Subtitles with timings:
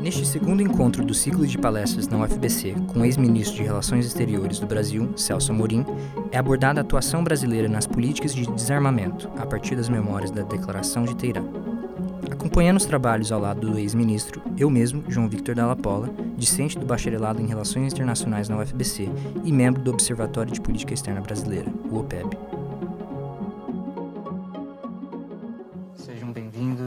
[0.00, 4.58] Neste segundo encontro do ciclo de palestras na UFBC com o ex-ministro de Relações Exteriores
[4.58, 5.84] do Brasil, Celso Amorim,
[6.30, 11.04] é abordada a atuação brasileira nas políticas de desarmamento, a partir das memórias da Declaração
[11.04, 11.42] de Teherã.
[12.30, 16.84] Acompanhando os trabalhos ao lado do ex-ministro, eu mesmo, João Victor Dalla Pola, discente do
[16.84, 19.08] Bacharelado em Relações Internacionais na UFBC
[19.42, 22.53] e membro do Observatório de Política Externa Brasileira, o OPEB.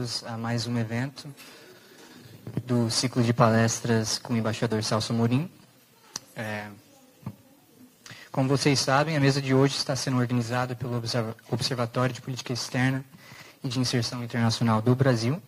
[0.08, 1.28] Bem-vindos a mais um evento
[2.64, 5.50] do ciclo de palestras com o embaixador Celso Morim.
[6.34, 6.66] É,
[8.32, 11.02] como vocês sabem, a mesa de hoje está sendo organizada pelo
[11.50, 13.04] Observatório de Política Externa
[13.62, 15.42] e de Inserção Internacional do Brasil.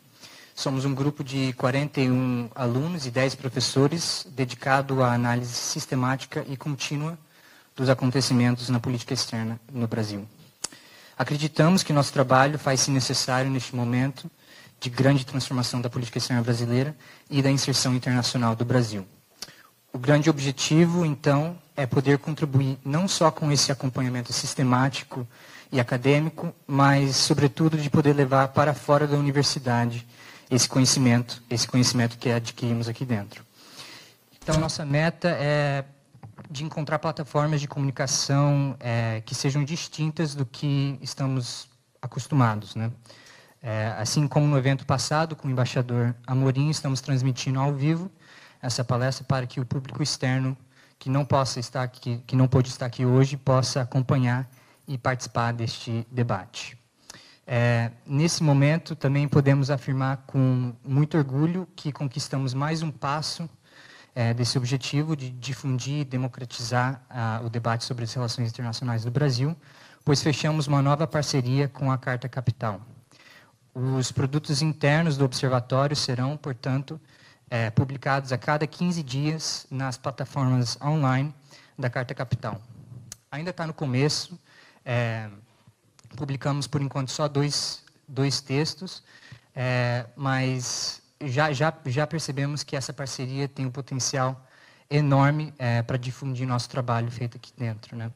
[0.55, 7.19] Somos um grupo de 41 alunos e 10 professores dedicado à análise sistemática e contínua
[7.74, 10.28] dos acontecimentos na política externa no Brasil.
[11.16, 14.30] Acreditamos que nosso trabalho faz-se necessário neste momento
[14.80, 16.97] de grande transformação da política externa brasileira
[17.28, 19.06] e da inserção internacional do Brasil.
[19.92, 25.27] O grande objetivo, então, é poder contribuir não só com esse acompanhamento sistemático
[25.70, 30.06] e acadêmico, mas, sobretudo, de poder levar para fora da universidade
[30.50, 33.44] esse conhecimento, esse conhecimento que adquirimos aqui dentro.
[34.42, 35.84] Então, nossa meta é
[36.50, 41.69] de encontrar plataformas de comunicação é, que sejam distintas do que estamos
[42.00, 42.91] acostumados, né?
[43.62, 48.11] É, assim como no evento passado com o embaixador Amorim, estamos transmitindo ao vivo
[48.62, 50.56] essa palestra para que o público externo
[50.98, 54.48] que não possa estar aqui, que não pôde estar aqui hoje, possa acompanhar
[54.86, 56.78] e participar deste debate.
[57.47, 63.48] É, nesse momento, também podemos afirmar com muito orgulho que conquistamos mais um passo
[64.14, 67.03] é, desse objetivo de difundir e democratizar
[67.44, 69.56] o debate sobre as relações internacionais do Brasil,
[70.05, 72.81] pois fechamos uma nova parceria com a Carta Capital.
[73.74, 77.00] Os produtos internos do observatório serão, portanto,
[77.48, 81.34] é, publicados a cada 15 dias nas plataformas online
[81.78, 82.60] da Carta Capital.
[83.30, 84.38] Ainda está no começo,
[84.84, 85.30] é,
[86.16, 89.04] publicamos, por enquanto, só dois, dois textos,
[89.54, 94.44] é, mas já, já, já percebemos que essa parceria tem um potencial
[94.91, 97.97] enorme é, para difundir nosso trabalho feito aqui dentro.
[97.97, 98.10] Né?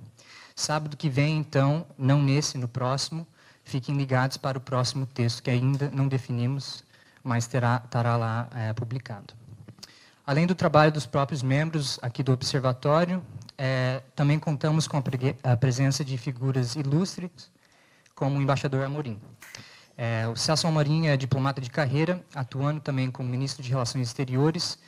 [0.57, 3.27] Sábado que vem, então, não nesse, no próximo,
[3.65, 6.85] fiquem ligados para o próximo texto, que ainda não definimos,
[7.23, 9.35] mas terá, estará lá é, publicado.
[10.27, 13.23] Além do trabalho dos próprios membros aqui do Observatório,
[13.59, 15.03] é, também contamos com a,
[15.53, 17.51] a, presença de figuras ilustres,
[18.15, 19.21] como o embaixador Amorim.
[19.97, 24.79] É, o Celso Amorim é diplomata de carreira, atuando também como ministro de Relações Exteriores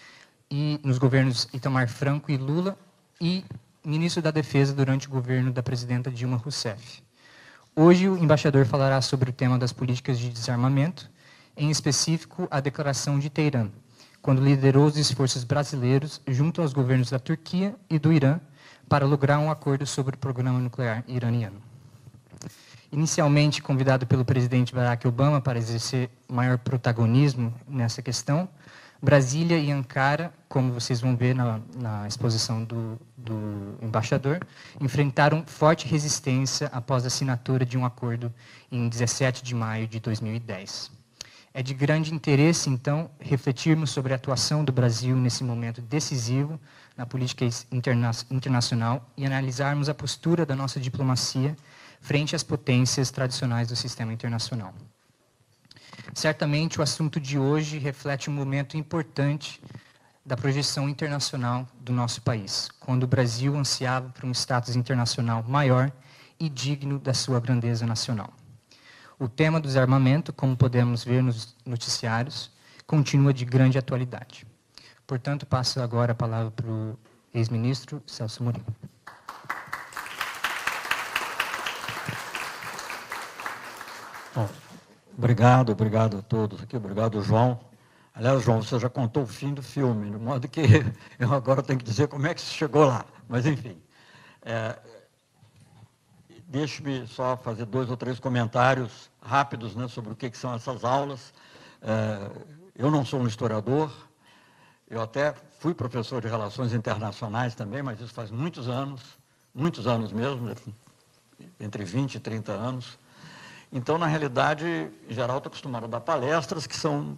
[0.51, 2.77] e nos governos Itamar Franco e Lula,
[3.21, 3.45] e
[3.85, 7.06] ministro da Defesa durante o governo da presidenta Dilma Rousseff.
[7.79, 11.11] Hoje, o embaixador falará sobre o tema das políticas de desarmamento,
[11.55, 13.69] em específico a Declaração de Teherã,
[14.23, 18.41] quando liderou os esforços brasileiros junto aos governos da Turquia e do Irã
[18.89, 21.61] para lograr um acordo sobre o programa nuclear iraniano.
[22.91, 28.49] Inicialmente convidado pelo presidente Barack Obama para exercer maior protagonismo nessa questão,
[29.03, 34.41] Brasília e Ankara, como vocês vão ver na, na exposição do, do, embaixador,
[34.81, 38.33] enfrentaram forte resistência após a assinatura de um acordo
[38.71, 40.91] em 17 de maio de 2010.
[41.53, 46.61] É de grande interesse, então, refletirmos sobre a atuação do Brasil nesse momento decisivo
[46.97, 51.57] na política interna internacional e analisarmos a postura da nossa diplomacia
[52.01, 54.75] frente às potências tradicionais do sistema internacional.
[56.17, 59.61] Certamente, o assunto de hoje reflete um momento importante
[60.25, 65.93] da projeção internacional do nosso país, quando o Brasil ansiava por um status internacional maior
[66.41, 68.33] e digno da sua grandeza nacional.
[69.19, 72.51] O tema do desarmamento, como podemos ver nos noticiários,
[72.87, 74.47] continua de grande atualidade.
[75.07, 76.99] Portanto, passo agora a palavra para o
[77.35, 78.65] ex-ministro Celso Mourinho.
[84.35, 84.49] Bom,
[85.17, 87.59] obrigado, obrigado a todos aqui, obrigado, João.
[88.15, 90.63] Aliás, João, você já contou o fim do filme, de modo que
[91.19, 93.05] eu agora tenho que dizer como é que você chegou lá.
[93.29, 93.77] Mas, enfim,
[94.43, 94.79] é,
[96.47, 100.85] deixe-me só fazer dois ou três comentários rápidos né, sobre o que, que são essas
[100.85, 101.35] aulas.
[101.83, 102.31] É,
[102.75, 103.91] eu não sou um historiador,
[104.89, 109.03] eu até fui professor de relações internacionais também, mas isso faz muitos anos,
[109.55, 110.55] muitos anos mesmo,
[111.59, 112.99] entre 20 e 30 anos.
[113.73, 117.17] Então, na realidade, em geral, estou acostumado a dar palestras que são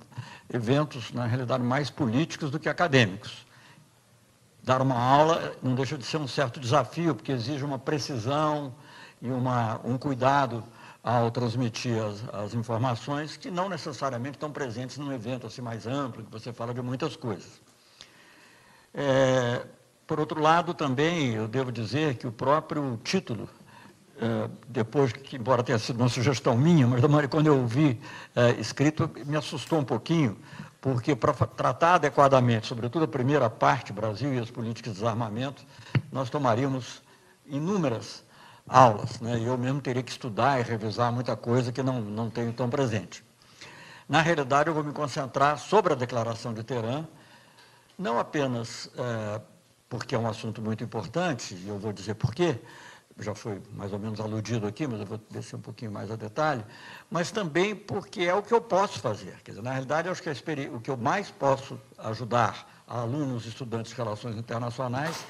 [0.53, 3.47] eventos, na realidade, mais políticos do que acadêmicos.
[4.63, 8.75] Dar uma aula não deixa de ser um certo desafio, porque exige uma precisão
[9.21, 10.65] e uma, um cuidado
[11.03, 16.25] ao transmitir as, as, informações que não necessariamente estão presentes num evento assim mais amplo,
[16.25, 17.61] que você fala de muitas coisas.
[18.93, 19.65] É,
[20.07, 23.49] por outro lado, também eu devo dizer que o próprio título,
[24.21, 27.01] é, depois que, embora tenha sido uma sugestão minha, mas
[27.31, 28.01] quando eu vi
[28.35, 30.37] é, escrito, me assustou um pouquinho,
[30.81, 35.65] porque para tratar adequadamente, sobretudo a primeira parte, Brasil e as políticas de desarmamento,
[36.11, 37.03] nós tomaríamos
[37.47, 38.25] inúmeras
[38.69, 39.21] aulas.
[39.21, 39.41] Né?
[39.45, 43.25] Eu mesmo teria que estudar e revisar muita coisa que não, não tenho tão presente.
[44.09, 47.07] Na realidade, eu vou me concentrar sobre a declaração de Teherã,
[47.99, 49.41] não apenas é,
[49.89, 52.59] porque é um assunto muito importante, e eu vou dizer por quê,
[53.21, 56.17] já foi mais ou menos aludido aqui, mas eu vou descer um pouquinho mais a
[56.17, 56.65] detalhe,
[57.11, 59.37] mas também porque é o que eu posso fazer.
[59.43, 60.31] Quer dizer, na realidade, acho que
[60.73, 65.25] o que eu mais posso ajudar a alunos e estudantes de relações internacionais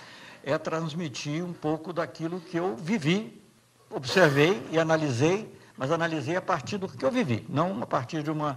[0.45, 3.43] é transmitir um pouco daquilo que eu vivi,
[3.91, 8.31] observei e analisei, mas analisei a partir do que eu vivi, não a partir de
[8.31, 8.57] uma,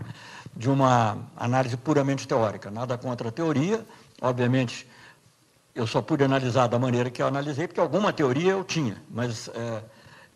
[0.55, 2.69] de uma análise puramente teórica.
[2.69, 3.85] Nada contra a teoria,
[4.21, 4.87] obviamente,
[5.73, 9.49] eu só pude analisar da maneira que eu analisei, porque alguma teoria eu tinha, mas
[9.49, 9.83] é,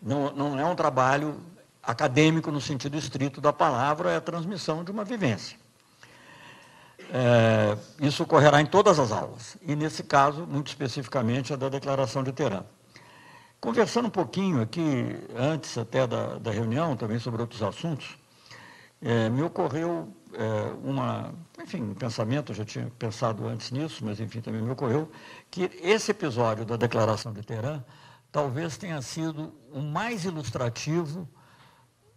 [0.00, 1.36] não, não é um trabalho
[1.82, 5.56] acadêmico no sentido estrito da palavra, é a transmissão de uma vivência.
[7.12, 12.22] É, isso ocorrerá em todas as aulas, e nesse caso, muito especificamente, a da Declaração
[12.22, 12.64] de Teherã.
[13.60, 18.16] Conversando um pouquinho aqui, antes até da, da reunião, também sobre outros assuntos,
[19.06, 21.32] é, me ocorreu é, uma,
[21.62, 25.08] enfim, um pensamento, eu já tinha pensado antes nisso, mas enfim, também me ocorreu,
[25.48, 27.84] que esse episódio da Declaração de Teherã
[28.32, 31.28] talvez tenha sido o mais ilustrativo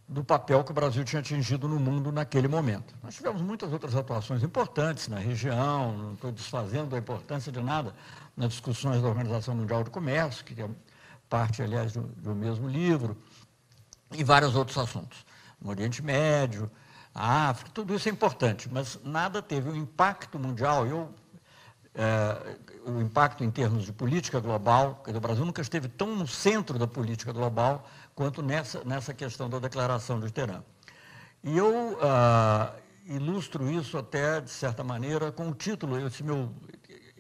[0.07, 2.95] do papel que o Brasil tinha atingido no mundo naquele momento.
[3.03, 7.94] Nós tivemos muitas outras atuações importantes na região, não estou desfazendo a importância de nada
[8.36, 10.68] nas discussões da Organização Mundial do Comércio, que é
[11.30, 13.15] parte, aliás, do, do mesmo livro,
[14.12, 15.29] e vários outros assuntos.
[15.62, 16.70] No Oriente Médio,
[17.14, 20.88] a África, tudo isso é importante, mas nada teve um impacto mundial.
[20.88, 21.10] Eu,
[21.96, 26.80] é, o impacto em termos de política global, o Brasil nunca esteve tão no centro
[26.80, 30.64] da política global quanto nessa, nessa questão da declaração de Teherã.
[31.44, 32.74] E eu ah,
[33.06, 35.98] ilustro isso até, de certa maneira, com o título.
[36.06, 36.52] Esse meu,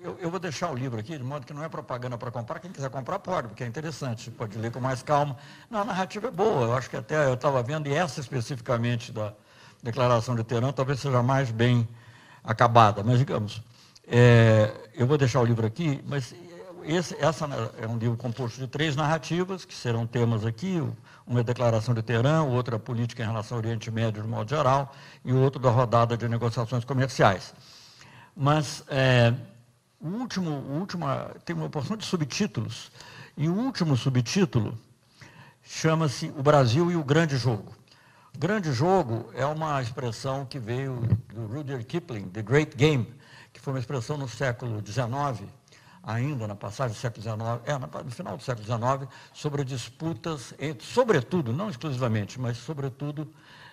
[0.01, 2.59] eu, eu, vou deixar o livro aqui, de modo que não é propaganda para comprar.
[2.59, 5.37] Quem quiser comprar, pode, porque é interessante, pode ler com mais calma.
[5.69, 9.11] Não, a narrativa é boa, eu acho que até eu estava vendo, e essa especificamente
[9.11, 9.33] da
[9.83, 11.87] declaração de Teherã talvez seja mais bem
[12.43, 13.03] acabada.
[13.03, 13.61] Mas, digamos,
[14.07, 16.33] é, eu vou deixar o livro aqui, mas
[16.83, 17.45] esse, essa
[17.77, 20.81] é um livro composto de três narrativas, que serão temas aqui,
[21.27, 24.27] uma é a declaração de Teherã, outra a política em relação ao Oriente Médio de
[24.27, 24.93] modo geral,
[25.23, 27.53] e outro da rodada de negociações comerciais.
[28.35, 29.33] Mas é,
[30.01, 31.05] o último, o último,
[31.43, 32.91] tem uma porção de subtítulos,
[33.35, 34.77] e o último subtítulo
[35.63, 37.73] chama-se O Brasil e o Grande Jogo.
[38.37, 41.01] Grande Jogo é uma expressão que veio
[41.33, 43.13] do Rudyard Kipling, The Great Game,
[43.51, 45.49] que foi uma expressão no século XIX,
[46.01, 50.85] ainda na passagem do século XIX, é, no final do século XIX, sobre disputas, entre,
[50.85, 53.31] sobretudo, não exclusivamente, mas sobretudo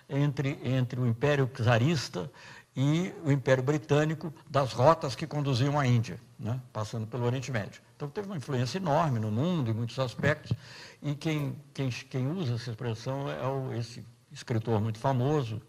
[0.09, 2.29] entre, entre o Império Czarista
[2.79, 7.81] e o Império Britânico das rotas que conduziam à Índia, né, passando pelo Oriente Médio.
[7.95, 10.55] Então teve uma influência enorme no mundo, em muitos aspectos,
[11.01, 15.59] e quem, quem, quem usa essa expressão é o, esse escritor muito famoso,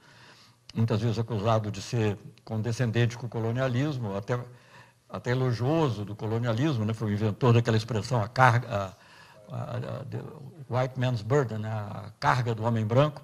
[0.75, 4.38] muitas vezes acusado de ser condescendente com o colonialismo, até
[5.09, 6.92] até elogioso do colonialismo, né?
[6.92, 8.68] foi o inventor daquela expressão, a carga,
[9.49, 11.71] a, a, a, white man's burden, né?
[11.71, 13.23] a carga do homem branco.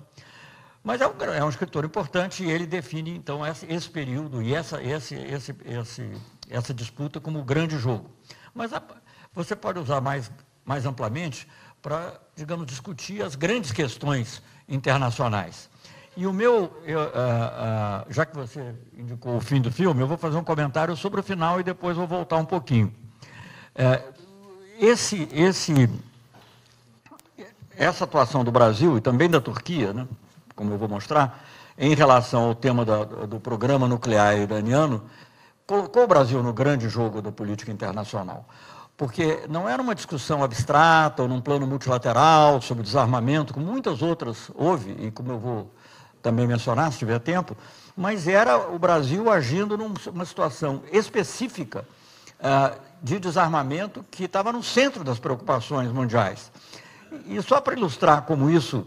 [0.85, 4.55] Mas é um, é um escritor importante e ele define, então, esse, esse período e
[4.55, 6.11] essa, esse, esse, esse,
[6.51, 8.11] essa disputa como o grande jogo.
[8.55, 8.71] Mas
[9.33, 10.31] você pode usar mais,
[10.63, 11.49] mais amplamente
[11.81, 15.71] para, digamos, discutir as grandes questões internacionais.
[16.17, 20.07] E o meu, eu, uh, uh, já que você indicou o fim do filme, eu
[20.07, 22.95] vou fazer um comentário sobre o final e depois vou voltar um pouquinho.
[23.75, 24.15] Uh,
[24.79, 25.91] esse, esse,
[27.75, 30.07] essa atuação do Brasil e também da Turquia, né,
[30.55, 31.45] como eu vou mostrar,
[31.77, 35.05] em relação ao tema do programa nuclear iraniano,
[35.67, 38.47] colocou o Brasil no grande jogo da política internacional
[38.97, 44.51] porque não era uma discussão abstrata ou num plano multilateral sobre desarmamento, como muitas outras
[44.55, 45.75] houve, e como eu vou
[46.23, 47.57] também mencionar, se tiver tempo,
[47.97, 51.85] mas era o Brasil agindo numa situação específica
[52.39, 56.51] uh, de desarmamento que estava no centro das preocupações mundiais.
[57.27, 58.87] E só para ilustrar como isso,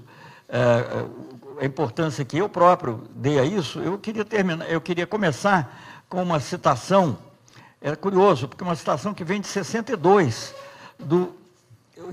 [0.50, 6.04] uh, a importância que eu próprio dei a isso, eu queria terminar, eu queria começar
[6.10, 7.18] com uma citação,
[7.82, 10.54] é curioso, porque uma citação que vem de 62,
[11.00, 11.36] do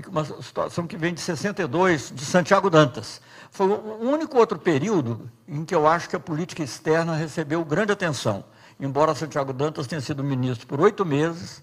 [0.07, 3.21] uma situação que vem de 62, de Santiago Dantas.
[3.51, 7.91] Foi o único outro período em que eu acho que a política externa recebeu grande
[7.91, 8.43] atenção.
[8.79, 11.61] Embora Santiago Dantas tenha sido ministro por oito meses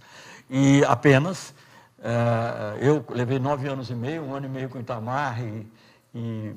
[0.48, 1.52] e apenas,
[1.98, 5.66] é, eu levei nove anos e meio, um ano e meio com Itamar e,
[6.14, 6.54] e,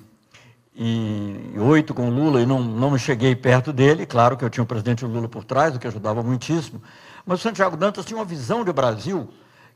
[0.75, 4.05] e oito com Lula e não, não cheguei perto dele.
[4.05, 6.81] Claro que eu tinha o presidente Lula por trás, o que ajudava muitíssimo.
[7.25, 9.29] Mas o Santiago Dantas tinha uma visão de Brasil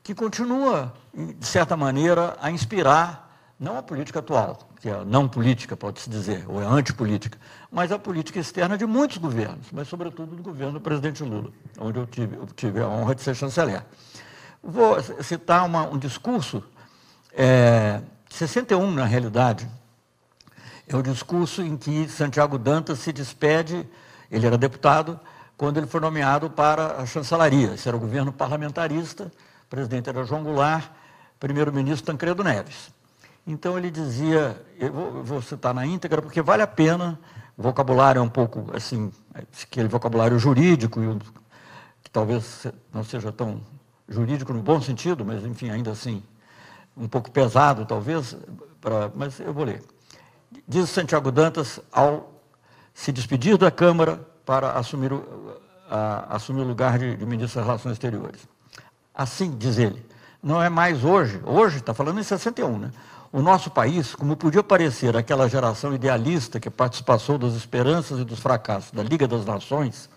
[0.03, 3.29] que continua, de certa maneira, a inspirar
[3.59, 7.37] não a política atual, que é não política, pode-se dizer, ou é antipolítica,
[7.69, 11.99] mas a política externa de muitos governos, mas sobretudo do governo do presidente Lula, onde
[11.99, 13.83] eu tive, eu tive a honra de ser chanceler.
[14.63, 16.63] Vou citar uma, um discurso,
[17.33, 19.69] é, 61 na realidade,
[20.89, 23.87] é o discurso em que Santiago Dantas se despede,
[24.31, 25.19] ele era deputado,
[25.55, 29.31] quando ele foi nomeado para a chancelaria, esse era o governo parlamentarista,
[29.65, 30.89] o presidente era João Goulart,
[31.39, 32.91] primeiro-ministro Tancredo Neves.
[33.45, 37.19] Então ele dizia, eu vou, eu vou, citar na íntegra, porque vale a pena,
[37.55, 39.11] o vocabulário é um pouco assim,
[39.63, 40.99] aquele vocabulário jurídico,
[42.03, 43.61] que talvez não seja tão
[44.07, 46.23] jurídico no bom sentido, mas enfim, ainda assim,
[46.97, 48.35] um pouco pesado talvez,
[48.81, 49.83] pra, mas eu vou ler.
[50.67, 52.41] Diz Santiago Dantas ao
[52.93, 55.23] se despedir da Câmara para assumir o,
[55.89, 58.41] a, assumir o lugar de, de ministro das Relações Exteriores.
[59.13, 60.05] Assim, diz ele,
[60.41, 62.91] não é mais hoje, hoje está falando em 61, né?
[63.31, 68.39] O nosso país, como podia parecer aquela geração idealista que participou das esperanças e dos
[68.39, 70.09] fracassos da Liga das Nações,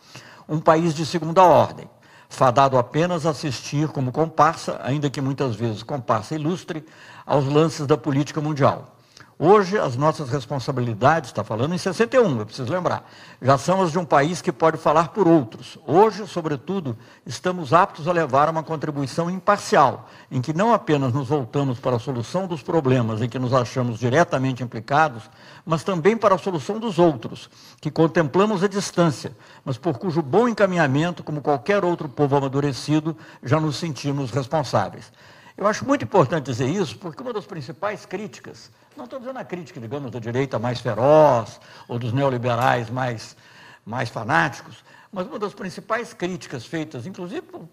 [0.48, 1.88] um país de segunda ordem,
[2.28, 6.86] fadado apenas a assistir como comparsa, ainda que muitas vezes comparsa ilustre,
[7.26, 8.96] aos lances da política mundial.
[9.44, 13.10] Hoje, as nossas responsabilidades, está falando em 61, eu preciso lembrar,
[13.42, 15.76] já são as de um país que pode falar por outros.
[15.84, 16.96] Hoje, sobretudo,
[17.26, 21.98] estamos aptos a levar uma contribuição imparcial, em que não apenas nos voltamos para a
[21.98, 25.28] solução dos problemas em que nos achamos diretamente implicados,
[25.66, 29.32] mas também para a solução dos outros, que contemplamos a distância,
[29.64, 35.10] mas por cujo bom encaminhamento, como qualquer outro povo amadurecido, já nos sentimos responsáveis.
[35.56, 39.44] Eu acho muito importante dizer isso, porque uma das principais críticas, não estou dizendo a
[39.44, 43.36] crítica, digamos, da direita mais feroz, ou dos neoliberais mais,
[43.84, 44.82] mais fanáticos,
[45.12, 47.68] mas uma das principais críticas feitas, inclusive por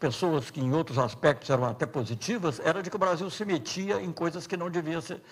[0.00, 4.00] pessoas que em outros aspectos eram até positivas, era de que o Brasil se metia
[4.00, 5.22] em coisas que não devia ser,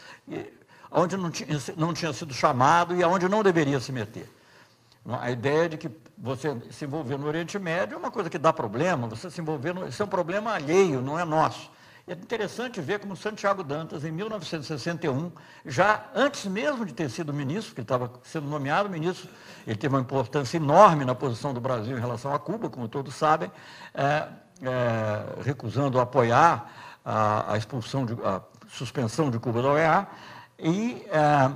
[0.90, 4.30] onde não tinha, não tinha sido chamado e aonde não deveria se meter.
[5.20, 8.52] A ideia de que você se envolver no Oriente Médio é uma coisa que dá
[8.52, 11.70] problema, você se envolver, no, isso é um problema alheio, não é nosso.
[12.08, 15.30] É interessante ver como Santiago Dantas, em 1961,
[15.66, 19.28] já antes mesmo de ter sido ministro, ele estava sendo nomeado ministro,
[19.66, 23.14] ele teve uma importância enorme na posição do Brasil em relação a Cuba, como todos
[23.14, 23.52] sabem,
[23.92, 24.26] é,
[24.62, 26.72] é, recusando apoiar
[27.04, 30.06] a, a, expulsão, de, a suspensão de Cuba da OEA,
[30.58, 31.52] e é,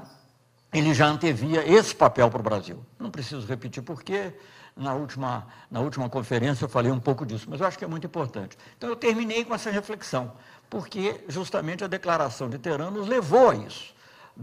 [0.71, 2.85] ele já antevia esse papel para o Brasil.
[2.99, 4.35] Não preciso repetir porquê,
[4.77, 7.89] na última, na última conferência eu falei um pouco disso, mas eu acho que é
[7.89, 8.57] muito importante.
[8.77, 10.33] Então eu terminei com essa reflexão,
[10.71, 13.95] porque justamente a declaração de Teherã nos levou a isso.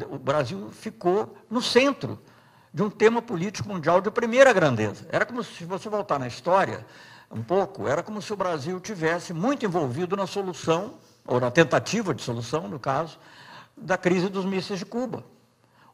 [0.09, 2.19] O Brasil ficou no centro
[2.71, 5.07] de um tema político mundial de primeira grandeza.
[5.11, 6.85] Era como se você voltar na história
[7.31, 10.95] um pouco, era como se o Brasil tivesse muito envolvido na solução,
[11.25, 13.19] ou na tentativa de solução, no caso,
[13.77, 15.23] da crise dos mísseis de Cuba,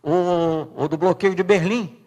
[0.01, 2.04] ou, ou do bloqueio de Berlim,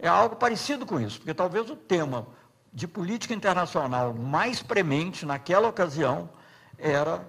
[0.00, 2.26] é algo parecido com isso, porque talvez o tema
[2.72, 6.28] de política internacional mais premente naquela ocasião
[6.78, 7.20] era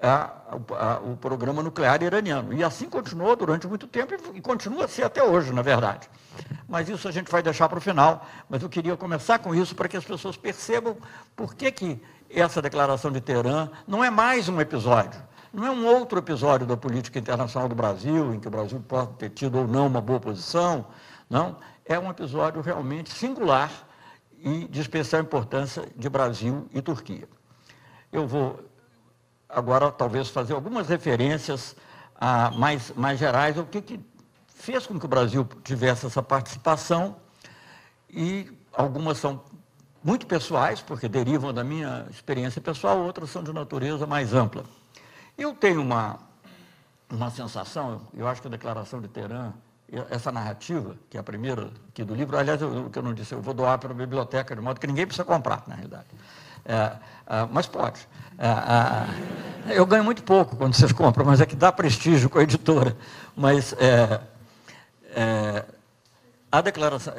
[0.00, 0.30] a,
[0.70, 2.52] a, o programa nuclear iraniano.
[2.52, 6.08] E assim continuou durante muito tempo e, continua a ser até hoje, na verdade.
[6.68, 8.26] Mas isso a gente vai deixar para o final.
[8.48, 10.96] Mas eu queria começar com isso para que as pessoas percebam
[11.34, 15.20] por que, que essa declaração de Teherã não é mais um episódio.
[15.52, 19.12] Não é um outro episódio da política internacional do Brasil, em que o Brasil pode
[19.14, 20.86] ter tido ou não uma boa posição.
[21.30, 23.70] Não é um episódio realmente singular
[24.38, 27.28] e de especial importância de Brasil e Turquia.
[28.12, 28.60] Eu vou
[29.48, 31.76] agora talvez fazer algumas referências
[32.14, 34.00] a, mais, mais gerais ao que, que
[34.48, 37.16] fez com que o Brasil tivesse essa participação
[38.08, 39.42] e algumas são
[40.02, 44.64] muito pessoais, porque derivam da minha experiência pessoal, outras são de natureza mais ampla.
[45.36, 46.18] Eu tenho uma,
[47.10, 49.52] uma sensação, eu acho que a declaração de Teherã
[50.10, 53.34] essa narrativa, que é a primeira aqui do livro, aliás, o que eu não disse,
[53.34, 56.06] eu vou doar para a biblioteca, de modo que ninguém precisa comprar, na realidade.
[56.64, 58.08] É, é, mas pode.
[58.38, 62.38] É, é eu ganho muito pouco quando vocês compram, mas é que dá prestígio com
[62.38, 62.96] a editora.
[63.36, 64.20] Mas é,
[65.14, 65.64] é,
[66.50, 67.12] a declaração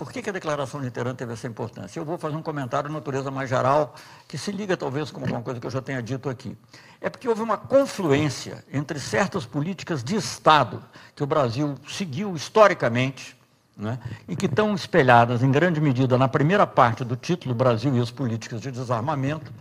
[0.00, 2.00] Por que, que a declaração de Teherã teve essa importância?
[2.00, 3.94] Eu vou fazer um comentário de natureza mais geral,
[4.26, 6.56] que se liga talvez com alguma coisa que eu já tenha dito aqui.
[7.02, 10.82] É porque houve uma confluência entre certas políticas de Estado
[11.14, 13.36] que o Brasil seguiu historicamente,
[13.76, 18.00] né, e que estão espelhadas em grande medida na primeira parte do título Brasil e
[18.00, 19.52] as políticas de desarmamento,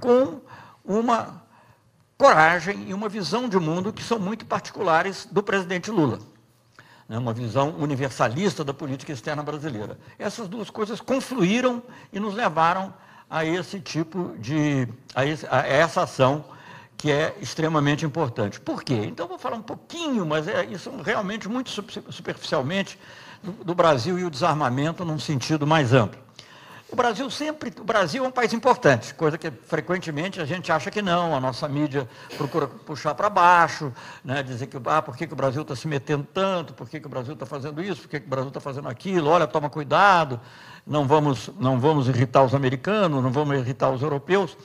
[0.00, 0.40] com
[0.84, 1.44] uma
[2.18, 6.18] coragem e uma visão de mundo que são muito particulares do presidente Lula
[7.08, 9.98] né, uma visão universalista da política externa brasileira.
[10.18, 11.82] Essas duas coisas confluíram
[12.12, 12.92] e nos levaram
[13.28, 16.44] a esse tipo de, a, esse, a essa ação
[16.96, 18.58] que é extremamente importante.
[18.58, 19.04] Por quê?
[19.04, 22.98] Então, vou falar um pouquinho, mas é isso realmente muito superficialmente,
[23.42, 26.25] do, do Brasil e o desarmamento num sentido mais amplo.
[26.88, 30.88] O Brasil sempre, o Brasil é um país importante, coisa que frequentemente a gente acha
[30.88, 33.92] que não, a nossa mídia procura puxar para baixo,
[34.24, 37.00] né, dizer que ah, por que, que o Brasil está se metendo tanto, por que,
[37.00, 39.48] que o Brasil está fazendo isso, por que, que o Brasil está fazendo aquilo, olha,
[39.48, 40.40] toma cuidado,
[40.86, 44.56] não vamos, não vamos irritar os americanos, não vamos irritar os europeus.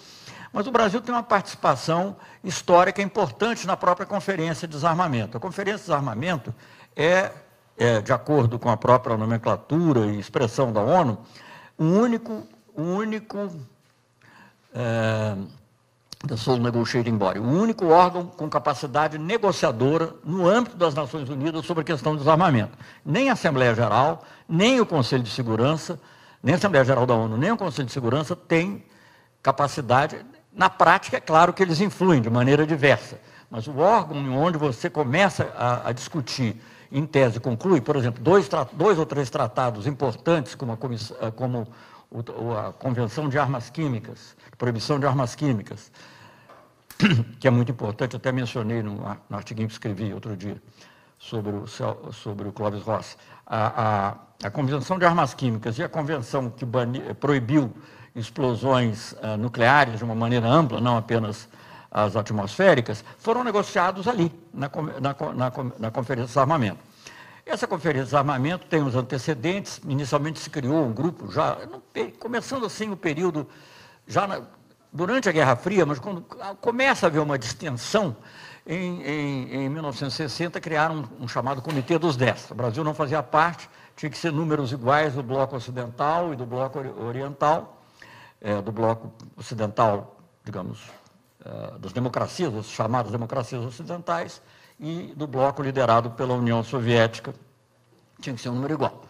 [0.53, 5.37] Mas o Brasil tem uma participação histórica importante na própria Conferência de Desarmamento.
[5.37, 6.53] A Conferência de Desarmamento
[6.95, 7.31] é,
[7.75, 11.17] é de acordo com a própria nomenclatura e expressão da ONU,
[11.81, 12.43] um único,
[12.77, 13.51] um único
[14.71, 15.35] é,
[16.27, 21.65] the Sole Negotiating Body, o único órgão com capacidade negociadora no âmbito das Nações Unidas
[21.65, 22.77] sobre a questão do desarmamento.
[23.03, 25.99] Nem a Assembleia Geral, nem o Conselho de Segurança,
[26.43, 28.85] nem a Assembleia Geral da ONU, nem o Conselho de Segurança tem
[29.41, 30.23] capacidade.
[30.53, 33.19] Na prática, é claro que eles influem de maneira diversa,
[33.49, 36.61] mas o órgão onde você começa a, a discutir
[36.91, 40.77] em tese, conclui, por exemplo, dois, dois ou três tratados importantes, como, a,
[41.25, 41.67] eh, como
[42.57, 45.91] a Convenção de Armas Químicas, Proibição de Armas Químicas,
[47.39, 48.95] que é muito importante, até mencionei no,
[49.29, 50.61] no que escrevi outro dia
[51.17, 51.65] sobre o,
[52.11, 53.15] sobre o Clóvis Rossi.
[53.45, 57.71] A, a, a, Convenção de Armas Químicas e a Convenção que bani, proibiu
[58.15, 61.47] explosões uh, nucleares de uma maneira ampla, não apenas
[61.91, 64.71] as atmosféricas, foram negociados ali, na,
[65.01, 66.79] na, na, na Conferência de Desarmamento.
[67.45, 71.57] Essa Conferência de Desarmamento tem os antecedentes, inicialmente se criou um grupo, já
[72.17, 73.45] começando assim o período,
[74.07, 74.41] já
[74.93, 76.21] durante a Guerra Fria, mas quando
[76.61, 78.15] começa a haver uma distensão,
[78.65, 82.49] em, em, em 1960 criaram um, um, chamado Comitê dos Dez.
[82.51, 86.45] O Brasil não fazia parte, tinha que ser números iguais do bloco ocidental e do
[86.45, 87.81] bloco oriental,
[88.39, 90.79] é, do bloco ocidental, digamos,
[91.79, 94.41] das democracias, as chamadas democracias ocidentais,
[94.81, 97.33] e do bloco liderado pela União Soviética.
[98.19, 99.03] Tinha que ser um número igual.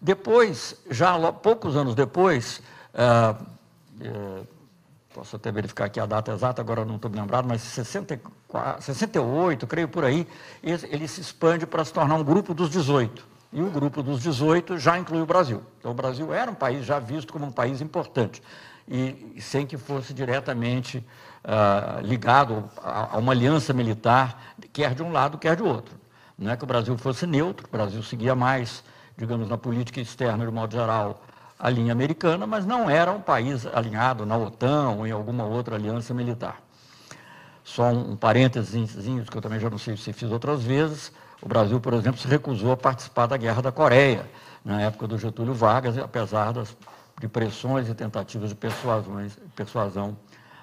[0.00, 2.62] Depois, já poucos anos depois,
[2.94, 3.34] é,
[4.00, 4.42] é,
[5.14, 9.66] posso até verificar aqui a data exata, agora não estou me lembrado, mas 64, 68,
[9.66, 10.26] creio por aí,
[10.62, 13.32] ele se expande para se tornar um grupo dos 18.
[13.52, 15.62] E o grupo dos 18 já inclui o Brasil.
[15.78, 18.42] Então, o Brasil era um país já visto como um país importante,
[18.88, 21.04] e sem que fosse diretamente
[21.44, 25.94] uh, ligado a, uma aliança militar, quer de um lado, quer de outro.
[26.38, 28.82] Não é que o Brasil fosse neutro, o Brasil seguia mais,
[29.16, 31.22] digamos, na política externa, de modo geral,
[31.58, 35.76] a linha americana, mas não era um país alinhado na OTAN ou em alguma outra
[35.76, 36.60] aliança militar.
[37.62, 41.80] Só um, parênteses que eu também já não sei se fiz outras vezes, o Brasil,
[41.80, 44.28] por exemplo, se recusou a participar da Guerra da Coreia,
[44.64, 46.76] na época do Getúlio Vargas, apesar das,
[47.20, 48.56] de pressões e tentativas de
[49.54, 50.16] persuasão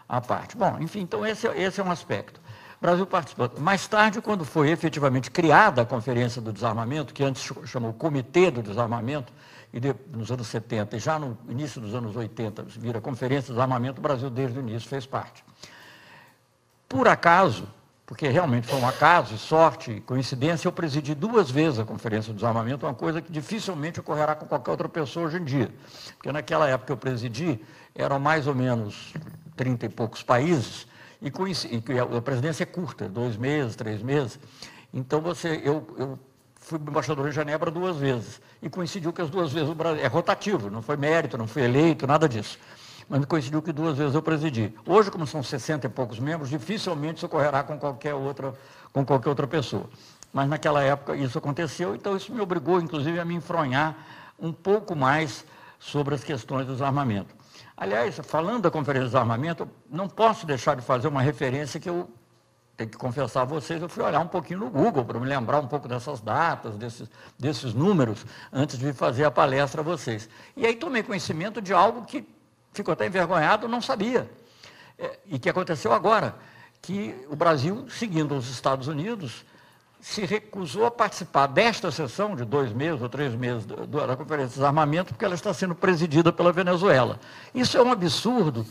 [0.09, 0.57] à parte.
[0.57, 2.41] Bom, enfim, então esse, esse é um aspecto.
[2.79, 3.51] O Brasil participou.
[3.59, 8.63] Mais tarde, quando foi efetivamente criada a Conferência do Desarmamento, que antes chamou Comitê do
[8.63, 9.31] Desarmamento,
[9.71, 13.53] e de, nos anos 70 e já no início dos anos 80 vira Conferência do
[13.53, 15.43] Desarmamento, o Brasil desde o início fez parte.
[16.87, 17.67] Por acaso,
[18.03, 22.87] porque realmente foi um acaso, sorte, coincidência, eu presidi duas vezes a Conferência do Desarmamento,
[22.87, 25.71] uma coisa que dificilmente ocorrerá com qualquer outra pessoa hoje em dia.
[26.15, 27.59] Porque naquela época que eu presidi,
[27.93, 29.13] eram mais ou menos
[29.59, 30.87] 30 e poucos países,
[31.21, 34.39] e, e a presidência é curta, dois meses, três meses.
[34.93, 36.17] Então você, eu, eu
[36.55, 40.07] fui embaixador em Genebra duas vezes, e coincidiu que as duas vezes o Brasil, é
[40.07, 42.57] rotativo, não foi mérito, não fui eleito, nada disso.
[43.09, 44.73] Mas coincidiu que duas vezes eu presidi.
[44.85, 48.53] Hoje, como são 60 e poucos membros, dificilmente isso ocorrerá com qualquer outra,
[48.93, 49.89] com qualquer outra pessoa.
[50.31, 53.97] Mas naquela época isso aconteceu, então isso me obrigou, inclusive, a me enfronhar
[54.39, 55.43] um pouco mais
[55.77, 57.38] sobre as questões dos armamentos.
[57.79, 62.09] Aliás, falando da Conferência de Desarmamento, não posso deixar de fazer uma referência que eu
[62.75, 65.59] tenho que confessar a vocês, eu fui olhar um pouquinho no Google para me lembrar
[65.61, 70.27] um pouco dessas datas, desses, desses números, antes de fazer a palestra a vocês.
[70.57, 72.27] E aí tomei conhecimento de algo que
[72.73, 74.29] ficou até envergonhado, não sabia.
[74.97, 76.35] É, e que aconteceu agora,
[76.81, 79.45] que o Brasil, seguindo os Estados Unidos,
[80.01, 84.55] se recusou a participar desta sessão de dois meses ou três meses da Conferência de
[84.55, 87.19] Desarmamento, porque ela está sendo presidida pela Venezuela.
[87.53, 88.65] Isso é um absurdo,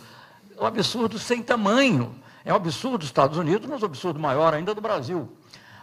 [0.59, 2.15] um absurdo sem tamanho.
[2.45, 5.29] É um absurdo dos Estados Unidos, mas um absurdo maior ainda do Brasil.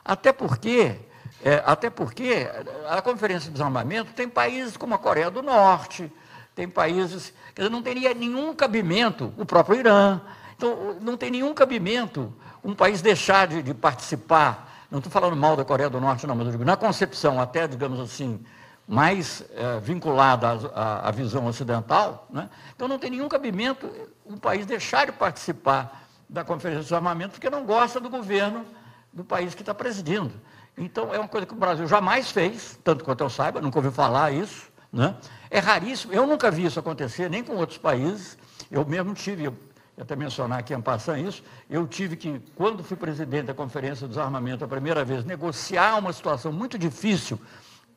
[0.03, 0.95] Até porque,
[1.43, 2.49] é, até porque
[2.89, 6.11] a Conferência de Desarmamento tem países como a Coreia do Norte,
[6.55, 10.21] tem países que não teria nenhum cabimento, o próprio Irã.
[10.57, 15.55] Então, não tem nenhum cabimento um país deixar de, de participar não estou falando mal
[15.55, 18.43] da Coreia do Norte, não, mas eu digo, na concepção até, digamos assim,
[18.87, 22.49] mais é, vinculada à, à, visão ocidental, né?
[22.75, 23.89] então não tem nenhum cabimento
[24.25, 28.65] um país deixar de participar da Conferência de Desarmamento porque não gosta do governo
[29.11, 30.31] do país que está presidindo.
[30.77, 33.89] Então, é uma coisa que o Brasil jamais fez, tanto quanto eu saiba, nunca ouvi
[33.89, 34.69] falar isso.
[34.91, 35.15] Né?
[35.49, 38.37] É raríssimo, eu nunca vi isso acontecer, nem com outros países.
[38.69, 39.51] Eu mesmo tive,
[39.99, 44.09] até mencionar aqui em passando isso, eu tive que, quando fui presidente da Conferência do
[44.09, 47.39] Desarmamento a primeira vez, negociar uma situação muito difícil,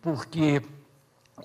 [0.00, 0.62] porque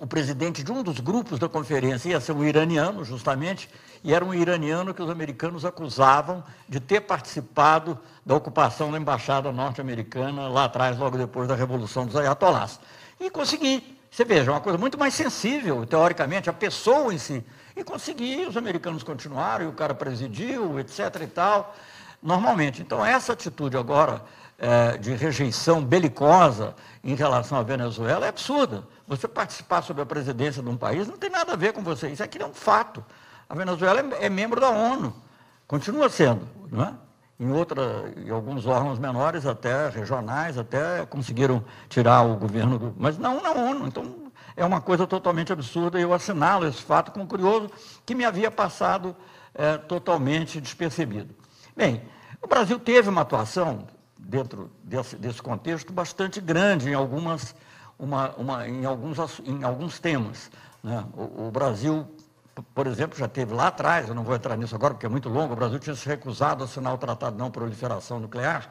[0.00, 3.68] o presidente de um dos grupos da conferência ia ser um iraniano, justamente,
[4.02, 9.50] e era um iraniano que os americanos acusavam de ter participado da ocupação da embaixada
[9.52, 12.80] norte-americana lá atrás, logo depois da Revolução dos Ayatollahs.
[13.20, 13.98] E consegui.
[14.10, 17.44] Você veja, uma coisa muito mais sensível, teoricamente, a pessoa em si
[17.76, 21.22] e consegui, os americanos continuaram, e o cara presidiu, etc.
[21.22, 21.74] e tal,
[22.22, 22.80] normalmente.
[22.82, 24.22] Então, essa atitude agora
[24.58, 28.84] é, de rejeição belicosa em relação à Venezuela é absurda.
[29.06, 32.08] Você participar sobre a presidência de um país não tem nada a ver com você.
[32.08, 33.04] Isso aqui é um fato.
[33.48, 35.14] A Venezuela é, é membro da ONU,
[35.66, 36.94] continua sendo, não é?
[37.38, 42.94] Em, outra, em alguns órgãos menores, até regionais, até conseguiram tirar o governo do.
[42.96, 43.88] Mas não na ONU.
[43.88, 44.23] Então,
[44.56, 47.70] é uma coisa totalmente absurda eu assinalo esse fato como curioso
[48.06, 49.16] que me havia passado
[49.54, 51.34] é, totalmente despercebido.
[51.76, 52.02] Bem,
[52.40, 53.86] o Brasil teve uma atuação
[54.18, 57.54] dentro desse, desse contexto bastante grande em, algumas,
[57.98, 60.50] uma, uma, em, alguns, em alguns temas.
[60.82, 61.04] Né?
[61.16, 62.06] O, o Brasil,
[62.74, 65.28] por exemplo, já teve lá atrás, eu não vou entrar nisso agora porque é muito
[65.28, 68.70] longo, o Brasil tinha se recusado a assinar o Tratado de Não Proliferação Nuclear,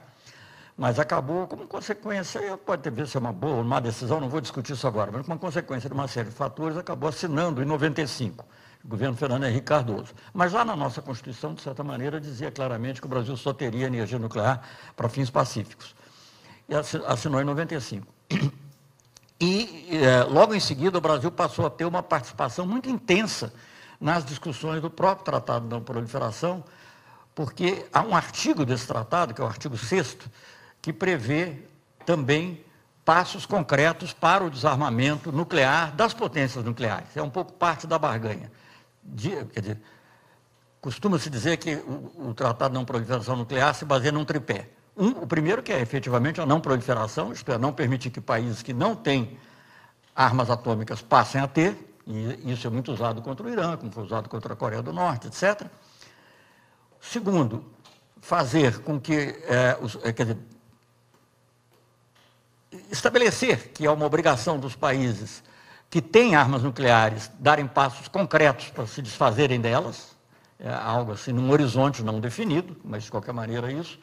[0.77, 4.73] mas acabou como consequência, pode ter sido uma boa ou má decisão, não vou discutir
[4.73, 8.43] isso agora, mas como consequência de uma série de fatores, acabou assinando em 95,
[8.83, 10.13] o governo Fernando Henrique Cardoso.
[10.33, 13.85] Mas lá na nossa Constituição, de certa maneira, dizia claramente que o Brasil só teria
[13.85, 14.61] energia nuclear
[14.95, 15.95] para fins pacíficos.
[16.67, 18.07] E assinou em 95.
[19.39, 23.53] E é, logo em seguida o Brasil passou a ter uma participação muito intensa
[23.99, 26.63] nas discussões do próprio Tratado de Não Proliferação,
[27.35, 30.17] porque há um artigo desse tratado, que é o artigo 6
[30.83, 31.55] que prevê
[32.05, 32.61] também
[33.05, 37.15] passos concretos para o desarmamento nuclear das potências nucleares.
[37.15, 38.51] É um pouco parte da barganha.
[39.01, 39.81] De, quer dizer,
[40.81, 44.69] costuma-se dizer que o, o, Tratado de Não Proliferação Nuclear se baseia num tripé.
[44.95, 48.61] Um, o primeiro que é efetivamente a não proliferação, isto é, não permitir que países
[48.61, 49.39] que não têm
[50.13, 54.03] armas atômicas passem a ter, e isso é muito usado contra o Irã, como foi
[54.03, 55.65] usado contra a Coreia do Norte, etc.
[57.01, 57.65] Segundo,
[58.21, 59.13] fazer com que,
[59.47, 60.37] é, os, é, quer dizer,
[62.91, 65.43] estabelecer que é uma obrigação dos países
[65.89, 70.15] que têm armas nucleares darem passos concretos para se desfazerem delas,
[70.59, 73.99] é algo assim num horizonte não definido, mas de qualquer maneira é isso.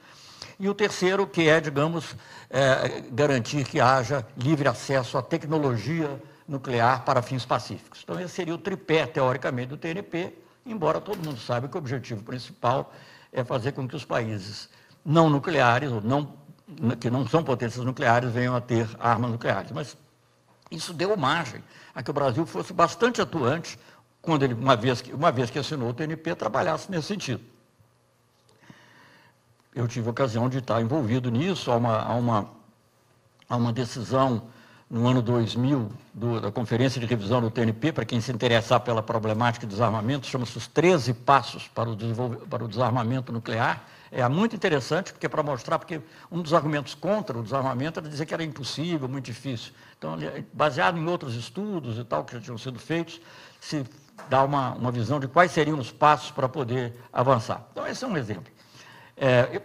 [0.59, 2.15] E o terceiro, que é, digamos,
[2.51, 8.01] é, garantir que haja livre acesso à tecnologia nuclear para fins pacíficos.
[8.05, 10.35] Então, esse seria o tripé, teoricamente, do TNP,
[10.67, 12.93] embora todo mundo saiba que o objetivo principal
[13.33, 14.69] é fazer com que os países
[15.05, 16.40] não nucleares, ou não
[17.01, 19.71] que não são potências nucleares venham a ter armas nucleares.
[19.73, 19.97] Mas
[20.71, 21.63] isso deu margem
[21.95, 23.79] a que o Brasil fosse bastante atuante
[24.23, 27.43] quando ele, uma vez que, uma vez que assinou o TNP, trabalhasse nesse sentido.
[29.75, 32.51] Eu tive a ocasião de estar envolvido nisso, há uma, há uma,
[33.49, 34.49] há uma decisão
[34.91, 39.01] no ano 2000 do, da Conferência de Revisão do TNP, para quem se interessar pela
[39.01, 41.97] problemática de desarmamento, chama-se os 13 Passos para o,
[42.49, 46.01] para o Desarmamento Nuclear, é muito interessante, porque é para mostrar, porque
[46.33, 49.73] um dos argumentos contra o desarmamento era dizer que era impossível, muito difícil.
[49.97, 50.17] Então,
[50.53, 53.21] baseado em outros estudos e tal que já tinham sido feitos,
[53.61, 53.85] se
[54.29, 57.65] dá uma, uma visão de quais seriam os passos para poder avançar.
[57.71, 58.53] Então, esse é um exemplo.
[59.17, 59.63] É,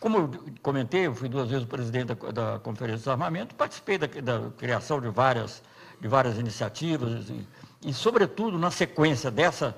[0.00, 0.30] como eu
[0.62, 5.00] comentei, eu fui duas vezes presidente da, da Conferência de Desarmamento, participei da, da, criação
[5.00, 5.62] de várias,
[6.00, 7.46] de várias iniciativas e,
[7.86, 9.76] e, sobretudo, na sequência dessa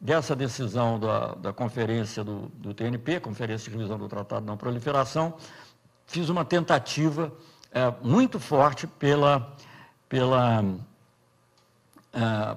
[0.00, 4.56] dessa decisão da, da conferência do, do, TNP, Conferência de Revisão do Tratado de Não
[4.56, 5.34] Proliferação,
[6.06, 7.32] fiz uma tentativa
[7.72, 9.54] é, muito forte pela,
[10.08, 10.64] pela,
[12.12, 12.56] é,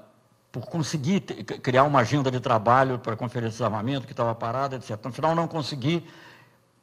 [0.52, 4.76] por conseguir criar uma agenda de trabalho para a Conferência de Armamento, que estava parada,
[4.76, 5.00] etc.
[5.04, 6.06] No final, não consegui,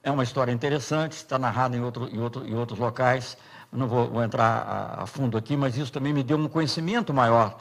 [0.07, 3.37] é uma história interessante, está narrada em, outro, em, outro, em outros locais,
[3.73, 7.13] não vou, vou entrar a, a, fundo aqui, mas isso também me deu um conhecimento
[7.13, 7.59] maior,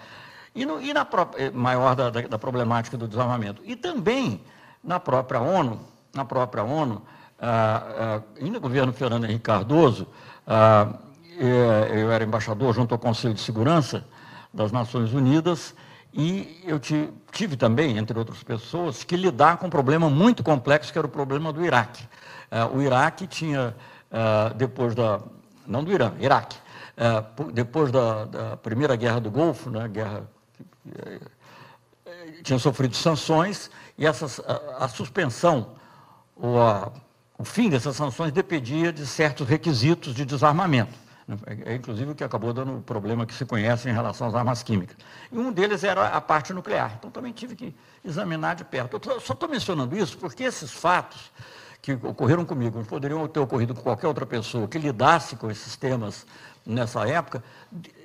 [0.54, 3.64] e, no, e na eh, maior da, da, da, problemática do desarmamento.
[3.66, 4.40] E também
[4.84, 5.80] na própria ONU,
[6.14, 7.02] na própria ONU,
[7.40, 10.08] ah, ah, ainda no governo Fernando Henrique Cardoso,
[10.46, 10.94] ah,
[11.40, 14.06] eh, eu era embaixador junto ao Conselho de Segurança
[14.54, 15.74] das Nações Unidas,
[16.14, 20.98] e eu tive também, entre outras pessoas, que lidar com um problema muito complexo, que
[21.00, 22.08] era o problema do Iraque.
[22.74, 23.76] O Iraque tinha,
[24.56, 25.20] depois da,
[25.68, 26.58] não do Irã, Iraque.
[26.98, 30.24] É, depois da, da, Primeira Guerra do Golfo, né, guerra,
[30.98, 31.20] é,
[32.42, 35.76] tinha sofrido sanções e essas, a, a suspensão,
[36.38, 36.92] ou a,
[37.38, 40.94] o fim dessas sanções dependia de certos requisitos de desarmamento.
[41.28, 44.36] Né, é, inclusive o que acabou dando o problema que se conhece em relação às
[44.36, 44.96] armas químicas.
[45.30, 46.96] E um deles era a parte nuclear.
[46.98, 49.02] Então também tive que examinar de perto.
[49.06, 51.30] Eu só estou mencionando isso porque esses fatos
[51.86, 56.26] que ocorreram comigo, poderiam ter ocorrido com qualquer outra pessoa que lidasse com esses temas
[56.66, 57.44] nessa época,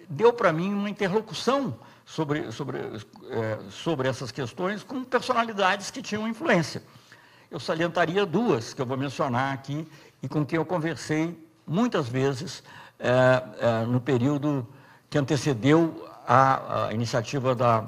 [0.07, 6.29] deu para mim uma interlocução sobre, sobre, é, sobre essas questões com personalidades que tinham
[6.29, 6.83] influência.
[7.51, 9.89] Eu salientaria duas que eu vou mencionar aqui
[10.23, 12.63] e com quem eu conversei muitas vezes
[12.99, 14.69] é, é, no período
[15.09, 17.83] que antecedeu a, a iniciativa da,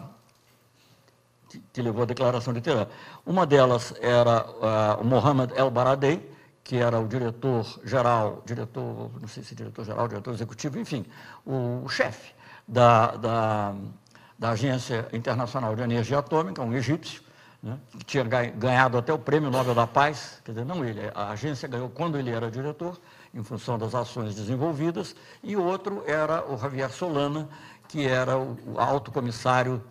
[1.73, 2.87] que levou à declaração de Teherã.
[3.27, 6.33] Uma delas era uh, o Mohamed El Baradei,
[6.65, 11.05] que era o diretor-geral, diretor, não sei se diretor-geral, diretor executivo, enfim,
[11.45, 12.33] o, o chefe
[12.67, 13.75] da, da,
[14.39, 17.23] da, Agência Internacional de Energia Atômica, um egípcio,
[17.63, 21.31] né, que tinha ganhado até o Prêmio Nobel da Paz, quer dizer, não ele, a
[21.31, 22.99] agência ganhou quando ele era diretor,
[23.35, 27.49] em função das ações desenvolvidas, e o outro era o Javier Solana,
[27.89, 29.83] que era o alto comissário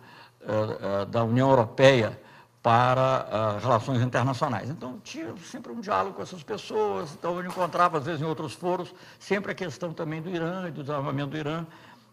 [1.10, 2.18] da União Europeia
[2.62, 4.70] para uh, relações internacionais.
[4.70, 8.52] Então, tinha sempre um diálogo com essas pessoas, então eu encontrava, às vezes, em outros
[8.52, 11.66] foros, sempre a questão também do Irã e do desarmamento do Irã,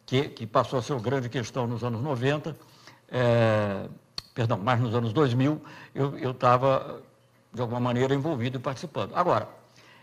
[0.08, 2.58] que, que passou a ser uma grande questão nos anos 90,
[3.12, 3.88] é,
[4.34, 5.62] perdão, mais nos anos 2000,
[5.94, 7.00] eu estava,
[7.54, 9.16] de alguma maneira, envolvido e participando.
[9.16, 9.48] Agora,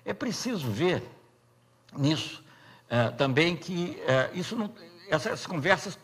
[0.05, 1.03] é preciso ver
[1.97, 2.45] nisso
[2.89, 4.71] é, também que é, isso não,
[5.11, 5.99] essas conversas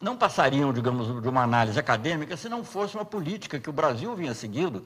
[0.00, 4.14] não passariam, digamos, de uma análise acadêmica se não fosse uma política que o Brasil
[4.14, 4.84] vinha seguindo,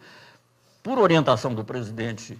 [0.83, 2.39] por orientação do presidente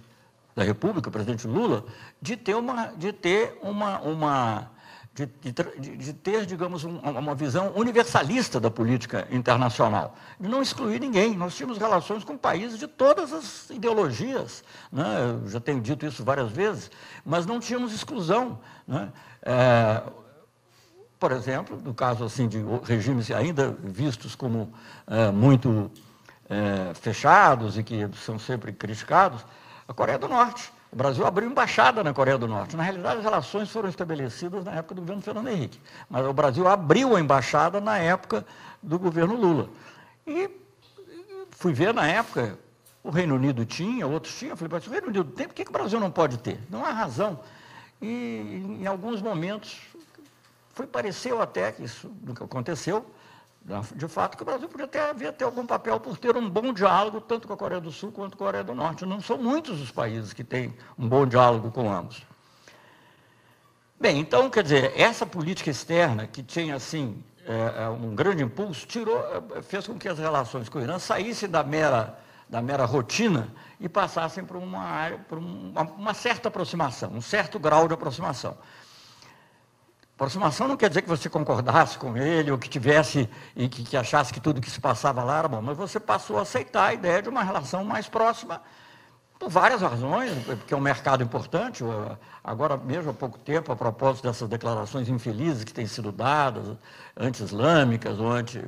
[0.55, 1.85] da República, o presidente Lula,
[2.21, 4.71] de ter uma, de ter uma, uma
[5.13, 10.99] de, de, de ter, digamos, um, uma visão universalista da política internacional, de não excluir
[10.99, 11.35] ninguém.
[11.35, 15.37] Nós tínhamos relações com países de todas as ideologias, né?
[15.43, 16.89] eu já tenho dito isso várias vezes,
[17.23, 18.59] mas não tínhamos exclusão.
[18.87, 19.11] Né?
[19.43, 20.01] É,
[21.23, 24.73] por exemplo, no caso assim de regimes ainda vistos como
[25.07, 25.89] é, muito
[26.49, 29.45] é, fechados e que são sempre criticados,
[29.87, 30.69] a Coreia do Norte.
[30.91, 32.75] O Brasil abriu embaixada na Coreia do Norte.
[32.75, 36.67] Na realidade, as relações foram estabelecidas na época do governo Fernando Henrique, mas o Brasil
[36.67, 38.45] abriu a embaixada na época
[38.81, 39.69] do governo Lula.
[40.27, 40.49] E
[41.51, 42.59] fui ver na época,
[43.01, 44.57] o Reino Unido tinha, outros tinham.
[44.57, 46.59] Falei, mas o Reino Unido tem, por que, que o Brasil não pode ter?
[46.69, 47.39] Não há razão.
[48.01, 49.79] E em alguns momentos
[50.73, 53.05] foi, pareceu até que isso nunca aconteceu,
[53.95, 56.73] de fato, que o Brasil podia ter, havia ter algum papel por ter um bom
[56.73, 59.05] diálogo, tanto com a Coreia do Sul quanto com a Coreia do Norte.
[59.05, 62.23] Não são muitos os países que têm um bom diálogo com ambos.
[63.97, 68.85] Bem, então, quer dizer, essa política externa, que tinha, assim, é, é um grande impulso,
[68.85, 69.17] tirou,
[69.55, 73.47] é, fez com que as relações com o Irã saíssem da mera, da mera rotina
[73.79, 78.57] e passassem por uma, área, uma, uma certa aproximação, um certo grau de aproximação.
[80.15, 83.97] Aproximação não quer dizer que você concordasse com ele ou que tivesse e que, que,
[83.97, 86.93] achasse que tudo que se passava lá era bom, mas você passou a aceitar a
[86.93, 88.61] ideia de uma relação mais próxima
[89.43, 91.83] por várias razões, porque é um mercado importante.
[92.43, 96.77] Agora mesmo há pouco tempo, a propósito dessas declarações infelizes que têm sido dadas,
[97.17, 98.63] anti-islâmicas ou anti.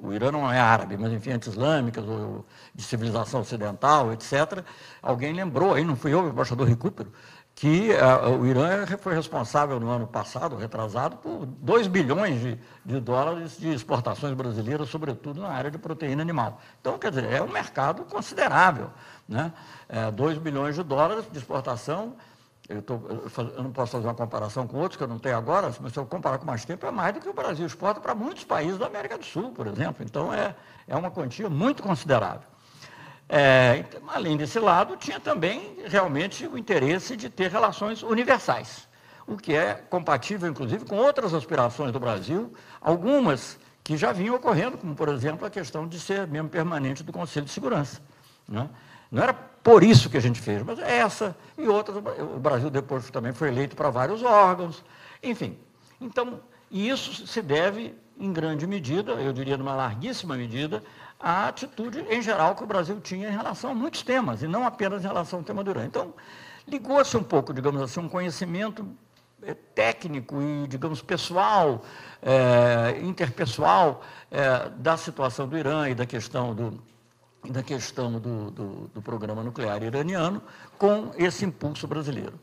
[0.00, 4.64] O Irã não é árabe, mas enfim, anti-islâmicas ou de civilização ocidental, etc.
[5.02, 7.10] Alguém lembrou, aí não fui eu, o embaixador Recupero,
[7.54, 13.00] que uh, o Irã foi responsável no ano passado, retrasado, por 2 bilhões de, de,
[13.00, 16.60] dólares de exportações brasileiras, sobretudo na área de proteína animal.
[16.80, 18.90] Então, quer dizer, é um mercado considerável.
[19.28, 19.52] Né?
[19.88, 22.16] É, 2 bilhões de dólares de exportação,
[22.68, 25.72] eu, tô, eu, não posso fazer uma comparação com outros que eu não tenho agora,
[25.80, 28.14] mas se eu comparar com mais tempo, é mais do que o Brasil exporta para
[28.14, 30.04] muitos países da América do Sul, por exemplo.
[30.04, 30.54] Então, é,
[30.88, 32.51] é uma quantia muito considerável.
[33.34, 38.86] É, então, além desse lado, tinha também realmente o interesse de ter relações universais,
[39.26, 44.76] o que é compatível, inclusive, com outras aspirações do Brasil, algumas que já vinham ocorrendo,
[44.76, 48.02] como, por exemplo, a questão de ser membro permanente do Conselho de Segurança.
[48.46, 48.68] Né?
[49.10, 50.62] Não era por isso que a gente fez.
[50.62, 54.84] Mas essa e outras, o Brasil depois também foi eleito para vários órgãos,
[55.22, 55.56] enfim.
[55.98, 56.38] Então,
[56.70, 60.82] isso se deve, em grande medida, eu diria numa larguíssima medida,
[61.22, 64.66] à atitude em geral que o Brasil tinha em relação a muitos temas, e não
[64.66, 65.84] apenas em relação ao tema do Irã.
[65.84, 66.12] Então,
[66.66, 68.86] ligou-se um pouco, digamos assim, um conhecimento
[69.42, 71.82] é, técnico e, digamos, pessoal,
[72.20, 76.82] é, interpessoal é, da situação do Irã e da questão do,
[77.48, 80.42] da questão do, do, do, programa nuclear iraniano
[80.78, 82.38] com esse impulso brasileiro.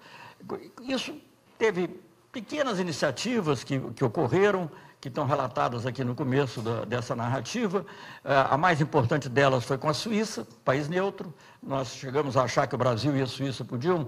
[0.81, 1.15] Isso
[1.57, 4.69] teve pequenas iniciativas que, que ocorreram,
[5.01, 7.85] que estão relatadas aqui no começo da, dessa narrativa.
[8.23, 11.33] a mais importante delas foi com a Suíça, país neutro.
[11.63, 14.07] Nós chegamos a achar que o Brasil e a Suíça podiam,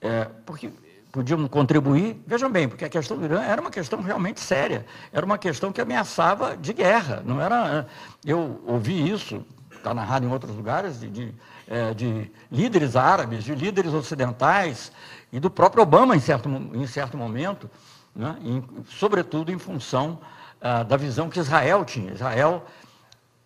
[0.00, 0.70] é, porque
[1.12, 2.22] podiam contribuir.
[2.26, 5.72] Vejam bem, porque a questão do Irã era uma questão realmente séria, era uma questão
[5.72, 7.22] que ameaçava de guerra.
[7.24, 7.86] Não era,
[8.24, 11.34] eu ouvi isso, está narrado em outros lugares, de, de,
[11.68, 14.90] é, de, líderes árabes, de líderes ocidentais
[15.32, 17.70] e do próprio Obama em certo, em certo momento,
[18.16, 20.18] né, em, sobretudo em função
[20.60, 22.12] ah, da visão que Israel tinha.
[22.12, 22.64] Israel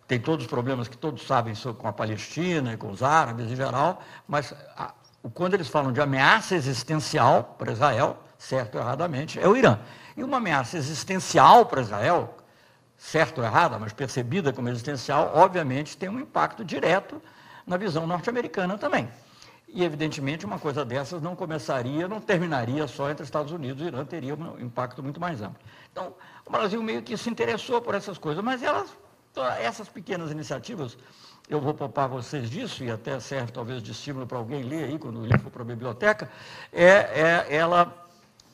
[0.07, 3.55] tem todos os problemas que todos sabem com a Palestina e com os árabes em
[3.55, 4.93] geral, mas a,
[5.33, 9.77] quando eles falam de ameaça existencial para Israel, certo ou erradamente, é o Irã.
[10.15, 12.37] E uma ameaça existencial para Israel,
[12.97, 17.21] certo ou errada, mas percebida como existencial, obviamente tem um impacto direto
[17.67, 19.07] na visão norte-americana também.
[19.73, 24.03] E, evidentemente, uma coisa dessas não começaria, não terminaria só entre Estados Unidos e Irã,
[24.03, 25.59] teria um impacto muito mais amplo.
[25.91, 26.13] Então,
[26.45, 28.89] o Brasil meio que se interessou por essas coisas, mas elas,
[29.61, 30.97] essas pequenas iniciativas
[31.49, 34.97] eu vou poupar vocês disso, e até serve talvez de estímulo para alguém ler aí,
[34.97, 36.29] quando o livro for para a biblioteca,
[36.71, 37.93] é, é, ela,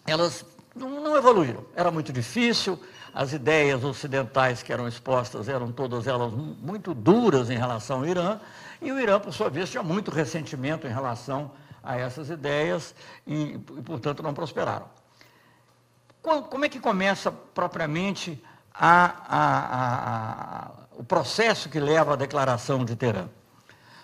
[0.06, 0.44] elas
[0.76, 1.64] não, não evoluíram.
[1.76, 2.80] Era muito difícil,
[3.14, 8.40] as ideias ocidentais que eram expostas eram todas elas muito duras em relação ao Irã,
[8.82, 11.52] e o Irã, por sua vez, tinha muito ressentimento em relação
[11.84, 12.94] a essas ideias
[13.26, 14.88] e, e portanto, não prosperaram.
[16.22, 18.44] Como é que começa propriamente
[18.80, 23.28] a, a, a, o processo que leva à declaração de Teherã.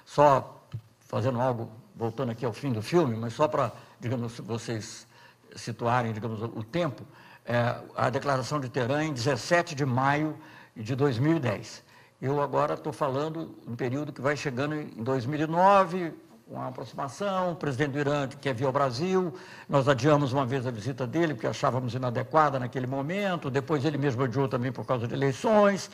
[0.06, 0.64] Só
[1.02, 5.08] fazendo algo, voltando aqui ao fim do filme, mas só para, digamos, vocês
[5.56, 7.04] situarem, digamos, o tempo,
[7.46, 10.38] é, a declaração de Teherã em 17 de maio
[10.76, 11.84] de 2010.
[12.24, 16.14] Eu agora estou falando um período que vai chegando em 2009,
[16.48, 19.34] uma aproximação, o presidente do Irã quer vir ao Brasil,
[19.68, 24.24] nós adiamos uma vez a visita dele, porque achávamos inadequada naquele momento, depois ele mesmo
[24.24, 25.92] adiou também por causa de eleições,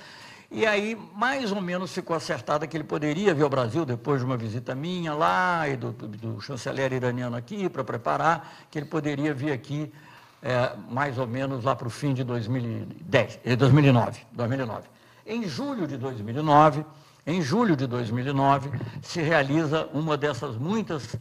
[0.52, 4.26] e aí, mais ou menos, ficou acertada que ele poderia vir ao Brasil depois de
[4.28, 9.34] uma visita minha lá e do, do chanceler iraniano aqui para preparar, que ele poderia
[9.34, 9.92] vir aqui
[10.44, 14.99] é, mais ou menos lá para o fim de 2010, 2009, 2009.
[15.30, 16.84] Em julho de 2009,
[17.28, 21.16] em julho de 2009, se realiza uma dessas muitas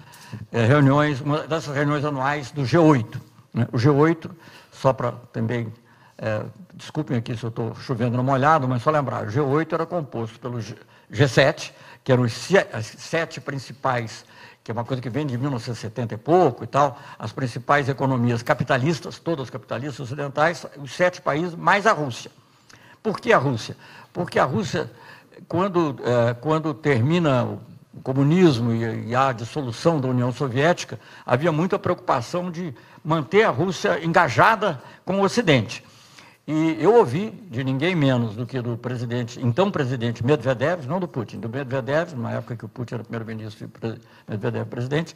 [0.51, 3.21] é, reuniões, uma dessas reuniões anuais do G8.
[3.53, 3.69] Né?
[3.71, 4.31] O G8,
[4.73, 5.71] só para também
[6.17, 6.43] é,
[6.73, 10.41] desculpem aqui se eu estou chovendo no molhado, mas só lembrar, o G8 era composto
[10.41, 10.59] pelo
[11.13, 11.71] G7,
[12.03, 14.25] que eram os sete principais,
[14.65, 18.43] que é uma coisa que vem de 1970 e pouco e tal, as principais economias
[18.43, 22.31] capitalistas, todas capitalistas ocidentais, os sete países, mais a Rússia.
[23.03, 23.77] Por que a Rússia?
[24.19, 24.91] Porque a Rússia,
[25.47, 27.61] quando, é, quando termina o
[28.03, 34.05] comunismo e, e a dissolução da União Soviética, havia muita preocupação de manter a Rússia
[34.05, 35.85] engajada com o Ocidente.
[36.49, 41.07] E eu ouvi de ninguém menos do que do presidente, então presidente Medvedev, não do
[41.07, 45.15] Putin, do Medvedev, na época que o Putin era primeiro-ministro e Medvedev presidente,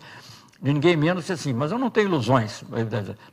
[0.62, 2.62] de ninguém menos assim, mas eu não tenho ilusões,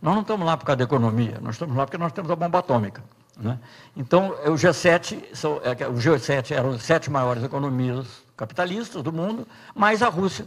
[0.01, 2.35] nós não estamos lá por causa da economia, nós estamos lá porque nós temos a
[2.35, 3.03] bomba atômica.
[3.39, 3.57] Né?
[3.95, 5.23] Então, o G7,
[5.63, 10.45] é o G7 eram as sete maiores economias capitalistas do mundo, mais a Rússia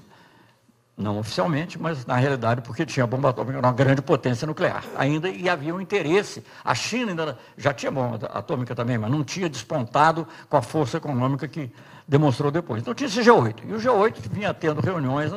[0.97, 5.29] não oficialmente, mas na realidade porque tinha bomba atômica, era uma grande potência nuclear ainda,
[5.29, 6.45] e havia um interesse.
[6.65, 10.99] A China ainda já tinha bomba atômica também, mas não tinha despontado com a força
[10.99, 11.73] econômica que
[12.07, 12.83] demonstrou depois.
[12.83, 13.57] Então tinha esse G8.
[13.67, 15.33] E o G8 vinha tendo reuniões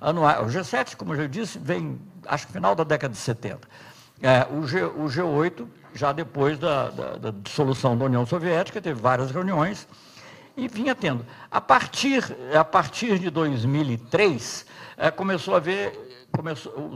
[0.00, 0.40] anuais.
[0.40, 3.60] O G7, como eu já disse, vem, acho que final da década de 70.
[4.22, 9.00] É, o, G, o, G8, já depois da, da, da dissolução da União Soviética, teve
[9.00, 9.86] várias reuniões
[10.56, 11.24] e vinha tendo.
[11.50, 12.24] A partir,
[12.54, 14.66] a partir de 2003,
[14.96, 16.94] é, começou a ver, começou,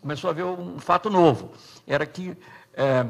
[0.00, 1.52] começou a ver um fato novo.
[1.86, 2.36] Era que
[2.74, 3.06] é,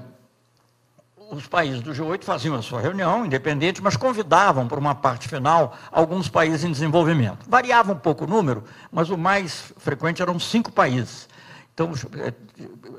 [1.31, 5.77] os países do G8 faziam a sua reunião independente, mas convidavam para uma parte final
[5.91, 7.49] alguns países em desenvolvimento.
[7.49, 11.29] Variava um pouco o número, mas o mais frequente eram cinco países.
[11.75, 11.93] Então,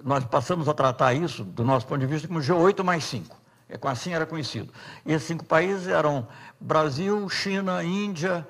[0.03, 3.37] nós passamos a tratar isso, do nosso ponto de vista, como G8 mais cinco.
[3.69, 4.71] É, assim era conhecido.
[5.05, 6.27] E esses cinco países eram
[6.59, 8.45] Brasil, China, Índia,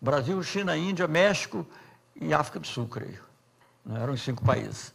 [0.00, 1.64] Brasil, China, Índia, México
[2.20, 3.22] e África do Sul, creio.
[3.84, 4.02] Né?
[4.02, 4.94] Eram os cinco países.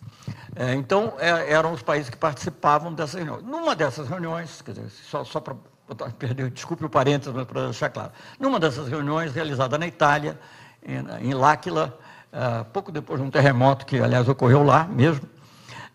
[0.55, 3.43] É, então, é, eram os países que participavam dessas reuniões.
[3.43, 5.55] Numa dessas reuniões, quer dizer, só, só para
[6.53, 8.11] desculpe o parênteses, mas para deixar claro.
[8.39, 10.37] Numa dessas reuniões, realizada na Itália,
[10.83, 11.97] em, em L'Aquila,
[12.37, 15.27] uh, pouco depois de um terremoto que, aliás, ocorreu lá mesmo,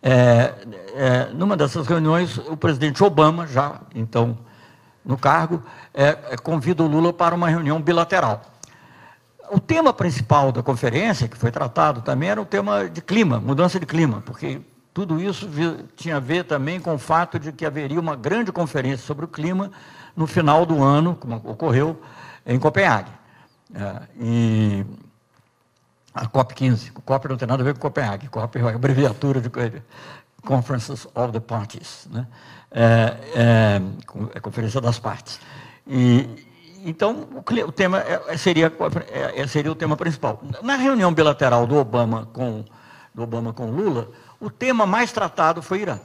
[0.03, 0.53] é,
[0.95, 4.37] é, numa dessas reuniões, o presidente Obama, já então
[5.05, 5.63] no cargo,
[5.95, 8.43] é, é convida o Lula para uma reunião bilateral.
[9.51, 13.79] O tema principal da conferência, que foi tratado também, era o tema de clima, mudança
[13.79, 14.61] de clima, porque
[14.93, 15.49] tudo isso
[15.95, 19.29] tinha a ver também com o fato de que haveria uma grande conferência sobre o
[19.29, 19.71] clima
[20.17, 22.01] no final do ano, como ocorreu
[22.45, 23.11] em Copenhague.
[23.75, 24.87] É, e
[26.15, 29.51] a COP15, COP não tem nada a ver com Copenhague, COP é a abreviatura de
[30.45, 32.27] Conferences of the Parties, né?
[32.71, 33.83] é, é,
[34.35, 35.41] é Conferência das Partes.
[35.87, 36.29] E,
[36.85, 38.73] então, o, o tema é, é seria,
[39.11, 40.43] é, seria o tema principal.
[40.63, 42.65] Na reunião bilateral do Obama com,
[43.15, 44.11] do Obama com Lula,
[44.41, 46.01] o tema mais tratado foi Irã.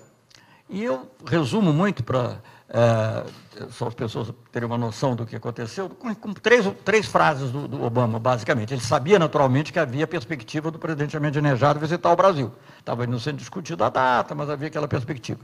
[0.69, 2.37] E eu resumo muito para
[2.69, 3.23] é,
[3.69, 7.67] só as pessoas terem uma noção do que aconteceu, com, com três, três frases do,
[7.67, 8.73] do, Obama, basicamente.
[8.73, 12.51] Ele sabia naturalmente que havia perspectiva do presidente Ahmadinejad visitar o Brasil.
[12.79, 15.39] Estava indo sendo discutida a data, mas havia aquela perspectiva.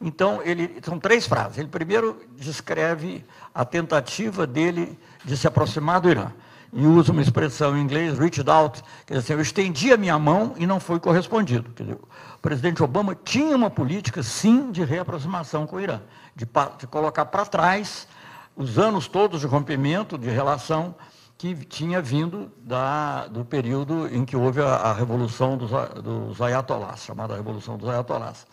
[0.00, 1.58] Então, ele, são três frases.
[1.58, 3.24] Ele primeiro descreve
[3.54, 6.30] a tentativa dele de se aproximar do Irã
[6.74, 10.54] e usa uma expressão em inglês, reached out, quer dizer, eu estendi a minha mão
[10.56, 11.70] e não foi correspondido.
[11.72, 16.00] Dizer, o presidente Obama tinha uma política, sim, de reaproximação com o Irã,
[16.34, 16.44] de,
[16.78, 18.08] de colocar para trás
[18.56, 20.96] os anos todos de rompimento, de relação
[21.38, 25.70] que tinha vindo da, do período em que houve a, a Revolução dos,
[26.02, 28.46] dos Ayatollahs, chamada Revolução dos Ayatollahs,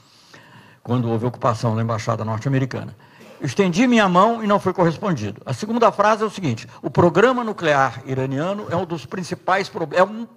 [0.83, 2.95] quando houve a ocupação da Embaixada Norte-Americana.
[3.41, 5.41] Estendi minha mão e não foi correspondido.
[5.45, 10.03] A segunda frase é o seguinte: o programa nuclear iraniano é um dos principais é
[10.03, 10.27] um,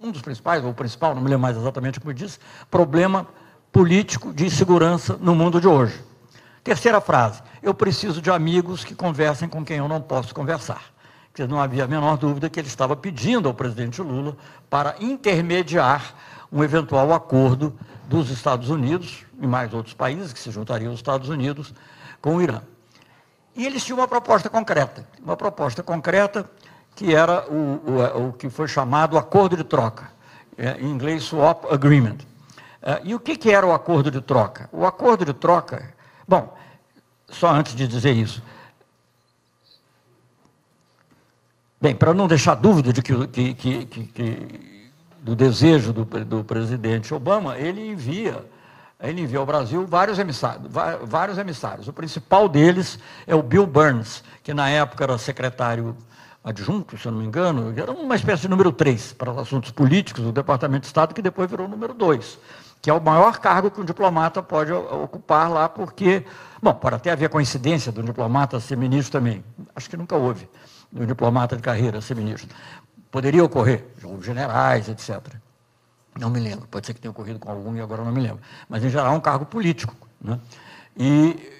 [0.00, 2.38] um dos principais, ou o principal, não me lembro mais exatamente como disse,
[2.70, 3.26] problema
[3.72, 6.00] político de segurança no mundo de hoje.
[6.62, 10.94] Terceira frase: eu preciso de amigos que conversem com quem eu não posso conversar.
[11.32, 14.36] Porque não havia a menor dúvida que ele estava pedindo ao presidente Lula
[14.70, 16.14] para intermediar
[16.52, 17.76] um eventual acordo
[18.06, 21.74] dos Estados Unidos e mais outros países que se juntariam aos Estados Unidos
[22.24, 22.62] com o Irã.
[23.54, 26.50] E eles tinham uma proposta concreta, uma proposta concreta
[26.96, 30.10] que era o, o, o que foi chamado acordo de troca,
[30.56, 32.16] é, em inglês swap agreement.
[32.80, 34.70] É, e o que, que era o acordo de troca?
[34.72, 35.92] O acordo de troca,
[36.26, 36.56] bom,
[37.28, 38.42] só antes de dizer isso,
[41.78, 47.12] Bem, para não deixar dúvida de que, que, que, que do desejo do, do, presidente
[47.12, 48.42] Obama, ele envia
[49.08, 50.66] ele enviou ao Brasil vários emissários,
[51.02, 51.88] vários emissários.
[51.88, 55.96] O principal deles é o Bill Burns, que na época era secretário
[56.42, 59.70] adjunto, se eu não me engano, era uma espécie de número 3 para os assuntos
[59.70, 62.38] políticos do Departamento de Estado, que depois virou número 2,
[62.82, 66.22] que é o maior cargo que um diplomata pode ocupar lá, porque,
[66.62, 69.42] bom, pode até haver coincidência do diplomata ser ministro também,
[69.74, 70.46] acho que nunca houve,
[70.92, 72.54] do diplomata de carreira ser ministro.
[73.10, 73.86] Poderia ocorrer,
[74.20, 75.20] generais, etc.
[76.18, 78.40] Não me lembro, pode ser que tenha ocorrido com algum e agora não me lembro.
[78.68, 79.94] Mas, em geral, é um cargo político.
[80.20, 80.38] Né?
[80.96, 81.52] E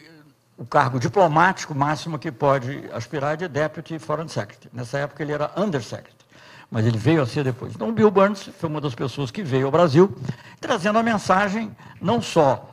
[0.56, 4.70] o cargo diplomático máximo que pode aspirar é de Deputy Foreign Secretary.
[4.72, 6.14] Nessa época ele era Undersecretary,
[6.70, 7.74] mas ele veio a ser depois.
[7.74, 10.16] Então, o Bill Burns foi uma das pessoas que veio ao Brasil,
[10.60, 12.70] trazendo a mensagem, não só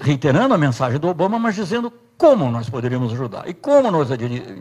[0.00, 3.48] reiterando a mensagem do Obama, mas dizendo como nós poderíamos ajudar.
[3.48, 4.08] E como nós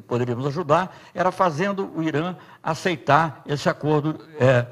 [0.08, 4.66] poderíamos ajudar era fazendo o Irã aceitar esse acordo é,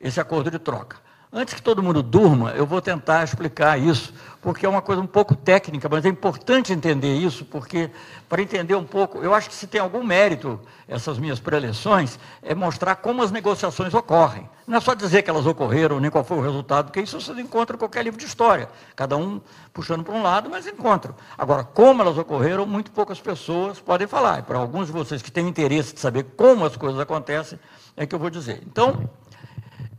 [0.00, 0.96] esse acordo de troca.
[1.32, 5.06] Antes que todo mundo durma, eu vou tentar explicar isso, porque é uma coisa um
[5.06, 7.88] pouco técnica, mas é importante entender isso, porque
[8.28, 12.52] para entender um pouco, eu acho que se tem algum mérito essas minhas preleções, é
[12.52, 14.50] mostrar como as negociações ocorrem.
[14.66, 17.32] Não é só dizer que elas ocorreram, nem qual foi o resultado, porque isso você
[17.40, 19.40] encontra em qualquer livro de história, cada um
[19.72, 21.14] puxando para um lado, mas encontra.
[21.38, 24.40] Agora, como elas ocorreram, muito poucas pessoas podem falar.
[24.40, 27.56] E para alguns de vocês que têm interesse de saber como as coisas acontecem,
[27.96, 28.64] é que eu vou dizer.
[28.66, 29.08] Então,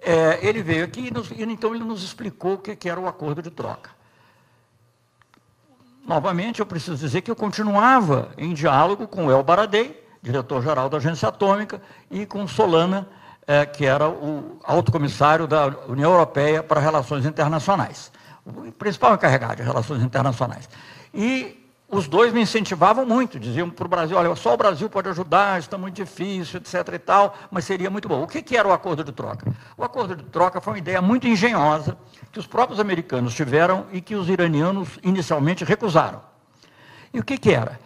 [0.01, 3.07] é, ele veio aqui e, nos, então ele nos explicou o que, que era o
[3.07, 3.91] acordo de troca.
[6.05, 10.97] Novamente, eu preciso dizer que eu continuava em diálogo com o El Baradei, diretor-geral da
[10.97, 13.07] Agência Atômica, e com Solana,
[13.45, 18.11] é, que era o alto comissário da União Europeia para Relações Internacionais,
[18.43, 20.67] o principal encarregado de Relações Internacionais.
[21.13, 21.60] E
[21.91, 25.59] os dois me incentivavam muito, diziam para o Brasil, olha, só o Brasil pode ajudar,
[25.59, 26.87] está muito difícil, etc.
[26.93, 28.23] e tal, mas seria muito bom.
[28.23, 29.53] O que, que era o acordo de troca?
[29.77, 31.97] O acordo de troca foi uma ideia muito engenhosa
[32.31, 36.21] que os próprios americanos tiveram e que os iranianos inicialmente recusaram.
[37.13, 37.77] E o que, que era?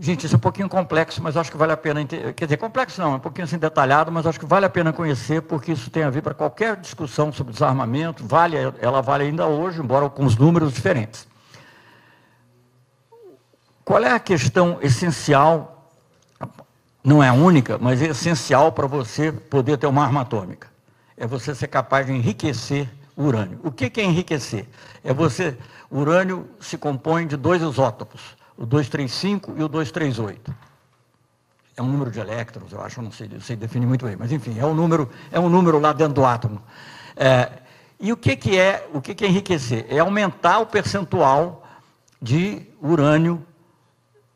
[0.00, 2.04] Gente, isso é um pouquinho complexo, mas acho que vale a pena.
[2.04, 4.92] Quer dizer, complexo não, é um pouquinho assim detalhado, mas acho que vale a pena
[4.92, 8.24] conhecer, porque isso tem a ver para qualquer discussão sobre desarmamento.
[8.26, 11.26] Vale, ela vale ainda hoje, embora com os números diferentes.
[13.88, 15.90] Qual é a questão essencial?
[17.02, 20.68] Não é a única, mas é essencial para você poder ter uma arma atômica.
[21.16, 22.86] É você ser capaz de enriquecer
[23.16, 23.58] o urânio.
[23.64, 24.68] O que é enriquecer?
[25.02, 25.56] É você.
[25.90, 30.54] O urânio se compõe de dois isótopos o 235 e o 238.
[31.74, 34.30] É um número de elétrons, eu acho, não sei, eu sei definir muito bem, mas
[34.30, 36.60] enfim, é um número, é um número lá dentro do átomo.
[37.16, 37.50] É,
[37.98, 39.86] e o que, que é o que, que é enriquecer?
[39.88, 41.66] É aumentar o percentual
[42.20, 43.47] de urânio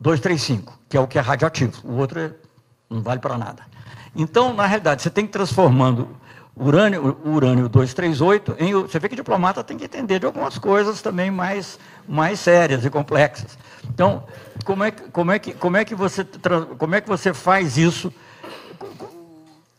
[0.03, 1.81] 235, que é o que é radioativo.
[1.85, 2.33] O outro é,
[2.91, 3.63] não vale para nada.
[4.15, 6.09] Então, na realidade, você tem que transformando
[6.57, 8.75] urânio, urânio 238 em.
[8.75, 12.91] Você vê que diplomata tem que entender de algumas coisas também mais, mais sérias e
[12.91, 13.57] complexas.
[13.85, 14.25] Então,
[14.65, 16.27] como é, como é, que, como é, que, você,
[16.77, 18.13] como é que você faz isso?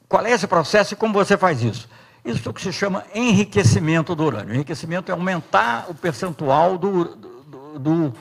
[0.08, 1.90] Qual é esse processo e como você faz isso?
[2.24, 4.56] Isso é que se chama enriquecimento do urânio.
[4.56, 8.14] Enriquecimento é aumentar o percentual do, do, do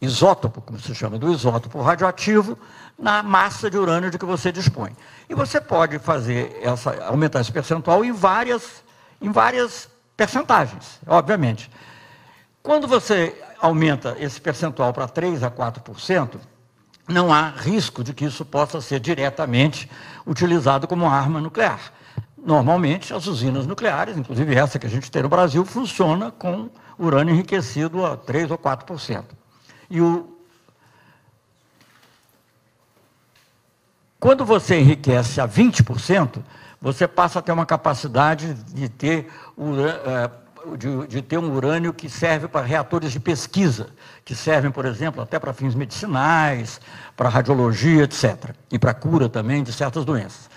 [0.00, 2.58] isótopo, como se chama, do isótopo radioativo
[2.98, 4.96] na massa de urânio de que você dispõe.
[5.28, 8.82] E você pode fazer essa, aumentar esse percentual em várias,
[9.20, 11.70] em várias percentagens, obviamente.
[12.62, 16.36] Quando você aumenta esse percentual para 3 a 4%,
[17.08, 19.90] não há risco de que isso possa ser diretamente
[20.26, 21.92] utilizado como arma nuclear.
[22.38, 27.34] Normalmente, as usinas nucleares, inclusive essa que a gente tem no Brasil, funciona com urânio
[27.34, 29.24] enriquecido a 3 ou 4%.
[29.90, 30.38] E o...
[34.18, 36.42] Quando você enriquece a 20%,
[36.80, 39.26] você passa a ter uma capacidade de ter
[40.06, 40.30] eh,
[41.08, 43.88] de, ter um urânio que serve para reatores de pesquisa,
[44.24, 46.80] que servem, por exemplo, até para fins medicinais,
[47.16, 48.54] para radiologia, etc.
[48.70, 50.50] E para cura também de certas doenças.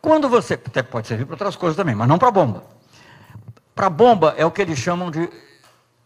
[0.00, 0.54] Quando você.
[0.54, 2.64] Até pode servir para outras coisas também, mas não para bomba.
[3.74, 5.28] Para bomba é o que eles chamam de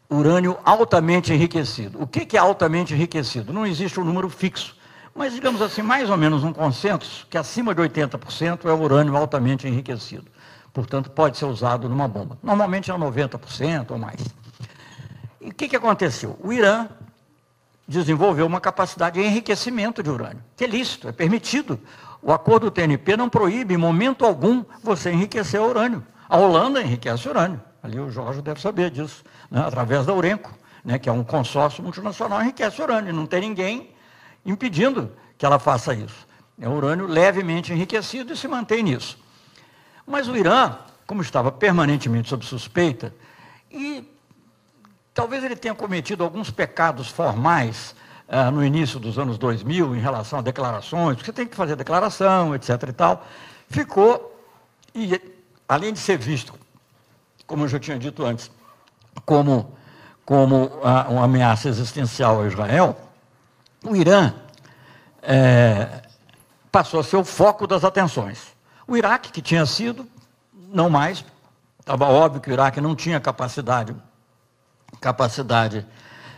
[0.09, 2.01] urânio altamente enriquecido.
[2.01, 3.53] O que é altamente enriquecido?
[3.53, 4.77] Não existe um número fixo.
[5.15, 9.17] Mas, digamos assim, mais ou menos um consenso que acima de 80% é o urânio
[9.17, 10.31] altamente enriquecido
[10.77, 12.37] portanto, pode ser usado numa bomba.
[12.43, 14.21] Normalmente é 90% ou mais.
[15.41, 16.39] E o que, que aconteceu?
[16.39, 16.87] O Irã
[17.89, 21.81] desenvolveu uma capacidade de enriquecimento de urânio, que é lícito, é permitido.
[22.21, 26.05] O acordo do TNP não proíbe, em momento algum, você enriquecer o urânio.
[26.29, 27.59] A Holanda enriquece urânio.
[27.83, 29.61] Ali o Jorge deve saber disso, né?
[29.61, 30.53] através da Urenco,
[30.85, 30.99] né?
[30.99, 33.13] que é um consórcio multinacional, enriquece urânio.
[33.13, 33.91] Não tem ninguém
[34.45, 36.27] impedindo que ela faça isso.
[36.61, 39.19] É urânio levemente enriquecido e se mantém nisso.
[40.07, 43.15] Mas o Irã, como estava permanentemente sob suspeita,
[43.71, 44.09] e
[45.13, 47.95] talvez ele tenha cometido alguns pecados formais
[48.29, 51.77] ah, no início dos anos 2000 em relação a declarações, porque você tem que fazer
[51.77, 52.71] declaração, etc.
[52.89, 53.27] e tal,
[53.69, 54.41] ficou,
[54.95, 55.21] e
[55.69, 56.55] além de ser visto,
[57.47, 58.51] como eu já tinha dito antes,
[59.25, 59.75] como,
[60.25, 62.97] como ah, uma ameaça existencial a Israel,
[63.85, 64.33] o Irã
[65.23, 66.03] é,
[66.71, 68.55] passou a ser o foco das atenções.
[68.87, 70.07] O Iraque, que tinha sido,
[70.53, 71.25] não mais,
[71.81, 73.95] estava óbvio que o Iraque não tinha capacidade,
[75.01, 75.87] capacidade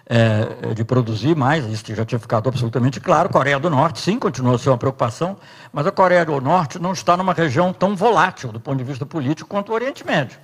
[0.07, 3.29] é, de produzir mais, isso já tinha ficado absolutamente claro.
[3.29, 5.37] Coreia do Norte, sim, continua a ser uma preocupação,
[5.73, 9.05] mas a Coreia do Norte não está numa região tão volátil do ponto de vista
[9.05, 10.39] político quanto o Oriente Médio.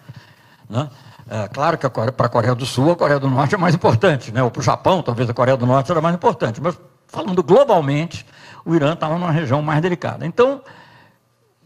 [0.69, 0.89] Né?
[1.29, 4.33] É, claro que para a Coreia do Sul, a Coreia do Norte é mais importante,
[4.33, 4.43] né?
[4.43, 8.27] ou para o Japão, talvez a Coreia do Norte era mais importante, mas falando globalmente,
[8.65, 10.27] o Irã estava numa região mais delicada.
[10.27, 10.63] Então,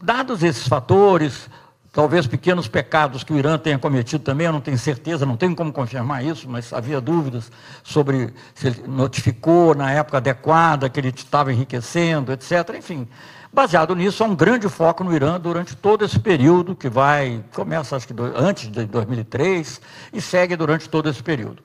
[0.01, 1.49] Dados esses fatores,
[1.91, 5.53] talvez pequenos pecados que o Irã tenha cometido também, eu não tenho certeza, não tenho
[5.53, 7.51] como confirmar isso, mas havia dúvidas
[7.83, 12.75] sobre se ele notificou na época adequada que ele estava enriquecendo, etc.
[12.77, 13.09] Enfim,
[13.51, 17.95] baseado nisso, há um grande foco no Irã durante todo esse período que vai, começa
[17.95, 19.81] acho que do, antes de 2003
[20.13, 21.63] e segue durante todo esse período.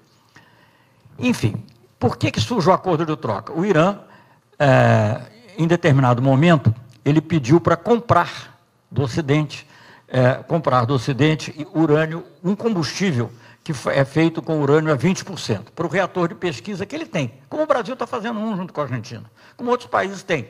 [1.18, 1.64] Enfim,
[1.98, 3.52] por que, que surge o acordo de troca?
[3.52, 3.98] O Irã,
[4.58, 5.20] é,
[5.56, 6.74] em determinado momento,
[7.04, 8.58] ele pediu para comprar
[8.90, 9.66] do Ocidente,
[10.08, 13.30] é, comprar do Ocidente urânio, um combustível
[13.62, 17.32] que é feito com urânio a 20%, para o reator de pesquisa que ele tem,
[17.48, 19.24] como o Brasil está fazendo um junto com a Argentina,
[19.56, 20.46] como outros países têm.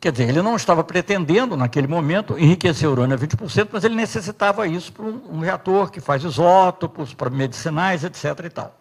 [0.00, 4.66] Quer dizer, ele não estava pretendendo, naquele momento, enriquecer urânio a 20%, mas ele necessitava
[4.66, 8.24] isso para um, um reator que faz isótopos, para medicinais, etc.
[8.44, 8.74] e tal.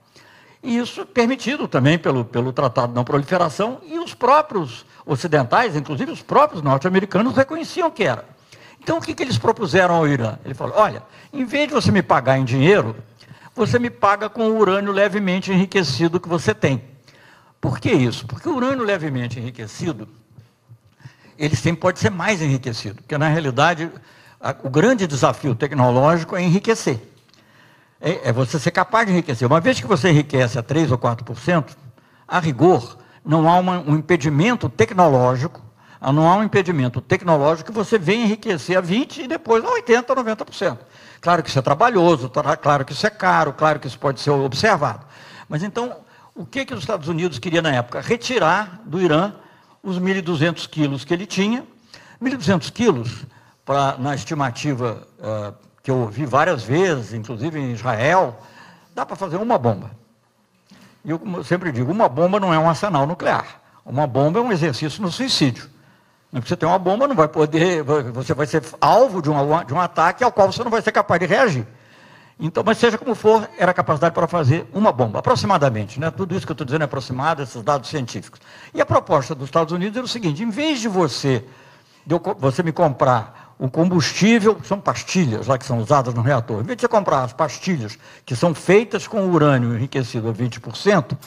[0.64, 5.76] E isso é permitido também pelo, pelo Tratado de Não Proliferação, e os próprios ocidentais,
[5.76, 8.26] inclusive os próprios norte-americanos, reconheciam que era.
[8.82, 10.40] Então, o que, que eles propuseram ao Irã?
[10.44, 12.96] Ele falou: olha, em vez de você me pagar em dinheiro,
[13.56, 16.84] você me paga com o urânio levemente enriquecido que você tem.
[17.62, 18.28] Por que isso?
[18.28, 20.08] Porque o urânio levemente enriquecido,
[21.38, 23.92] ele sempre pode ser mais enriquecido, porque na realidade
[24.40, 27.00] a, o grande desafio tecnológico é enriquecer.
[28.00, 29.48] É, é, você ser capaz de enriquecer.
[29.48, 31.66] Uma vez que você enriquece a 3 ou 4%,
[32.28, 35.62] a rigor, não há uma, um impedimento tecnológico,
[36.14, 40.10] não há um impedimento tecnológico que você venha enriquecer a 20% e depois a 80%
[40.10, 40.78] ou 90%.
[41.20, 42.30] Claro que isso é trabalhoso,
[42.62, 45.06] claro que isso é caro, claro que isso pode ser observado.
[45.50, 45.96] Mas então,
[46.36, 48.02] o que, que os Estados Unidos queria na época?
[48.02, 49.34] Retirar do Irã
[49.86, 51.64] os 1.200 quilos que ele tinha.
[52.22, 53.26] 1.200 quilos,
[53.64, 58.38] pra, na estimativa uh, que eu ouvi várias vezes, inclusive em Israel,
[58.94, 59.92] dá para fazer uma bomba.
[61.04, 63.62] E eu, sempre digo, uma bomba não é um arsenal nuclear.
[63.86, 65.70] Uma bomba é um exercício no suicídio.
[66.34, 69.80] Você tem uma bomba, não vai poder, você vai ser alvo de um, de um
[69.80, 71.66] ataque ao qual você não vai ser capaz de reagir.
[72.38, 76.00] Então, mas seja como for, era a capacidade para fazer uma bomba, aproximadamente.
[76.00, 76.12] Né?
[76.12, 78.42] Tudo isso que eu estou dizendo é aproximado, esses dados científicos.
[78.74, 81.46] E a proposta dos Estados Unidos era o seguinte: em vez de você,
[82.06, 86.64] de você me comprar o combustível, são pastilhas lá que são usadas no reator, em
[86.64, 91.18] vez de você comprar as pastilhas que são feitas com urânio enriquecido a 20%,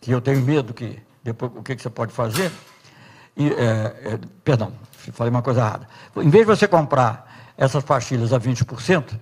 [0.00, 2.52] que eu tenho medo que depois o que, que você pode fazer,
[3.36, 4.72] e, é, é, perdão,
[5.12, 5.88] falei uma coisa errada.
[6.16, 9.18] Em vez de você comprar essas pastilhas a 20%,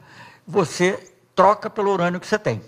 [0.46, 2.62] você troca pelo urânio que você tem.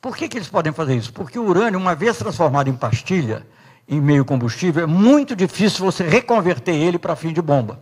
[0.00, 1.12] Por que, que eles podem fazer isso?
[1.12, 3.46] Porque o urânio, uma vez transformado em pastilha,
[3.88, 7.80] em meio combustível, é muito difícil você reconverter ele para fim de bomba.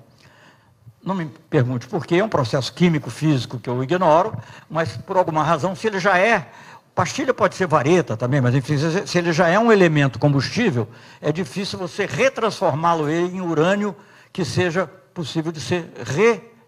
[1.05, 4.37] Não me pergunte por quê, é um processo químico, físico que eu ignoro,
[4.69, 6.49] mas por alguma razão, se ele já é
[6.97, 8.75] Pastilha pode ser vareta também, mas enfim,
[9.07, 10.89] se ele já é um elemento combustível,
[11.21, 13.95] é difícil você retransformá-lo em urânio
[14.33, 15.93] que seja possível de ser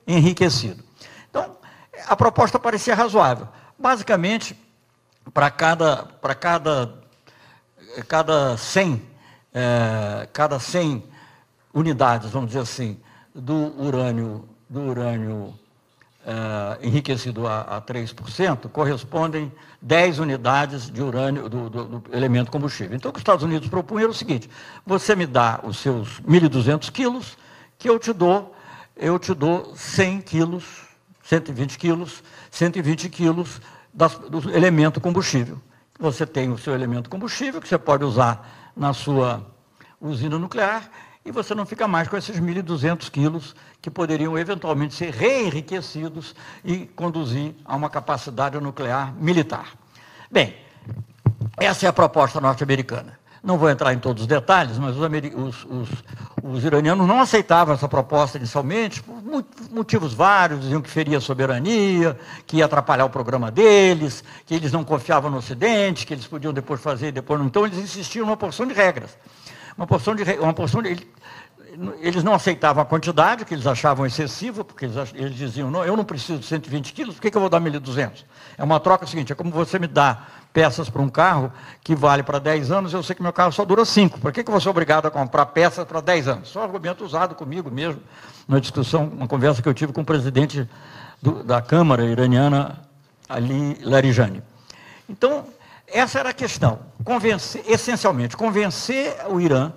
[0.06, 0.84] reenriquecido.
[1.30, 1.56] Então,
[2.06, 3.48] a proposta parecia razoável.
[3.78, 4.58] Basicamente,
[5.32, 6.94] para cada, para cada,
[8.06, 9.02] cada 100,
[9.54, 11.04] é, cada 100
[11.72, 12.98] unidades, vamos dizer assim,
[13.34, 15.54] do urânio, do urânio
[16.28, 22.96] uh, enriquecido a, a 3%, correspondem 10 unidades de urânio do, do, do, elemento combustível.
[22.96, 24.50] Então, o que os Estados Unidos propunham era o seguinte:
[24.84, 27.36] você me dá os seus 1.200 quilos,
[27.78, 28.54] que eu te dou,
[28.96, 30.64] eu te dou 100 quilos,
[31.28, 33.60] 120 quilos, 120 quilos
[33.92, 35.60] das, do elemento combustível.
[35.98, 39.46] Você tem o seu elemento combustível, que você pode usar na sua
[40.00, 40.90] usina nuclear,
[41.26, 46.86] e você não fica mais com esses 1.200 quilos que poderiam eventualmente ser reenriquecidos e
[46.86, 49.74] conduzir a uma capacidade nuclear militar.
[50.30, 50.56] Bem,
[51.58, 53.17] essa é a proposta norte-americana.
[53.42, 55.88] Não vou entrar em todos os detalhes, mas os, os, os,
[56.42, 59.22] os, iranianos não aceitavam essa proposta inicialmente, por
[59.70, 64.72] motivos vários, diziam que feria a soberania, que ia atrapalhar o programa deles, que eles
[64.72, 67.46] não confiavam no Ocidente, que eles podiam depois fazer, depois não.
[67.46, 69.16] Então, eles insistiam numa porção de regras
[69.78, 70.24] uma porção de.
[70.40, 71.06] Uma porção de
[72.00, 75.96] eles não aceitavam a quantidade, que eles achavam excessiva, porque eles, eles diziam, não, eu
[75.96, 78.24] não preciso de 120 quilos, por que, que eu vou dar 1.200?
[78.56, 82.22] É uma troca seguinte, é como você me dá peças para um carro que vale
[82.22, 84.18] para 10 anos, eu sei que meu carro só dura 5.
[84.18, 86.48] Por que, que vou ser obrigado a comprar peças para 10 anos?
[86.48, 88.00] Só argumento usado comigo mesmo,
[88.46, 90.68] numa discussão, uma conversa que eu tive com o presidente
[91.20, 92.80] do, da Câmara iraniana,
[93.28, 94.42] Ali Larijani.
[95.08, 95.44] Então,
[95.86, 96.80] essa era a questão.
[97.04, 99.72] Convencer, essencialmente, convencer o Irã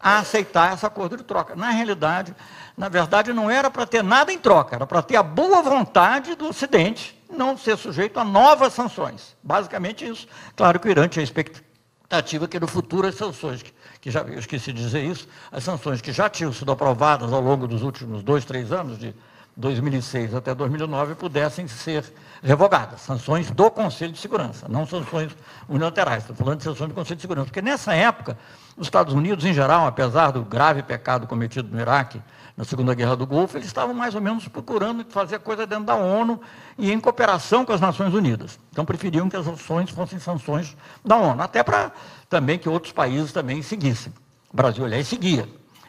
[0.00, 1.54] a aceitar esse acordo de troca.
[1.54, 2.34] Na realidade,
[2.76, 6.34] na verdade, não era para ter nada em troca, era para ter a boa vontade
[6.34, 9.36] do Ocidente não ser sujeito a novas sanções.
[9.42, 10.26] Basicamente isso.
[10.54, 14.38] Claro que o Irã tinha expectativa que no futuro as sanções, que, que já, eu
[14.38, 18.22] esqueci de dizer isso, as sanções que já tinham sido aprovadas ao longo dos últimos
[18.22, 19.14] dois, três anos, de
[19.56, 22.04] 2006 até 2009 pudessem ser
[22.42, 23.00] revogadas.
[23.02, 25.36] Sanções do Conselho de Segurança, não sanções
[25.68, 26.22] unilaterais.
[26.22, 27.46] Estou falando de sanções do Conselho de Segurança.
[27.46, 28.38] Porque nessa época,
[28.76, 32.20] os Estados Unidos, em geral, apesar do grave pecado cometido no Iraque,
[32.56, 35.94] na Segunda Guerra do Golfo, eles estavam mais ou menos procurando fazer coisa dentro da
[35.94, 36.40] ONU
[36.76, 38.58] e em cooperação com as Nações Unidas.
[38.70, 41.92] Então preferiam que as sanções fossem sanções da ONU, até para
[42.28, 44.12] também que outros países também seguissem.
[44.52, 45.48] O Brasil, aliás, seguia,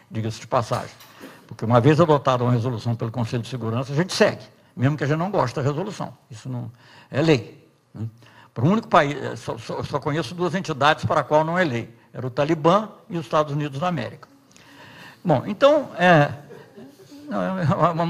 [0.09, 0.95] diga-se de passagem.
[1.47, 4.43] Porque uma vez adotada uma resolução pelo Conselho de Segurança, a gente segue,
[4.75, 6.17] mesmo que a gente não goste da resolução.
[6.31, 6.71] Isso não
[7.11, 7.67] é lei.
[7.93, 8.07] Né?
[8.53, 11.57] Para o único país, eh, só, só, só, conheço duas entidades para a qual não
[11.57, 11.93] é lei.
[12.13, 14.27] Era o Talibã e os Estados Unidos da América.
[15.25, 16.33] Bom, então, é,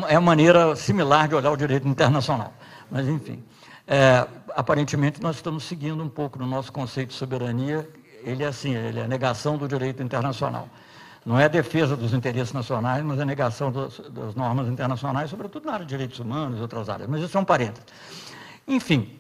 [0.10, 2.54] é uma maneira similar de olhar o direito internacional.
[2.90, 3.44] Mas, enfim,
[3.88, 7.90] é, aparentemente nós estamos seguindo um pouco no nosso conceito de soberania.
[8.24, 10.70] Ele é assim, ele é a negação do direito internacional.
[11.26, 15.66] Não é a defesa dos interesses nacionais, mas a negação das, das normas internacionais, sobretudo
[15.66, 17.10] na área de direitos humanos e outras áreas.
[17.10, 17.86] Mas isso é um parênteses.
[18.68, 19.20] Enfim,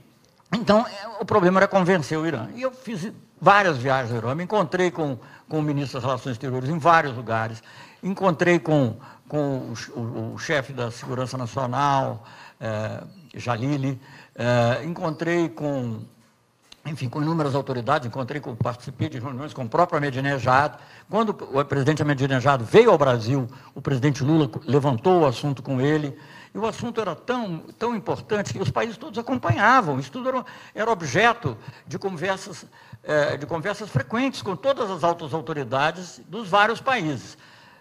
[0.54, 2.48] Então, é, o problema era convencer o Irã.
[2.56, 3.12] E eu fiz
[3.44, 5.18] várias viagens Irã, me encontrei com,
[5.50, 7.62] com o ministro das Relações Exteriores em vários lugares,
[8.02, 8.96] encontrei com,
[9.28, 12.24] com o, o, o chefe da Segurança Nacional,
[12.62, 13.04] é,
[13.36, 14.00] Jalili,
[14.34, 16.00] é, encontrei com,
[16.86, 20.76] enfim, com inúmeras autoridades, encontrei com, participei de reuniões com o próprio Ahmadinejad.
[21.10, 26.18] Quando o presidente Ahmadinejad veio ao Brasil, o presidente Lula levantou o assunto com ele,
[26.54, 29.99] e o assunto era tão, tão importante que os países todos acompanhavam.
[29.99, 30.45] Isso tudo era,
[30.76, 32.66] era objeto de conversas,
[33.04, 37.38] é, de conversas frequentes com todas as altas autoridades dos vários países.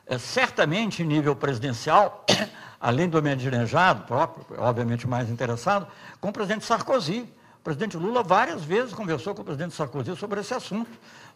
[0.06, 2.24] É, certamente, em nível presidencial,
[2.80, 5.86] além do Ahmadinejad, próprio, obviamente mais interessado,
[6.18, 7.28] com o presidente Sarkozy.
[7.60, 10.90] O presidente Lula várias vezes conversou com o presidente Sarkozy sobre esse assunto.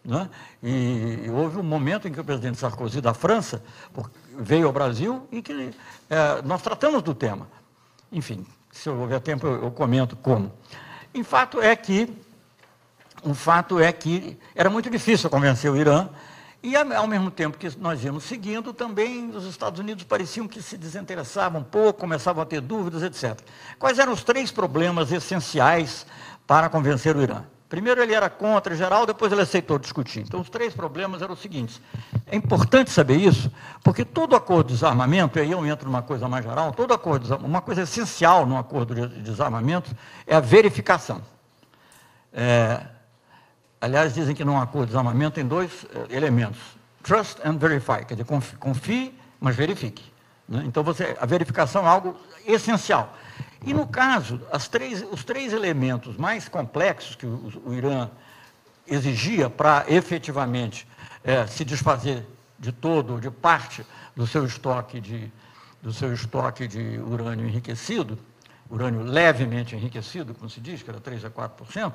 [0.07, 0.31] Né?
[0.63, 3.61] E, e, houve um momento em que o presidente Sarkozy da França
[4.39, 5.75] veio ao Brasil e que
[6.09, 7.49] é, nós tratamos do tema.
[8.13, 10.53] Enfim, se houver tempo eu, eu comento como.
[11.13, 12.09] Em fato é que,
[13.25, 16.09] um fato é que era muito difícil convencer o Irã
[16.63, 20.79] e, ao mesmo tempo que nós íamos seguindo, também os Estados Unidos pareciam que se
[20.79, 23.41] desinteressavam um pouco, começavam a ter dúvidas, etc.
[23.77, 26.07] Quais eram os três problemas essenciais
[26.47, 27.43] para convencer o Irã?
[27.69, 30.21] Primeiro ele era contra geral, depois ele aceitou discutir.
[30.21, 31.81] Então os três problemas eram os seguintes.
[32.27, 33.51] É importante saber isso,
[33.83, 37.37] porque todo acordo de desarmamento, e aí eu entro numa coisa mais geral, todo acordo,
[37.45, 39.95] uma coisa essencial no acordo de desarmamento
[40.27, 41.21] é a verificação.
[42.33, 42.87] É,
[43.81, 46.59] Aliás, dizem que num acordo de desarmamento tem dois eh, elementos:
[47.03, 50.05] trust and verify, quer dizer, confie, confie mas verifique.
[50.49, 50.63] Né?
[50.67, 53.15] Então, você, a verificação é algo essencial.
[53.67, 54.41] E no caso,
[54.71, 58.09] três, os três elementos mais complexos que o, o Irã
[58.87, 60.87] exigia para efetivamente
[61.25, 62.25] é, se desfazer
[62.57, 65.33] de todo, de parte do seu estoque de,
[65.83, 68.17] do seu estoque de urânio enriquecido,
[68.71, 71.93] urânio levemente enriquecido, como se diz, que era 3 a 4%,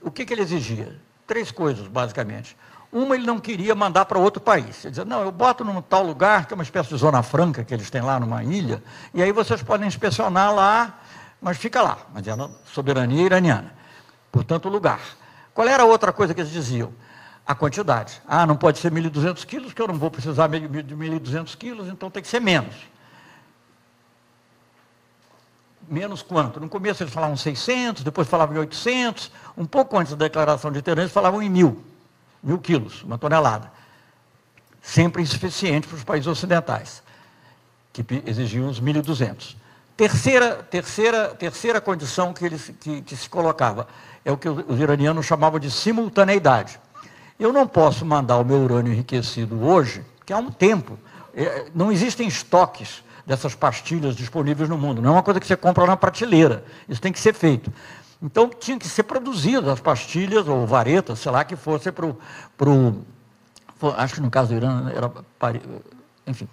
[0.00, 0.98] o que, que ele exigia?
[1.26, 2.56] Três coisas, basicamente.
[2.90, 4.84] Uma, ele não queria mandar para outro país.
[4.84, 7.62] Ele dizia, não, eu boto num tal lugar, que é uma espécie de zona franca
[7.62, 8.82] que eles têm lá numa ilha,
[9.12, 10.98] e aí vocês podem inspecionar lá,
[11.40, 11.98] mas fica lá.
[12.14, 12.32] Mas é
[12.64, 13.74] soberania iraniana.
[14.32, 15.00] Portanto, lugar.
[15.52, 16.92] Qual era a outra coisa que eles diziam?
[17.46, 18.22] A quantidade.
[18.26, 22.10] Ah, não pode ser 1.200 quilos, que eu não vou precisar de 1.200 quilos, então
[22.10, 22.74] tem que ser menos.
[25.88, 26.60] Menos quanto?
[26.60, 30.78] No começo eles falavam 600, depois falavam em 800, um pouco antes da declaração de
[30.78, 31.82] interesse falavam em mil,
[32.42, 33.70] mil quilos, uma tonelada.
[34.82, 37.02] Sempre insuficiente para os países ocidentais,
[37.92, 39.56] que exigiam uns 1.200.
[39.96, 43.88] Terceira, terceira, terceira condição que, eles, que, que se colocava
[44.24, 46.78] é o que os iranianos chamavam de simultaneidade.
[47.38, 50.98] Eu não posso mandar o meu urânio enriquecido hoje, que há um tempo,
[51.34, 55.02] é, não existem estoques dessas pastilhas disponíveis no mundo.
[55.02, 56.64] Não é uma coisa que você compra na prateleira.
[56.88, 57.72] Isso tem que ser feito.
[58.22, 63.04] Então, tinha que ser produzidas as pastilhas ou varetas, sei lá, que fosse para o.
[63.96, 65.10] Acho que no caso do Irã era.
[66.26, 66.48] Enfim,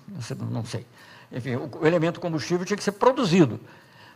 [0.52, 0.86] não sei.
[1.32, 3.60] Enfim, o elemento combustível tinha que ser produzido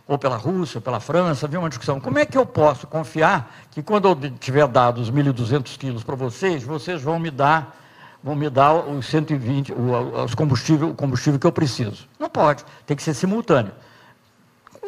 [0.10, 2.00] ou pela Rússia, ou pela França, havia uma discussão.
[2.00, 6.16] Como é que eu posso confiar que quando eu tiver dado os 1.200 quilos para
[6.16, 7.78] vocês, vocês vão me dar
[8.22, 12.08] vão me dar os 120, os combustível, o combustível que eu preciso.
[12.20, 13.72] Não pode, tem que ser simultâneo.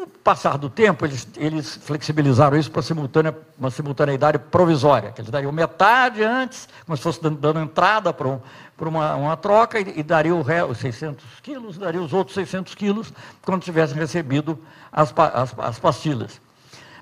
[0.01, 5.21] Com o passar do tempo, eles, eles flexibilizaram isso para simultânea, uma simultaneidade provisória, que
[5.21, 8.39] eles dariam metade antes, como se fosse dando, dando entrada para, um,
[8.75, 12.73] para uma, uma, troca, e, e daria ré, os 600 quilos, daria os outros 600
[12.73, 14.57] quilos quando tivessem recebido
[14.91, 16.41] as, as, as pastilhas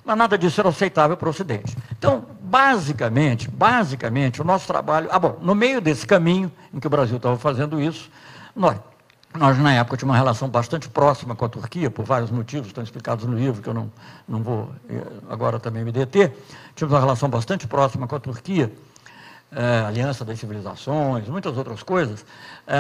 [0.04, 1.78] mas nada disso era aceitável para o Ocidente.
[1.92, 5.08] Então, basicamente, basicamente, o nosso trabalho.
[5.12, 8.10] Ah, bom, no meio desse caminho em que o Brasil estava fazendo isso,
[8.56, 8.80] nós,
[9.38, 12.84] nós na época tínhamos uma relação bastante próxima com a Turquia, por vários motivos, estão
[12.84, 13.92] explicados no livro, que eu não,
[14.28, 16.36] não vou eh, agora também me deter.
[16.76, 18.72] Tínhamos uma relação bastante próxima com a Turquia,
[19.52, 22.24] é, Aliança das Civilizações, muitas outras coisas,
[22.68, 22.76] é,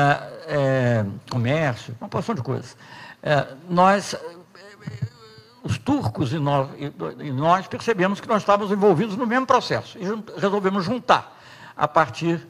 [0.47, 2.77] é, comércio, uma porção de coisas.
[3.67, 4.15] nós
[5.63, 6.69] os turcos e nós,
[7.19, 10.03] e nós, percebemos que nós estávamos envolvidos no mesmo processo e
[10.39, 11.37] resolvemos juntar.
[11.75, 12.45] A partir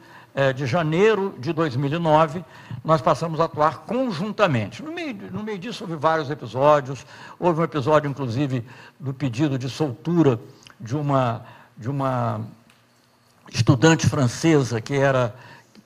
[0.54, 2.44] de janeiro de 2009,
[2.84, 4.82] nós passamos a atuar conjuntamente.
[4.82, 7.04] No meio, no meio disso, houve vários episódios.
[7.38, 8.64] Houve um episódio, inclusive,
[8.98, 10.40] do pedido de soltura
[10.80, 11.44] de uma,
[11.76, 12.40] de uma
[13.52, 15.34] estudante francesa que era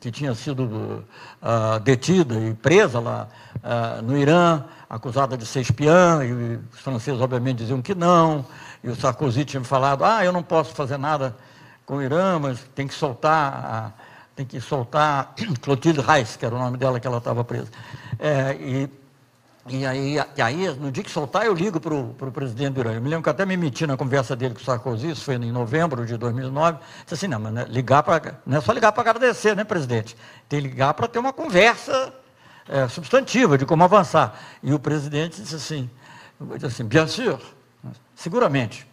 [0.01, 3.27] que tinha sido uh, detida e presa lá
[3.57, 4.63] uh, no Irã
[4.95, 8.45] acusada de ser espiã, e os franceses obviamente diziam que não,
[8.83, 11.35] e o Sarkozy tinha falado, ah, eu não posso fazer nada
[11.87, 13.93] com o Irã, mas tem que soltar, a,
[14.35, 17.69] tem que soltar Clotilde Reis, que era o nome dela que ela estava presa.
[18.19, 18.91] É, e,
[19.67, 22.93] E aí, e aí, no dia que soltar, eu ligo para o presidente do Irã.
[22.93, 25.37] Eu me lembro que até me meti na conversa dele com o Sarkozy, isso foi
[25.37, 26.79] em novembro de 2009.
[27.03, 30.15] Disse assim, não, mas né, ligar para, não é só ligar para agradecer, né, presidente?
[30.51, 32.13] Tem que ligar para ter uma conversa
[32.69, 34.39] é, substantiva de como avançar.
[34.63, 35.89] E o presidente disse assim,
[36.55, 37.41] disse assim, bien sûr,
[38.15, 38.87] seguramente.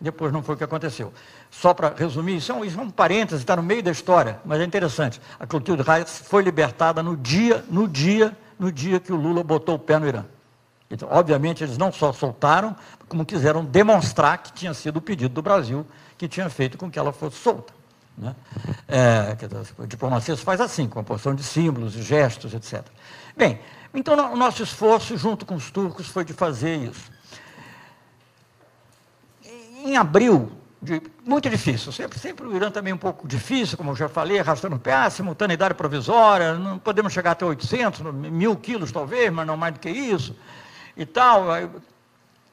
[0.00, 1.12] Depois não foi o que aconteceu.
[1.50, 4.38] Só para resumir, isso é, um, isso é um parêntese, está no meio da história,
[4.44, 5.20] mas é interessante.
[5.40, 9.76] A Clotilde Reis foi libertada no dia, no dia no dia que o Lula botou
[9.76, 10.24] o pé no Irã.
[10.90, 12.74] Então, obviamente, eles não só soltaram,
[13.08, 15.86] como quiseram demonstrar que tinha sido o pedido do Brasil
[16.16, 17.72] que tinha feito com que ela fosse solta.
[18.16, 18.34] Né?
[18.88, 19.36] É,
[19.78, 22.84] a diplomacia se faz assim, com a porção de símbolos, gestos, etc.
[23.36, 23.60] Bem,
[23.94, 27.12] então o nosso esforço junto com os turcos foi de fazer isso.
[29.84, 31.92] Em abril de, muito difícil.
[31.92, 34.94] Sempre, sempre o Irã também um pouco difícil, como eu já falei, arrastando o pé,
[34.94, 39.80] ah, simultaneidade provisória, não podemos chegar até 800, mil quilos talvez, mas não mais do
[39.80, 40.36] que isso,
[40.96, 41.46] e tal.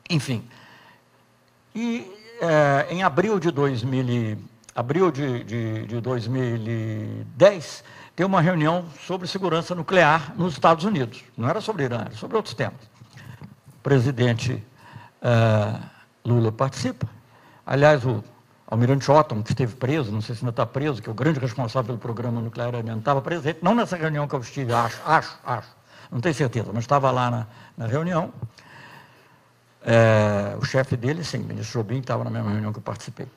[0.09, 0.47] Enfim.
[1.73, 2.11] E
[2.41, 4.38] é, em abril de, 2000,
[4.76, 7.84] abril de, de, de 2010,
[8.15, 11.23] tem uma reunião sobre segurança nuclear nos Estados Unidos.
[11.38, 12.80] Não era sobre Irã, era sobre outros temas.
[13.67, 14.63] O presidente
[15.21, 15.80] é,
[16.23, 17.07] Lula participa,
[17.66, 18.24] Aliás, o
[18.68, 21.39] Almirante Otton, que esteve preso, não sei se ainda está preso, que é o grande
[21.39, 25.38] responsável pelo programa nuclear iraniano, estava presente, não nessa reunião que eu estive, acho, acho,
[25.45, 25.68] acho,
[26.11, 27.47] não tenho certeza, mas estava lá na,
[27.78, 28.32] na reunião.
[29.88, 33.28] É, o chefe dele, sim, o ministro Jobim, estava na mesma reunião que eu participei.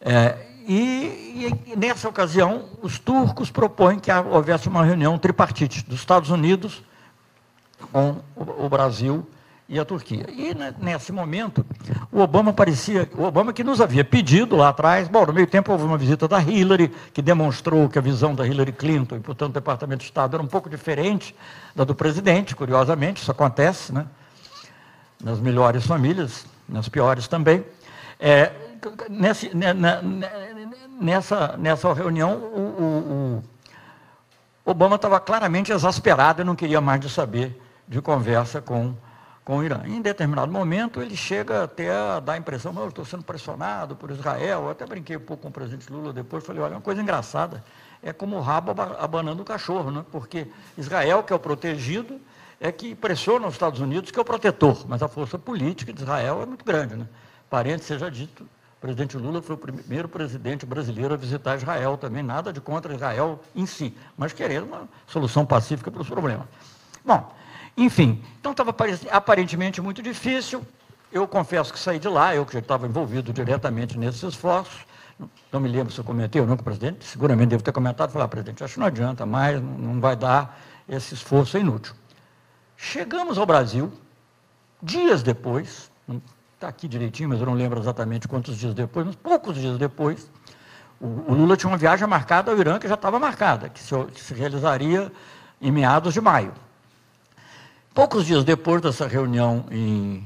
[0.00, 0.36] É,
[0.68, 6.82] e, e, nessa ocasião, os turcos propõem que houvesse uma reunião tripartite dos Estados Unidos
[7.92, 9.26] com o, o Brasil
[9.68, 10.26] e a Turquia.
[10.30, 11.66] E né, nesse momento,
[12.12, 15.72] o Obama parecia, o Obama que nos havia pedido lá atrás, bom, no meio tempo
[15.72, 19.50] houve uma visita da Hillary, que demonstrou que a visão da Hillary Clinton e, portanto,
[19.50, 21.34] do Departamento de Estado era um pouco diferente
[21.74, 24.06] da do presidente, curiosamente, isso acontece, né?
[25.22, 27.64] Nas melhores famílias, nas piores também.
[28.20, 28.52] É,
[29.08, 30.00] nesse, né, né,
[31.00, 33.44] nessa, nessa reunião, o, o,
[34.64, 38.94] o Obama estava claramente exasperado e não queria mais de saber de conversa com
[39.46, 39.80] com o Irã.
[39.86, 44.10] Em determinado momento, ele chega até a dar a impressão, eu estou sendo pressionado por
[44.10, 44.64] Israel.
[44.64, 47.62] Eu até brinquei um pouco com o presidente Lula depois, falei, olha, uma coisa engraçada,
[48.02, 50.04] é como o rabo abanando o cachorro, né?
[50.10, 52.20] porque Israel, que é o protegido,
[52.60, 56.02] é que pressiona os Estados Unidos, que é o protetor, mas a força política de
[56.02, 56.96] Israel é muito grande.
[56.96, 57.06] Né?
[57.48, 62.24] Parente seja dito, o presidente Lula foi o primeiro presidente brasileiro a visitar Israel também,
[62.24, 66.48] nada de contra Israel em si, mas querendo uma solução pacífica para os problemas.
[67.04, 67.32] Bom,
[67.76, 68.74] enfim, então estava
[69.10, 70.66] aparentemente muito difícil.
[71.12, 74.86] Eu confesso que saí de lá, eu que estava envolvido diretamente nesses esforços.
[75.52, 78.10] Não me lembro se eu comentei ou não com o presidente, seguramente devo ter comentado,
[78.10, 80.58] falar, ah, presidente, acho que não adianta mais, não vai dar,
[80.88, 81.94] esse esforço é inútil.
[82.76, 83.90] Chegamos ao Brasil,
[84.82, 85.90] dias depois,
[86.54, 90.30] está aqui direitinho, mas eu não lembro exatamente quantos dias depois, mas poucos dias depois,
[91.00, 94.20] o, Lula tinha uma viagem marcada ao Irã que já estava marcada, que se, que
[94.20, 95.10] se realizaria
[95.60, 96.52] em meados de maio.
[97.96, 100.22] Poucos dias depois dessa reunião em,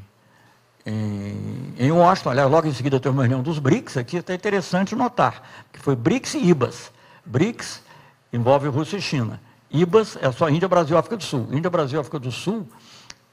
[0.84, 4.96] em, em Washington, aliás, logo em seguida tem uma reunião dos BRICS, aqui é interessante
[4.96, 5.40] notar,
[5.72, 6.90] que foi BRICS e IBAS.
[7.24, 7.80] BRICS
[8.32, 9.40] envolve Rússia e China.
[9.70, 11.46] IBAS é só Índia, Brasil e África do Sul.
[11.52, 12.68] Índia, Brasil e África do Sul,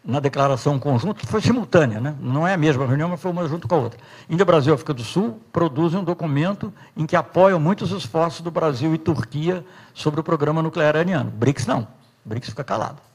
[0.06, 2.16] na declaração conjunta, foi simultânea, né?
[2.22, 4.00] não é a mesma reunião, mas foi uma junto com a outra.
[4.30, 8.52] Índia, Brasil e África do Sul produzem um documento em que apoiam muitos esforços do
[8.52, 9.66] Brasil e Turquia
[9.96, 11.32] sobre o programa nuclear iraniano.
[11.32, 11.88] BRICS não.
[12.24, 13.07] BRICS fica calado.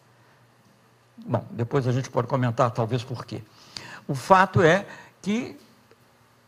[1.24, 3.42] Bom, depois a gente pode comentar talvez por quê.
[4.08, 4.86] O fato é
[5.20, 5.56] que,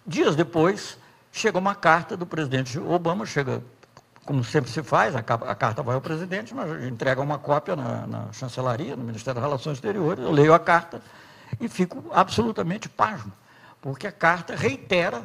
[0.06, 0.98] dias depois,
[1.32, 3.62] chega uma carta do presidente Obama, chega,
[4.24, 8.06] como sempre se faz, a, a carta vai ao presidente, mas entrega uma cópia na,
[8.06, 11.00] na, chancelaria, no Ministério das Relações Exteriores, eu leio a carta
[11.60, 13.32] e fico absolutamente pasmo,
[13.80, 15.22] porque a carta reitera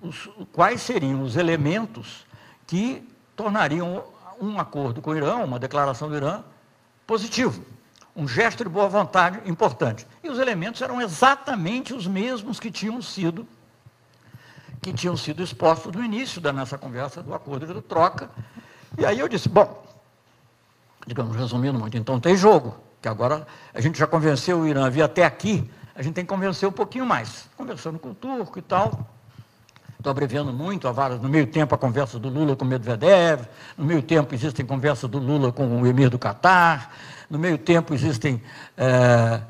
[0.00, 2.26] os, quais seriam os elementos
[2.66, 4.04] que tornariam
[4.40, 6.42] um acordo com o Irã, uma declaração do Irã,
[7.06, 7.62] positivo
[8.18, 10.04] um gesto de boa vontade importante.
[10.24, 13.46] E os elementos eram exatamente os mesmos que tinham sido
[14.82, 18.30] que tinham sido expostos no início da nossa conversa do acordo de troca.
[18.96, 19.84] E aí eu disse, bom,
[21.06, 24.90] digamos, resumindo muito, então tem jogo, que agora a gente já convenceu o Irã a
[24.90, 27.48] vir até aqui, a gente tem que convencer um pouquinho mais.
[27.56, 29.08] Conversando com o turco e tal,
[29.98, 30.88] estou abreviando muito,
[31.20, 33.42] no meio tempo a conversa do Lula com o Medvedev,
[33.76, 36.94] no meio tempo existem conversas do Lula com o emir do Catar,
[37.28, 38.40] no meio tempo existem.
[38.76, 39.40] É,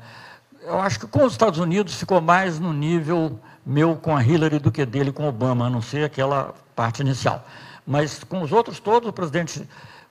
[0.63, 4.57] eu acho que com os Estados Unidos ficou mais no nível meu com a Hillary
[4.59, 7.45] do que dele com Obama, a não ser aquela parte inicial.
[7.85, 9.67] Mas com os outros todos, o presidente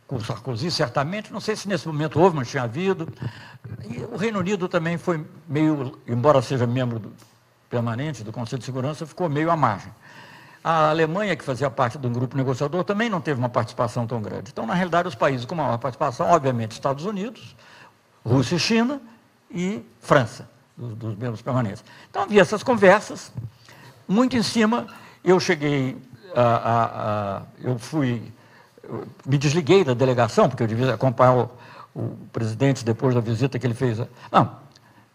[0.07, 1.33] com Sarkozy, certamente.
[1.33, 3.09] Não sei se nesse momento houve, mas tinha havido.
[3.89, 7.13] E o Reino Unido também foi meio, embora seja membro do,
[7.69, 9.93] permanente do Conselho de Segurança, ficou meio à margem.
[10.63, 14.21] A Alemanha, que fazia parte de um grupo negociador, também não teve uma participação tão
[14.21, 14.51] grande.
[14.51, 17.57] Então, na realidade, os países com maior participação, obviamente, Estados Unidos,
[18.25, 19.01] Rússia e China
[19.51, 21.85] e França, dos, dos membros permanentes.
[22.11, 23.33] Então, havia essas conversas,
[24.07, 24.87] muito em cima.
[25.25, 25.97] Eu cheguei,
[26.35, 26.85] a, a,
[27.37, 28.33] a, eu fui,
[28.83, 31.51] eu me desliguei da delegação, porque eu devia acompanhar o,
[31.95, 33.99] o presidente depois da visita que ele fez.
[34.31, 34.57] Não,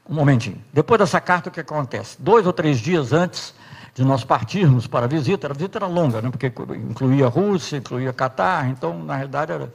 [0.10, 0.62] um momentinho.
[0.72, 2.16] Depois dessa carta, o que acontece?
[2.20, 3.54] Dois ou três dias antes
[3.94, 7.78] de nós partirmos para a visita, a visita era longa, né, porque incluía a Rússia,
[7.78, 9.72] incluía Catar, então, na realidade, era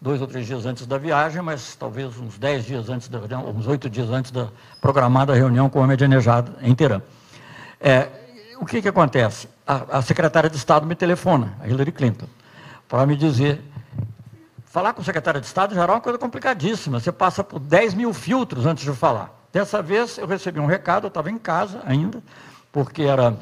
[0.00, 3.48] dois ou três dias antes da viagem, mas talvez uns dez dias antes da reunião,
[3.48, 4.48] uns oito dias antes da
[4.80, 7.00] programada reunião com o Ahmadinejad em Teherã.
[7.80, 8.08] É,
[8.60, 9.48] o que, que acontece?
[9.66, 12.26] A, a secretária de Estado me telefona, a Hillary Clinton,
[12.86, 13.62] para me dizer
[14.66, 16.98] falar com o secretário de Estado já era uma coisa complicadíssima.
[16.98, 19.32] Você passa por 10 mil filtros antes de falar.
[19.52, 22.20] Dessa vez eu recebi um recado, eu estava em casa ainda,
[22.72, 23.36] porque era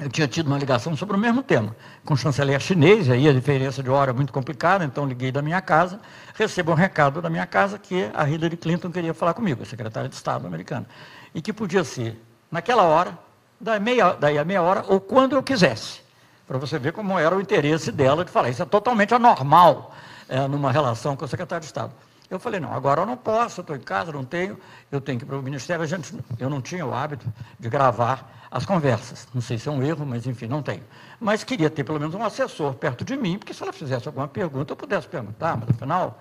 [0.00, 3.32] eu tinha tido uma ligação sobre o mesmo tema, com o chanceler chinês, aí a
[3.32, 6.00] diferença de hora é muito complicada, então liguei da minha casa,
[6.34, 10.08] recebo um recado da minha casa que a Hillary Clinton queria falar comigo, a secretária
[10.08, 10.86] de Estado americana,
[11.34, 12.20] e que podia ser
[12.50, 13.18] naquela hora,
[13.60, 16.00] daí, meia, daí a meia hora, ou quando eu quisesse,
[16.46, 18.48] para você ver como era o interesse dela de falar.
[18.48, 19.94] Isso é totalmente anormal
[20.28, 21.92] é, numa relação com o secretário de Estado.
[22.28, 24.58] Eu falei, não, agora eu não posso, estou em casa, não tenho,
[24.90, 25.82] eu tenho que ir para o Ministério.
[25.82, 27.26] A gente, eu não tinha o hábito
[27.58, 29.28] de gravar as conversas.
[29.32, 30.82] Não sei se é um erro, mas enfim, não tenho.
[31.20, 34.26] Mas queria ter pelo menos um assessor perto de mim, porque se ela fizesse alguma
[34.26, 36.20] pergunta, eu pudesse perguntar, mas afinal,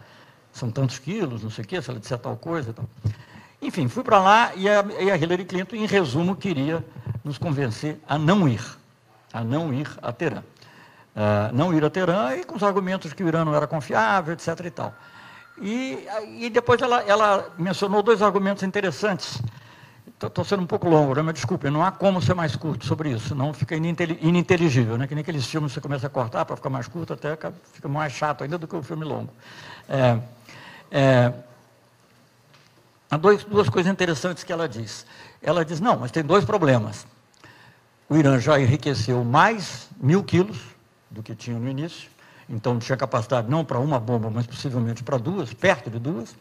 [0.52, 2.74] são tantos quilos, não sei o quê, se ela disser tal coisa.
[2.74, 2.86] Tal.
[3.62, 6.86] Enfim, fui para lá e a, e a Hillary Clinton, em resumo, queria
[7.24, 8.64] nos convencer a não ir,
[9.34, 10.44] a não ir a Teherã.
[11.16, 14.34] Uh, não ir a Teherã e com os argumentos que o Irã não era confiável,
[14.34, 14.48] etc.
[14.66, 14.94] e tal.
[15.62, 16.08] E,
[16.40, 19.42] e depois ela, ela mencionou dois argumentos interessantes.
[20.22, 21.22] Estou sendo um pouco longo, né?
[21.22, 25.08] mas desculpe, não há como ser mais curto sobre isso, senão fica ininteligível, né?
[25.08, 27.38] que nem aqueles filmes que você começa a cortar para ficar mais curto, até
[27.72, 29.32] fica mais chato ainda do que o filme longo.
[29.88, 30.20] É,
[30.92, 31.34] é,
[33.10, 35.06] há dois, duas coisas interessantes que ela diz.
[35.42, 37.08] Ela diz, não, mas tem dois problemas.
[38.10, 40.60] O Irã já enriqueceu mais mil quilos
[41.10, 42.10] do que tinha no início,
[42.50, 46.36] então tinha capacidade não para uma bomba, mas possivelmente para duas, perto de duas.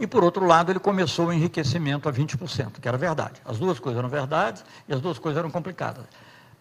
[0.00, 3.40] E, por outro lado, ele começou o enriquecimento a 20%, que era verdade.
[3.44, 6.04] As duas coisas eram verdades e as duas coisas eram complicadas.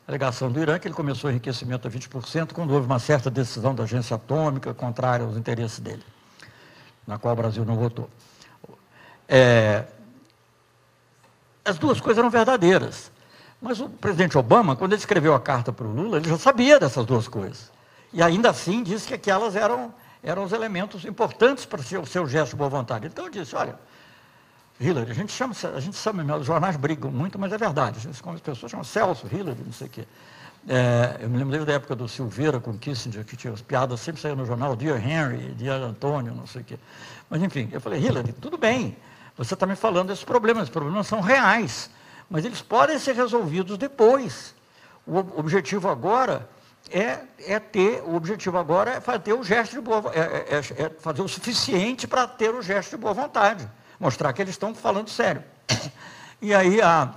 [0.06, 3.32] A alegação do Irã que ele começou o enriquecimento a 20% quando houve uma certa
[3.32, 6.04] decisão da agência atômica contrária aos interesses dele,
[7.08, 8.10] na qual o Brasil não votou.
[9.26, 9.86] É,
[11.64, 13.10] as duas coisas eram verdadeiras.
[13.62, 16.78] Mas o presidente Obama, quando ele escreveu a carta para o Lula, ele já sabia
[16.78, 17.72] dessas duas coisas.
[18.12, 19.94] E ainda assim disse que aquelas eram,
[20.24, 23.08] eram os elementos importantes para o seu, gesto de boa vontade.
[23.08, 23.76] Então eu disse, olha,
[24.80, 27.98] Hillary, a gente chama, a gente chama, os jornais brigam muito, mas é verdade.
[28.08, 30.08] As pessoas chamam Celso, Hillary, não sei o quê.
[30.68, 34.00] É, eu me lembro desde a época do Silveira com Kissinger, que tinha as piadas,
[34.02, 36.78] sempre saíam no jornal, Dear Henry, Dear Antônio, não sei o quê.
[37.30, 38.98] Mas enfim, eu falei, Hillary, tudo bem,
[39.38, 41.90] você está me falando desses problemas, os problemas são reais,
[42.30, 44.54] mas eles podem ser resolvidos depois.
[45.08, 46.48] O objetivo agora
[46.92, 50.86] é, é ter, o objetivo agora é fazer o gesto de boa é, é, é,
[50.86, 53.70] é fazer o suficiente para ter o gesto de boa vontade,
[54.00, 55.44] mostrar que eles estão falando sério.
[56.42, 57.16] E aí a,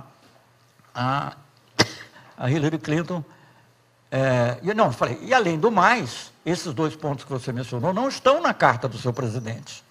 [0.93, 1.37] a,
[2.37, 3.23] a Hillary Clinton,
[4.11, 8.09] é, e, não, falei, e além do mais, esses dois pontos que você mencionou não
[8.09, 9.81] estão na carta do seu presidente.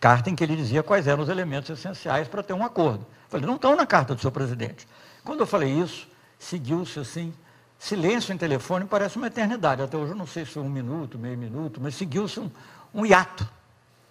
[0.00, 3.06] Carta em que ele dizia quais eram os elementos essenciais para ter um acordo.
[3.28, 4.88] Falei, não estão na carta do seu presidente.
[5.22, 6.08] Quando eu falei isso,
[6.38, 7.34] seguiu-se assim
[7.82, 9.82] Silêncio em telefone parece uma eternidade.
[9.82, 12.48] Até hoje eu não sei se foi um minuto, meio minuto, mas seguiu-se um,
[12.94, 13.44] um hiato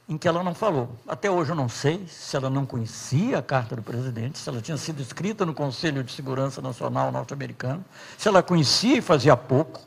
[0.10, 0.94] em que ela não falou.
[1.08, 4.60] Até hoje eu não sei se ela não conhecia a carta do presidente, se ela
[4.60, 7.86] tinha sido escrita no Conselho de Segurança Nacional norte-americano,
[8.18, 9.80] se ela conhecia e fazia pouco,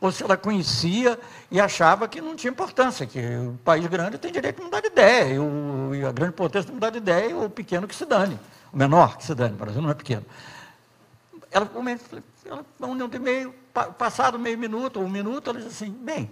[0.00, 1.18] ou se ela conhecia
[1.50, 4.86] e achava que não tinha importância, que o país grande tem direito de mudar de
[4.86, 7.96] ideia, e, o, e a grande potência tem mudar de ideia, e o pequeno que
[7.96, 8.38] se dane,
[8.72, 10.24] o menor que se dane, o Brasil não é pequeno.
[11.50, 11.68] Ela,
[12.44, 13.54] ela, um meio,
[13.98, 16.30] passado meio minuto, um minuto, ela diz assim, bem,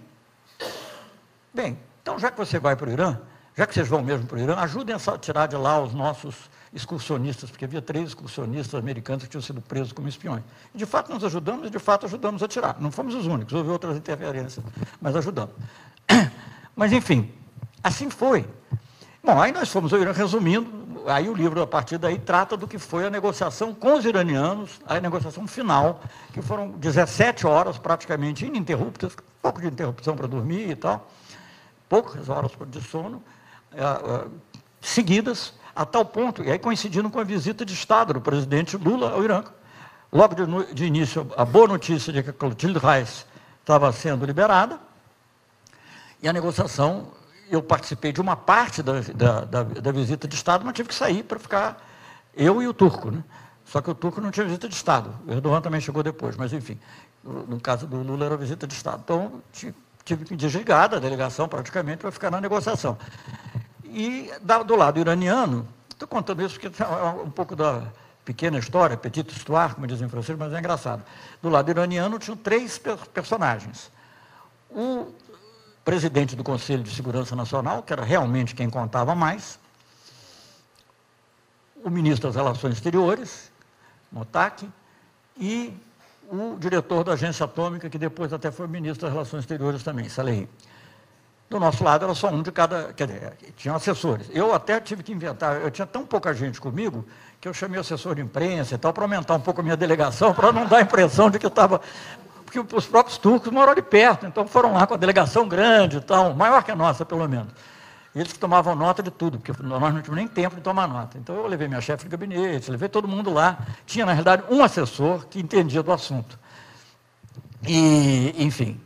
[1.53, 3.19] bem, então já que você vai para o Irã,
[3.55, 6.49] já que vocês vão mesmo para o Irã, ajudem a tirar de lá os nossos
[6.73, 10.43] excursionistas, porque havia três excursionistas americanos que tinham sido presos como espiões.
[10.73, 12.79] E de fato nós ajudamos, e de fato ajudamos a tirar.
[12.79, 14.63] Não fomos os únicos, houve outras interferências,
[14.99, 15.53] mas ajudamos.
[16.73, 17.29] Mas enfim,
[17.83, 18.47] assim foi.
[19.21, 22.67] Bom, aí nós fomos ao Irã, resumindo, aí o livro, a partir daí, trata do
[22.67, 26.01] que foi a negociação com os iranianos, a negociação final,
[26.33, 31.09] que foram 17 horas praticamente ininterruptas, pouco de interrupção para dormir e tal,
[31.87, 33.21] poucas horas de sono,
[33.73, 34.25] é, é,
[34.81, 39.11] seguidas, a tal ponto, e aí coincidindo com a visita de Estado do presidente Lula
[39.11, 39.43] ao Irã.
[40.11, 43.25] Logo de, de início, a boa notícia de que a Clotilde Reis
[43.61, 44.79] estava sendo liberada,
[46.21, 47.07] e a negociação,
[47.51, 50.95] eu participei de uma parte da, da, da, da visita de Estado, mas tive que
[50.95, 51.85] sair para ficar
[52.33, 53.11] eu e o turco.
[53.11, 53.21] Né?
[53.65, 55.13] Só que o turco não tinha visita de Estado.
[55.27, 56.79] O Erdogan também chegou depois, mas enfim,
[57.23, 59.01] no caso do Lula era visita de Estado.
[59.03, 59.41] Então,
[60.05, 62.97] tive que desligar da delegação praticamente para ficar na negociação.
[63.83, 64.31] E
[64.65, 66.85] do lado iraniano, estou contando isso porque é
[67.21, 67.83] um pouco da
[68.23, 71.03] pequena história, petite histoire, como dizem em francês, mas é engraçado.
[71.41, 72.79] Do lado iraniano tinham três
[73.13, 73.91] personagens.
[74.69, 75.13] O
[75.83, 79.59] presidente do Conselho de Segurança Nacional, que era realmente quem contava mais,
[81.83, 83.51] o ministro das Relações Exteriores,
[84.11, 84.69] Motak,
[85.37, 85.73] e
[86.29, 90.47] o diretor da agência atômica, que depois até foi ministro das Relações Exteriores também, Salehi.
[91.49, 94.27] Do nosso lado era só um de cada, quer dizer, tinham assessores.
[94.31, 97.05] Eu até tive que inventar, eu tinha tão pouca gente comigo,
[97.41, 99.75] que eu chamei o assessor de imprensa e tal, para aumentar um pouco a minha
[99.75, 101.81] delegação, para não dar a impressão de que estava
[102.51, 106.01] porque os próprios turcos moram ali perto, então foram lá com a delegação grande e
[106.01, 107.53] tal, maior que a nossa, pelo menos.
[108.13, 111.17] Eles tomavam nota de tudo, porque nós não tínhamos nem tempo de tomar nota.
[111.17, 113.57] Então eu levei minha chefe de gabinete, levei todo mundo lá.
[113.85, 116.37] Tinha, na realidade, um assessor que entendia do assunto.
[117.65, 118.81] E, enfim.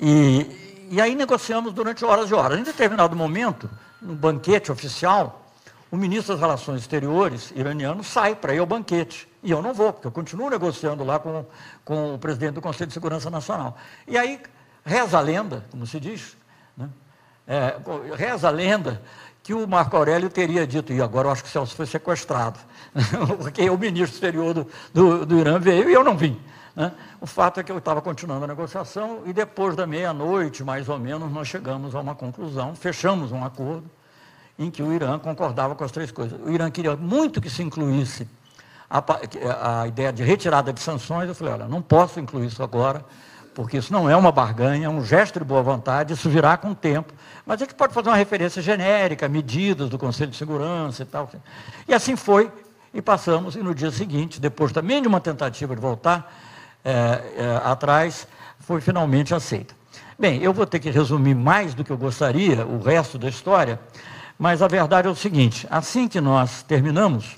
[0.00, 2.60] E, e aí negociamos durante horas e horas.
[2.60, 3.68] Em determinado momento,
[4.00, 5.39] no banquete oficial,
[5.90, 9.28] o ministro das Relações Exteriores iraniano sai para ir ao banquete.
[9.42, 11.44] E eu não vou, porque eu continuo negociando lá com,
[11.84, 13.76] com o presidente do Conselho de Segurança Nacional.
[14.06, 14.40] E aí
[14.84, 16.36] reza a lenda, como se diz,
[16.76, 16.88] né?
[17.46, 17.76] é,
[18.14, 19.02] reza a lenda
[19.42, 22.58] que o Marco Aurélio teria dito, e agora eu acho que o Celso foi sequestrado,
[23.42, 26.40] porque o ministro exterior do, do, do Irã veio e eu não vim.
[26.76, 26.92] Né?
[27.20, 30.98] O fato é que eu estava continuando a negociação e depois da meia-noite, mais ou
[30.98, 33.90] menos, nós chegamos a uma conclusão, fechamos um acordo
[34.60, 36.38] em que o Irã concordava com as três coisas.
[36.44, 38.28] O Irã queria muito que se incluísse
[38.90, 41.26] a, a ideia de retirada de sanções.
[41.26, 43.02] Eu falei, olha, não posso incluir isso agora,
[43.54, 46.72] porque isso não é uma barganha, é um gesto de boa vontade, isso virá com
[46.72, 47.14] o tempo.
[47.46, 51.30] Mas a gente pode fazer uma referência genérica, medidas do Conselho de Segurança e tal.
[51.88, 52.52] E assim foi,
[52.92, 56.30] e passamos, e no dia seguinte, depois também de uma tentativa de voltar
[56.84, 59.74] é, é, atrás, foi finalmente aceita.
[60.18, 63.80] Bem, eu vou ter que resumir mais do que eu gostaria, o resto da história,
[64.40, 67.36] mas a verdade é o seguinte: assim que nós terminamos,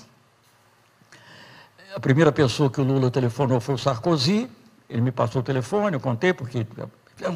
[1.93, 4.49] a primeira pessoa que o Lula telefonou foi o Sarkozy.
[4.89, 6.65] Ele me passou o telefone, eu contei, porque.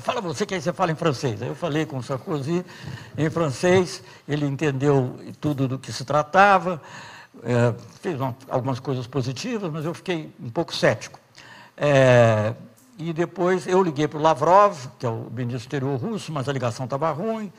[0.02, 1.42] Fala você que aí você fala em francês.
[1.42, 2.66] Aí eu falei com o Sarkozy
[3.18, 6.82] em francês, ele entendeu tudo do que se tratava,
[7.44, 11.20] é, fez uma, algumas coisas positivas, mas eu fiquei um pouco cético.
[11.76, 12.54] É,
[12.98, 16.54] e depois eu liguei para o Lavrov, que é o ministro exterior russo, mas a
[16.54, 17.52] ligação estava ruim.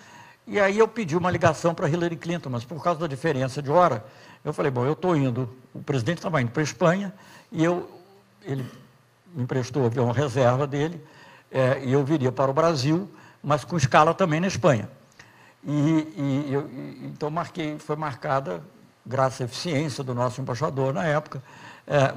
[0.51, 3.71] E aí eu pedi uma ligação para Hillary Clinton, mas por causa da diferença de
[3.71, 4.03] hora,
[4.43, 7.13] eu falei, bom, eu estou indo, o presidente estava indo para a Espanha,
[7.53, 7.87] e eu,
[8.43, 8.65] ele
[9.35, 11.05] me emprestou o avião reserva dele,
[11.51, 13.11] é, e eu viria para o Brasil,
[13.43, 14.89] mas com escala também na Espanha.
[15.63, 15.71] E,
[16.17, 18.63] e eu, e, então marquei, foi marcada,
[19.05, 21.43] graças à eficiência do nosso embaixador na época,
[21.87, 22.15] é,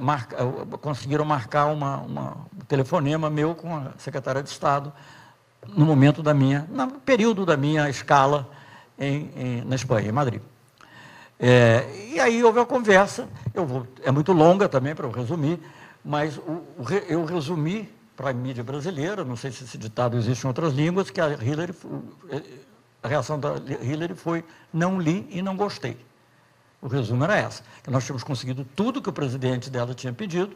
[0.78, 4.90] conseguiram marcar uma, uma, um telefonema meu com a secretária de Estado,
[5.68, 8.48] no momento da minha, no período da minha escala
[8.98, 10.40] em, em, na Espanha, em Madrid.
[11.38, 15.58] É, e aí houve a conversa, eu vou, é muito longa também para eu resumir,
[16.04, 20.44] mas o, o, eu resumi para a mídia brasileira, não sei se esse ditado existe
[20.44, 21.74] em outras línguas, que a Hillary,
[23.02, 25.96] a reação da Hillary foi não li e não gostei.
[26.80, 30.54] O resumo era essa, que nós tínhamos conseguido tudo que o presidente dela tinha pedido,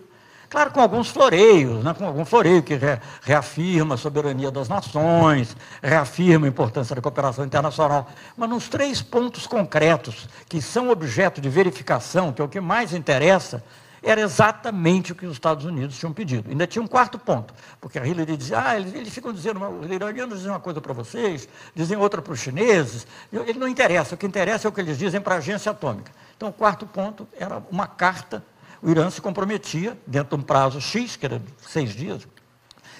[0.48, 1.92] Claro, com alguns floreios, né?
[1.92, 7.44] com algum floreio que re, reafirma a soberania das nações, reafirma a importância da cooperação
[7.44, 8.08] internacional.
[8.36, 12.92] Mas nos três pontos concretos, que são objeto de verificação, que é o que mais
[12.94, 13.62] interessa,
[14.02, 16.48] era exatamente o que os Estados Unidos tinham pedido.
[16.48, 19.90] Ainda tinha um quarto ponto, porque a Hillary dizia, ah, eles, eles ficam dizendo, os
[19.90, 24.18] iranianos dizem uma coisa para vocês, dizem outra para os chineses, ele não interessa, o
[24.18, 26.12] que interessa é o que eles dizem para a agência atômica.
[26.36, 28.44] Então, o quarto ponto era uma carta
[28.86, 32.24] o Irã se comprometia, dentro de um prazo X, que era seis dias,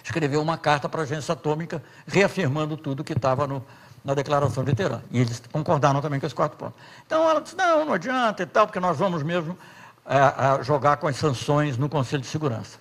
[0.02, 3.46] escreveu uma carta para a agência atômica reafirmando tudo que estava
[4.04, 5.00] na declaração de Teherã.
[5.12, 6.76] E eles concordaram também com esses quatro pontos.
[7.06, 9.56] Então ela disse, não, não adianta e tal, porque nós vamos mesmo
[10.04, 12.80] é, jogar com as sanções no Conselho de Segurança.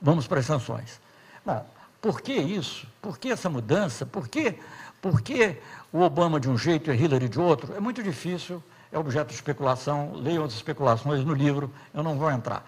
[0.00, 1.00] Vamos para as sanções.
[1.44, 1.66] Bom,
[2.00, 2.86] por que isso?
[3.02, 4.06] Por que essa mudança?
[4.06, 4.60] Por que,
[5.02, 5.60] por que
[5.92, 7.74] o Obama de um jeito e Hillary de outro?
[7.74, 8.62] É muito difícil
[8.94, 12.64] é objeto de especulação, leiam as especulações no livro, eu não vou entrar.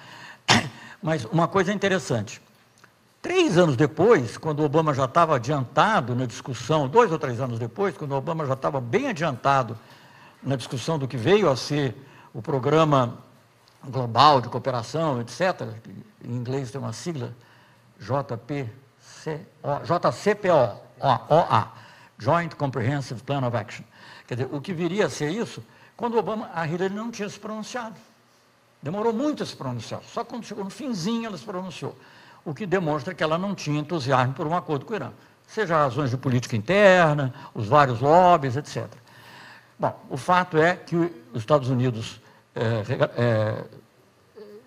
[1.02, 2.40] Mas uma coisa interessante,
[3.26, 7.58] Três anos depois, quando o Obama já estava adiantado na discussão, dois ou três anos
[7.58, 9.76] depois, quando o Obama já estava bem adiantado
[10.40, 11.92] na discussão do que veio a ser
[12.32, 13.18] o programa
[13.82, 15.74] global de cooperação, etc.,
[16.24, 17.34] em inglês tem uma sigla,
[17.98, 18.70] JPCO,
[19.82, 20.80] JCPO,
[21.28, 21.72] OA,
[22.20, 23.84] Joint Comprehensive Plan of Action.
[24.28, 25.60] Quer dizer, o que viria a ser isso,
[25.96, 27.96] quando Obama, a Hillary não tinha se pronunciado.
[28.82, 31.96] Demorou muito a se pronunciar, só quando chegou no finzinho ela se pronunciou
[32.46, 35.10] o que demonstra que ela não tinha entusiasmo por um acordo com o Irã.
[35.48, 38.86] Seja razões de política interna, os vários lobbies, etc.
[39.76, 42.20] Bom, o fato é que os Estados Unidos,
[42.54, 42.82] é,
[43.16, 43.64] é,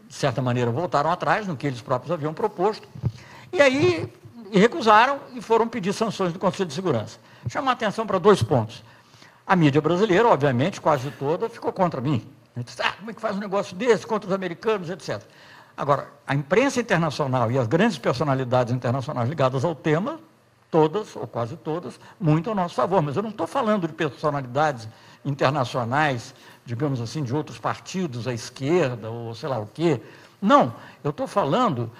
[0.07, 2.85] de certa maneira, voltaram atrás no que eles próprios haviam proposto,
[3.53, 4.13] e aí
[4.51, 7.17] e recusaram e foram pedir sanções do Conselho de Segurança.
[7.47, 8.83] Chamar atenção para dois pontos.
[9.49, 12.23] A mídia brasileira, obviamente, quase toda, ficou contra mim.
[12.55, 15.23] Disse, ah, como é que faz um negócio desse contra os americanos, etc.
[15.75, 20.19] Agora, a imprensa internacional e as grandes personalidades internacionais ligadas ao tema,
[20.69, 23.01] todas, ou quase todas, muito ao nosso favor.
[23.01, 24.87] Mas eu não estou falando de personalidades
[25.25, 29.99] internacionais, digamos assim, de outros partidos à esquerda, ou sei lá o quê.
[30.39, 31.91] Não, eu estou falando do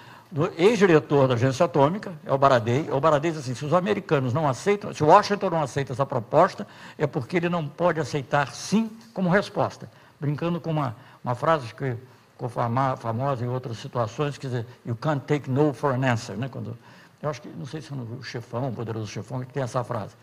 [0.56, 2.86] ex-diretor da agência atômica, é o Baradei.
[2.88, 6.06] É o Baradei diz assim, se os americanos não aceitam, se Washington não aceita essa
[6.06, 6.66] proposta,
[6.96, 9.90] é porque ele não pode aceitar sim como resposta.
[10.20, 10.94] Brincando com uma,
[11.24, 11.96] uma frase que
[12.32, 16.48] ficou famosa em outras situações, quer dizer, you can't take no for an answer, né?
[16.48, 16.78] Quando,
[17.20, 19.82] eu acho que, não sei se é o chefão, o poderoso chefão, que tem essa
[19.82, 20.14] frase.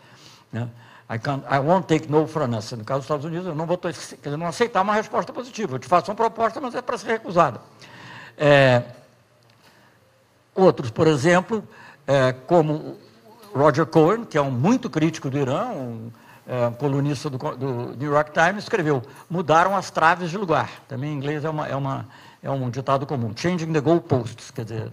[0.50, 0.68] Né?
[1.10, 2.76] I, can't, I won't take no for an answer.
[2.76, 5.76] No caso dos Estados Unidos, eu não vou quer dizer, não aceitar uma resposta positiva.
[5.76, 7.60] Eu te faço uma proposta, mas é para ser recusada.
[8.36, 8.82] É,
[10.54, 11.62] outros, por exemplo,
[12.06, 12.96] é, como
[13.54, 16.10] Roger Cohen, que é um muito crítico do Irã, um,
[16.46, 20.70] é, colunista do, do, New York Times, escreveu: mudaram as traves de lugar.
[20.88, 22.06] Também em inglês é, uma, é, uma,
[22.42, 24.50] é um ditado comum: changing the goalposts.
[24.50, 24.92] Quer dizer,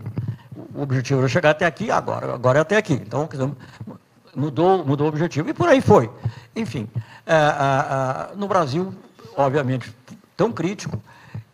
[0.73, 2.93] o objetivo era chegar até aqui, agora, agora é até aqui.
[2.93, 3.51] Então, quer dizer,
[4.35, 6.09] mudou, mudou o objetivo e por aí foi.
[6.55, 6.89] Enfim,
[7.25, 8.93] é, no Brasil,
[9.37, 9.95] obviamente,
[10.35, 11.01] tão crítico.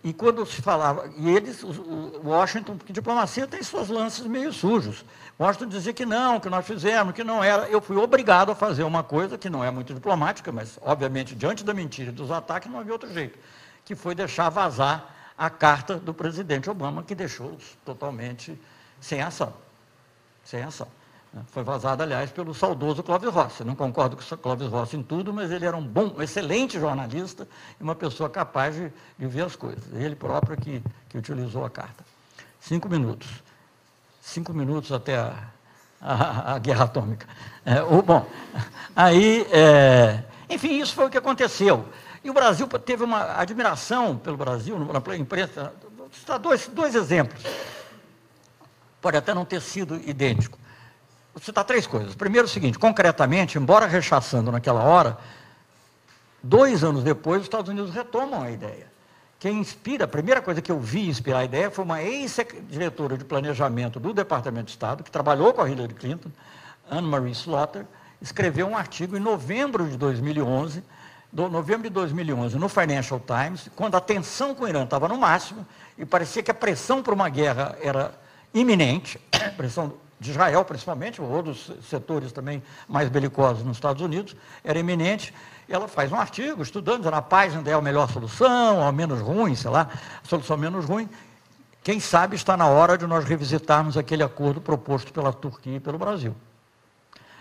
[0.03, 5.05] E quando se falava, e eles, o Washington, porque diplomacia tem seus lances meio sujos.
[5.39, 7.69] Washington dizia que não, que nós fizemos, que não era.
[7.69, 11.63] Eu fui obrigado a fazer uma coisa que não é muito diplomática, mas, obviamente, diante
[11.63, 13.37] da mentira e dos ataques, não havia outro jeito,
[13.85, 18.59] que foi deixar vazar a carta do presidente Obama, que deixou-os totalmente
[18.99, 19.53] sem ação.
[20.43, 20.87] Sem ação.
[21.33, 21.41] Né?
[21.51, 23.63] Foi vazada, aliás, pelo saudoso Clóvis Rossi.
[23.63, 26.79] Não concordo com o Clóvis Rossi em tudo, mas ele era um bom, um excelente
[26.79, 27.47] jornalista
[27.79, 29.83] e uma pessoa capaz de, de ver as coisas.
[29.93, 32.03] Ele próprio que, que utilizou a carta.
[32.59, 33.27] Cinco minutos
[34.21, 35.35] cinco minutos até a,
[35.99, 37.27] a, a guerra atômica.
[37.65, 38.25] É, bom,
[38.95, 41.85] aí, é, enfim, isso foi o que aconteceu.
[42.23, 45.73] E o Brasil teve uma admiração pelo Brasil, na imprensa.
[46.41, 47.43] Dois, dois exemplos.
[49.01, 50.57] Pode até não ter sido idêntico.
[51.39, 52.15] Citar três coisas.
[52.15, 55.17] Primeiro, o seguinte: concretamente, embora rechaçando naquela hora,
[56.43, 58.91] dois anos depois, os Estados Unidos retomam a ideia.
[59.39, 63.25] Quem inspira, a primeira coisa que eu vi inspirar a ideia foi uma ex-diretora de
[63.25, 66.29] planejamento do Departamento de Estado, que trabalhou com a Hillary Clinton,
[66.89, 67.87] Anne-Marie Slaughter,
[68.21, 70.83] escreveu um artigo em novembro de 2011,
[71.31, 75.17] do, novembro de 2011, no Financial Times, quando a tensão com o Irã estava no
[75.17, 75.65] máximo
[75.97, 78.13] e parecia que a pressão por uma guerra era
[78.53, 79.19] iminente,
[79.57, 85.33] pressão de Israel principalmente, ou outros setores também mais belicosos nos Estados Unidos, era iminente,
[85.67, 89.55] ela faz um artigo estudando, a paz ainda é a melhor solução, a menos ruim,
[89.55, 89.89] sei lá,
[90.23, 91.09] a solução menos ruim.
[91.83, 95.97] Quem sabe está na hora de nós revisitarmos aquele acordo proposto pela Turquia e pelo
[95.97, 96.35] Brasil.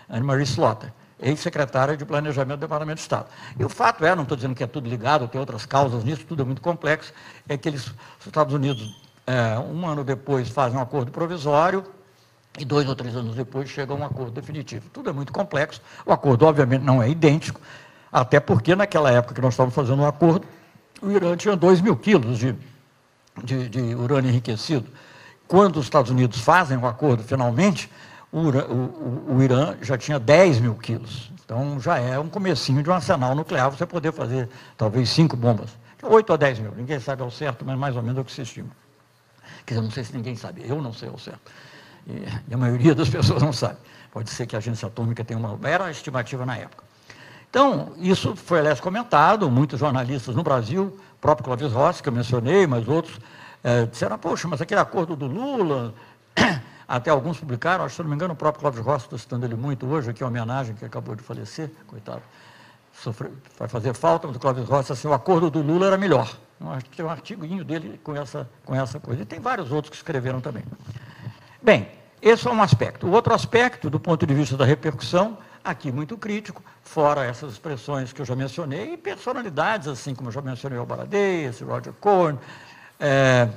[0.09, 3.27] Anne-Marie Slaughter, ex-secretária de Planejamento do Departamento de Estado.
[3.59, 6.25] E o fato é, não estou dizendo que é tudo ligado, tem outras causas nisso,
[6.25, 7.13] tudo é muito complexo,
[7.47, 7.85] é que eles,
[8.19, 11.85] os Estados Unidos, é, um ano depois, fazem um acordo provisório,
[12.57, 14.89] e dois ou três anos depois chega a um acordo definitivo.
[14.91, 15.81] Tudo é muito complexo.
[16.05, 17.61] O acordo, obviamente, não é idêntico,
[18.11, 20.45] até porque naquela época que nós estávamos fazendo um acordo,
[21.01, 22.55] o Irã tinha 2 mil quilos de,
[23.43, 24.87] de, de, urânio enriquecido.
[25.47, 27.89] Quando os Estados Unidos fazem o acordo, finalmente,
[28.31, 31.31] o, o, o Irã já tinha 10 mil quilos.
[31.43, 35.69] Então já é um comecinho de um arsenal nuclear, você poder fazer talvez cinco bombas.
[36.03, 38.31] 8 a 10 mil, ninguém sabe ao certo, mas mais ou menos é o que
[38.31, 38.69] se estima.
[39.65, 41.51] Quer dizer, não sei se ninguém sabe, eu não sei ao certo.
[42.07, 43.77] E, a maioria das pessoas não sabe.
[44.11, 45.57] Pode ser que a agência atômica tenha uma.
[45.67, 46.83] Era a estimativa na época.
[47.49, 52.65] Então, isso foi, aliás, comentado, muitos jornalistas no Brasil, próprio Clóvis Rossi, que eu mencionei,
[52.65, 53.19] mas outros,
[53.61, 55.93] é, disseram, poxa, mas aquele acordo do Lula,
[56.87, 59.55] até alguns publicaram, acho se não me engano, o próprio Clóvis Rossi, estou citando ele
[59.55, 62.21] muito hoje, aqui, uma homenagem que acabou de falecer, coitado,
[63.59, 66.33] vai fazer falta, mas o Clóvis Rossi, assim, o acordo do Lula era melhor.
[66.95, 69.23] Tem um artiguinho dele com essa, com essa coisa.
[69.23, 70.63] E tem vários outros que escreveram também.
[71.61, 71.87] Bem,
[72.19, 73.05] esse é um aspecto.
[73.05, 78.11] O outro aspecto, do ponto de vista da repercussão, aqui muito crítico, fora essas expressões
[78.11, 82.39] que eu já mencionei, e personalidades, assim como eu já mencionei o Baradei, Roger Cohen,
[82.99, 83.47] é,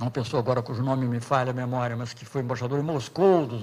[0.00, 3.46] uma pessoa agora cujo nome me falha a memória, mas que foi embaixador em Moscou
[3.46, 3.60] dos,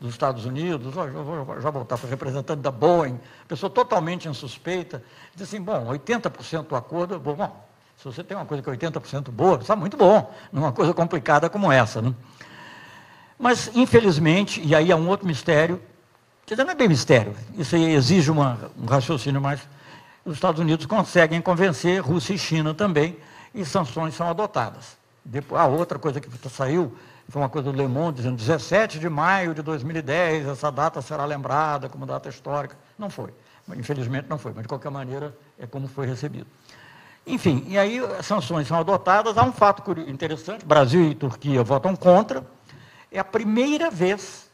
[0.00, 3.18] dos Estados Unidos, já já voltar, foi representante da Boeing,
[3.48, 5.02] pessoa totalmente insuspeita,
[5.34, 7.66] disse assim, bom, 80% do acordo, bom,
[7.96, 11.48] se você tem uma coisa que é 80% boa, está muito bom, numa coisa complicada
[11.50, 12.02] como essa.
[12.02, 12.12] Né?
[13.38, 15.80] Mas, infelizmente, e aí é um outro mistério,
[16.46, 19.60] dizer, não é bem mistério, isso exige uma, um raciocínio mais.
[20.24, 23.16] Os Estados Unidos conseguem convencer Rússia e China também,
[23.54, 24.96] e sanções são adotadas.
[25.24, 26.94] Depois, a outra coisa que saiu
[27.28, 31.24] foi uma coisa do Le Monde dizendo 17 de maio de 2010, essa data será
[31.24, 32.76] lembrada como data histórica.
[32.98, 33.32] Não foi.
[33.76, 36.46] Infelizmente não foi, mas de qualquer maneira é como foi recebido.
[37.26, 39.38] Enfim, e aí as sanções são adotadas.
[39.38, 42.44] Há um fato interessante: Brasil e Turquia votam contra.
[43.12, 44.50] É a primeira vez,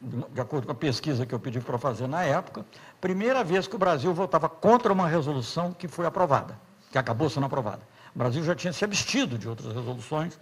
[0.00, 2.64] de acordo com a pesquisa que eu pedi para fazer na época,
[3.00, 6.58] primeira vez que o Brasil votava contra uma resolução que foi aprovada,
[6.90, 7.80] que acabou sendo aprovada.
[8.14, 10.38] O Brasil já tinha se abstido de outras resoluções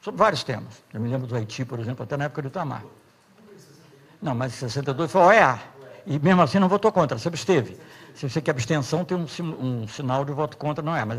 [0.00, 0.82] sobre vários temas.
[0.94, 2.84] Eu me lembro do Haiti, por exemplo, até na época do Itamar.
[4.22, 5.60] Não, mas em 62 foi a OEA.
[6.06, 7.76] E mesmo assim não votou contra, se absteve.
[8.14, 9.26] Se você quer abstenção, tem um,
[9.60, 11.04] um, sinal de voto contra, não é.
[11.04, 11.18] Mas,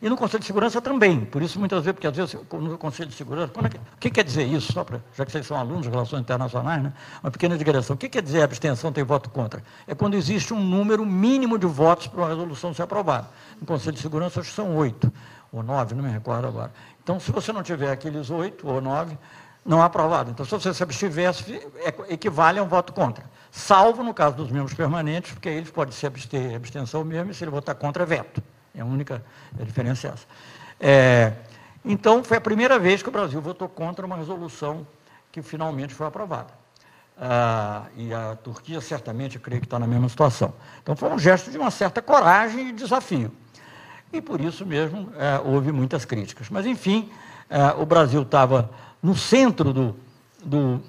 [0.00, 1.24] e no Conselho de Segurança também.
[1.24, 4.10] Por isso, muitas vezes, porque às vezes no Conselho de Segurança, é que, o que
[4.10, 4.72] quer dizer isso?
[4.72, 6.92] Só pra, já que vocês são alunos de relações internacionais, né?
[7.22, 7.94] uma pequena digressão.
[7.94, 9.62] O que quer dizer abstenção tem voto contra?
[9.86, 13.28] É quando existe um número mínimo de votos para uma resolução ser aprovada.
[13.60, 15.12] No Conselho de Segurança, acho que são oito
[15.52, 16.72] ou nove, não me recordo agora.
[17.02, 19.16] Então, se você não tiver aqueles oito ou nove,
[19.64, 20.30] não é aprovado.
[20.30, 23.24] Então, se você se abstivesse, é, equivale a um voto contra.
[23.50, 27.44] Salvo no caso dos membros permanentes, porque eles podem se abster, abstenção mesmo, e se
[27.44, 28.42] ele votar contra, é veto.
[28.74, 29.24] É a única
[29.60, 30.26] diferença é essa.
[30.80, 31.32] É,
[31.84, 34.86] então, foi a primeira vez que o Brasil votou contra uma resolução
[35.30, 36.52] que finalmente foi aprovada.
[37.16, 40.54] Ah, e a Turquia certamente, creio que está na mesma situação.
[40.82, 43.30] Então, foi um gesto de uma certa coragem e desafio
[44.16, 46.48] e por isso mesmo é, houve muitas críticas.
[46.48, 47.10] Mas, enfim,
[47.50, 48.70] é, o Brasil estava
[49.02, 49.96] no centro do,
[50.42, 50.80] do,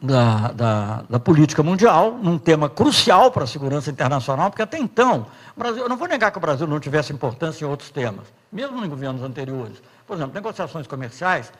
[0.00, 5.26] da, da, da, política mundial, num tema crucial para a segurança internacional, porque até então,
[5.56, 8.84] Brasil, eu não vou negar que o Brasil não tivesse importância em outros temas, mesmo
[8.84, 9.82] em governos anteriores.
[10.06, 11.52] Por exemplo, negociações comerciais,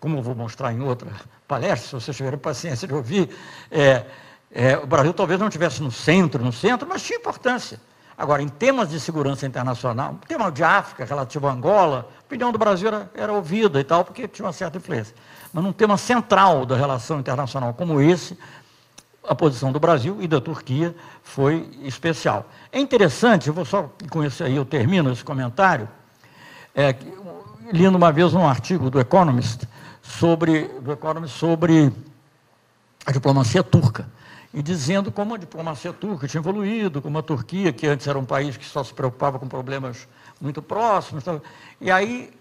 [0.00, 1.10] como eu vou mostrar em outra
[1.46, 3.28] palestra, se vocês tiverem paciência de ouvir,
[3.70, 4.04] é,
[4.50, 7.78] é, o Brasil talvez não estivesse no centro, no centro, mas tinha importância.
[8.16, 12.58] Agora, em temas de segurança internacional, tema de África, relativo a Angola, a opinião do
[12.58, 15.14] Brasil era, era ouvida e tal, porque tinha uma certa influência.
[15.54, 18.36] Mas num tema central da relação internacional como esse,
[19.26, 22.50] a posição do Brasil e da Turquia foi especial.
[22.72, 25.88] É interessante, eu vou só com isso aí eu termino esse comentário,
[26.74, 26.96] é,
[27.72, 29.66] lendo uma vez um artigo do Economist
[30.02, 31.92] sobre, do Economist sobre
[33.06, 34.08] a diplomacia turca
[34.52, 38.24] e dizendo como a diplomacia turca tinha evoluído, como a Turquia, que antes era um
[38.24, 40.08] país que só se preocupava com problemas
[40.40, 41.22] muito próximos.
[41.80, 42.32] E aí,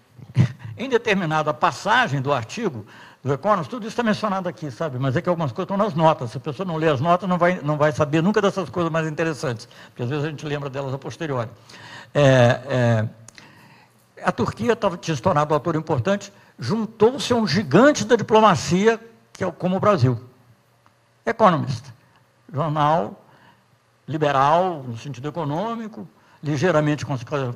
[0.78, 2.86] em determinada passagem do artigo
[3.24, 5.00] do Economist, tudo isso está mencionado aqui, sabe?
[5.00, 6.32] Mas é que algumas coisas estão nas notas.
[6.32, 8.92] Se a pessoa não lê as notas, não vai, não vai saber nunca dessas coisas
[8.92, 11.50] mais interessantes, porque às vezes a gente lembra delas a posteriori.
[12.14, 13.08] É, é,
[14.24, 19.00] a Turquia tava, tinha se tornado um ator importante, juntou-se a um gigante da diplomacia,
[19.32, 20.20] que é como o Brasil.
[21.26, 21.94] Economist
[22.54, 23.20] jornal
[24.08, 26.08] liberal no sentido econômico,
[26.44, 27.06] ligeiramente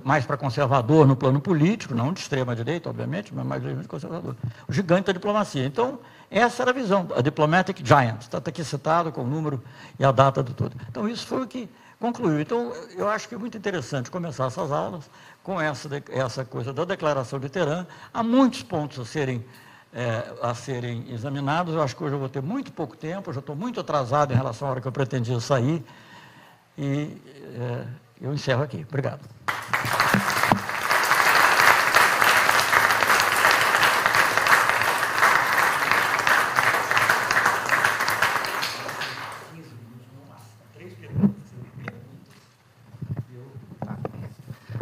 [0.03, 4.35] mais para conservador no plano político, não de extrema direita, obviamente, mas mais ligeiramente conservador.
[4.67, 5.65] O gigante da diplomacia.
[5.65, 5.99] Então,
[6.31, 9.61] essa era a visão, a Diplomatic Giant, está aqui citado com o número
[9.99, 10.75] e a data do tudo.
[10.89, 11.69] Então, isso foi o que
[11.99, 12.39] concluiu.
[12.39, 15.09] Então, eu acho que é muito interessante começar essas aulas
[15.43, 17.85] com essa, essa coisa da declaração de Teherã.
[18.13, 19.43] Há muitos pontos a serem
[19.93, 21.73] é, a serem examinados.
[21.73, 24.33] Eu acho que hoje eu vou ter muito pouco tempo, eu já estou muito atrasado
[24.33, 25.83] em relação à hora que eu pretendia sair.
[26.77, 27.17] E
[27.55, 27.85] é,
[28.21, 28.85] eu encerro aqui.
[28.87, 29.19] Obrigado.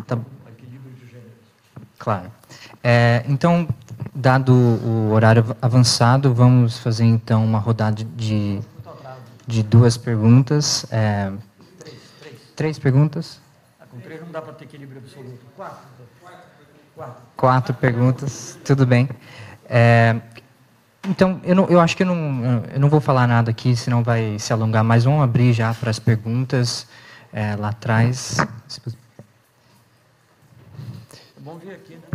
[0.07, 0.19] Tá.
[1.97, 2.31] Claro.
[2.83, 3.67] É, então,
[4.17, 8.61] Dado o horário avançado, vamos fazer então uma rodada de,
[9.45, 10.85] de duas perguntas.
[10.89, 11.33] É,
[12.55, 13.39] três, perguntas?
[13.79, 15.45] Ah, com três não dá para ter equilíbrio absoluto.
[15.55, 15.77] Quatro.
[16.95, 19.09] Quatro, Quatro perguntas, tudo bem.
[19.67, 20.15] É,
[21.07, 24.01] então, eu, não, eu acho que eu não, eu não vou falar nada aqui, senão
[24.01, 26.87] vai se alongar, mas vamos abrir já para as perguntas
[27.33, 28.37] é, lá atrás.
[28.39, 28.45] É
[31.39, 32.14] bom vir aqui, né?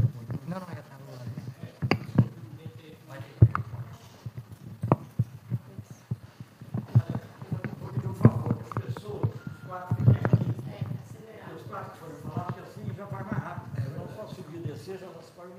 [14.91, 15.07] Seja,
[15.37, 15.55] podem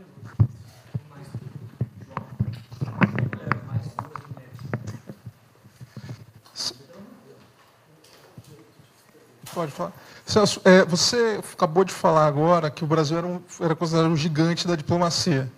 [9.53, 9.91] Pode falar.
[10.25, 14.15] Celso, é, você acabou de falar agora que o Brasil era, um, era considerado um
[14.15, 15.51] gigante da diplomacia.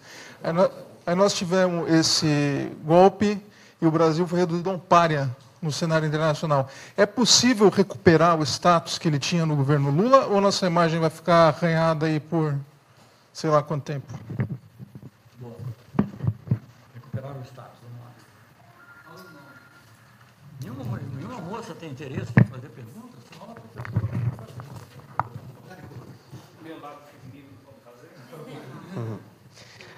[0.43, 0.71] Aí nós,
[1.05, 3.39] aí nós, tivemos esse golpe
[3.79, 5.29] e o Brasil foi reduzido a um párea
[5.61, 6.67] no cenário internacional.
[6.97, 11.11] É possível recuperar o status que ele tinha no governo Lula ou nossa imagem vai
[11.11, 12.55] ficar arranhada aí por
[13.33, 14.13] sei lá quanto tempo?
[15.39, 15.57] Bom,
[16.93, 19.25] recuperar o status, vamos lá.
[20.61, 23.03] Nenhuma, nenhuma moça tem interesse em fazer perguntas?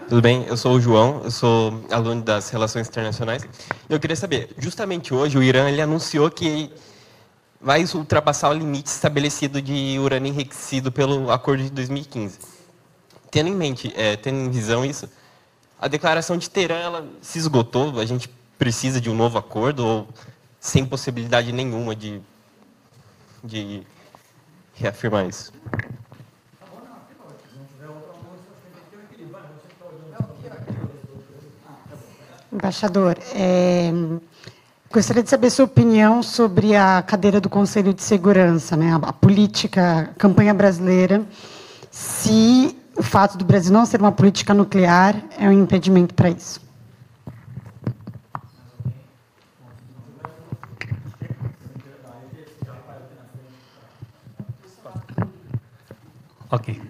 [0.07, 0.45] Tudo bem?
[0.45, 3.44] Eu sou o João, eu sou aluno das Relações Internacionais.
[3.90, 6.72] Eu queria saber, justamente hoje o Irã ele anunciou que
[7.60, 12.55] vai ultrapassar o limite estabelecido de urânio enriquecido pelo acordo de 2015.
[13.36, 15.10] Tendo em mente, é, tendo em visão isso,
[15.78, 20.07] a declaração de Teherã ela se esgotou, a gente precisa de um novo acordo ou
[20.57, 22.22] sem possibilidade nenhuma de,
[23.44, 23.84] de
[24.74, 25.52] reafirmar isso?
[32.53, 33.91] Embaixador, é,
[34.90, 39.12] gostaria de saber sua opinião sobre a cadeira do Conselho de Segurança, né, a, a
[39.12, 41.28] política, a campanha brasileira,
[41.91, 46.63] se o fato do Brasil não ser uma política nuclear é um impedimento para isso.
[56.49, 56.81] Ok.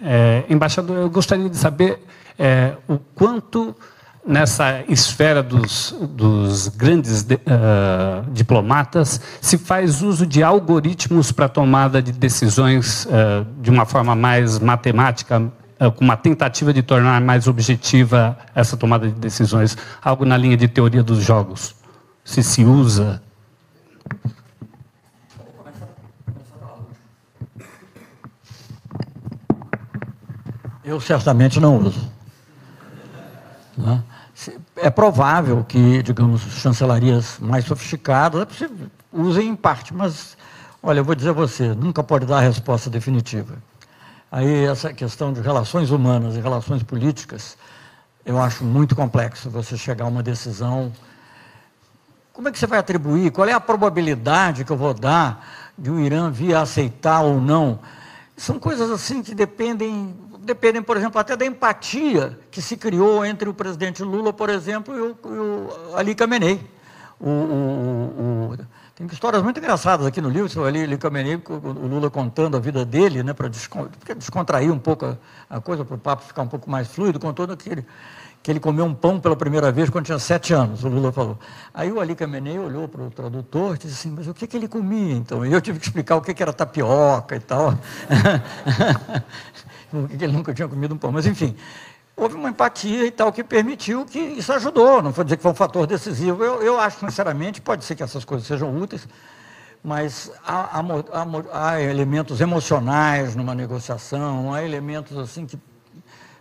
[0.00, 2.04] É, embaixador, eu gostaria de saber
[2.36, 3.76] é, o quanto
[4.24, 12.00] nessa esfera dos, dos grandes de, uh, diplomatas, se faz uso de algoritmos para tomada
[12.00, 17.48] de decisões uh, de uma forma mais matemática, uh, com uma tentativa de tornar mais
[17.48, 21.74] objetiva essa tomada de decisões, algo na linha de teoria dos jogos.
[22.24, 23.20] Se se usa.
[30.84, 32.21] Eu certamente não uso.
[34.82, 34.86] É?
[34.86, 38.48] é provável que, digamos, chancelarias mais sofisticadas
[39.12, 40.36] usem em parte, mas,
[40.82, 43.54] olha, eu vou dizer a você, nunca pode dar a resposta definitiva.
[44.30, 47.56] Aí, essa questão de relações humanas e relações políticas,
[48.24, 50.92] eu acho muito complexo você chegar a uma decisão.
[52.32, 53.30] Como é que você vai atribuir?
[53.30, 55.46] Qual é a probabilidade que eu vou dar
[55.76, 57.78] de o Irã vir a aceitar ou não?
[58.36, 63.48] São coisas assim que dependem dependem, por exemplo, até da empatia que se criou entre
[63.48, 66.60] o presidente Lula, por exemplo, e o, e o Ali Khamenei.
[67.20, 68.58] O, o,
[68.94, 72.60] tem histórias muito engraçadas aqui no livro, o Ali, Ali Khamenei, o Lula contando a
[72.60, 75.16] vida dele, né, para descontrair um pouco a,
[75.48, 77.86] a coisa, para o papo ficar um pouco mais fluido, contando aquele
[78.42, 81.38] que ele comeu um pão pela primeira vez quando tinha sete anos, o Lula falou.
[81.72, 84.56] Aí o Ali Khamenei olhou para o tradutor e disse assim, mas o que, que
[84.56, 85.46] ele comia então?
[85.46, 87.72] E eu tive que explicar o que, que era tapioca e tal.
[90.08, 91.12] que ele nunca tinha comido um pão.
[91.12, 91.56] Mas, enfim,
[92.16, 95.02] houve uma empatia e tal que permitiu que isso ajudou.
[95.02, 96.42] Não vou dizer que foi um fator decisivo.
[96.42, 99.06] Eu, eu acho, sinceramente, pode ser que essas coisas sejam úteis,
[99.82, 105.58] mas há, há, há, há elementos emocionais numa negociação, há elementos assim que,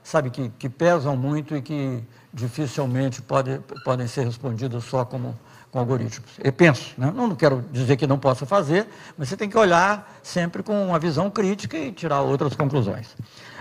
[0.03, 2.03] sabe, que, que pesam muito e que
[2.33, 5.37] dificilmente pode, podem ser respondidos só como
[5.71, 6.31] com algoritmos.
[6.43, 7.11] Eu penso, né?
[7.15, 8.87] não quero dizer que não possa fazer,
[9.17, 13.15] mas você tem que olhar sempre com uma visão crítica e tirar outras conclusões.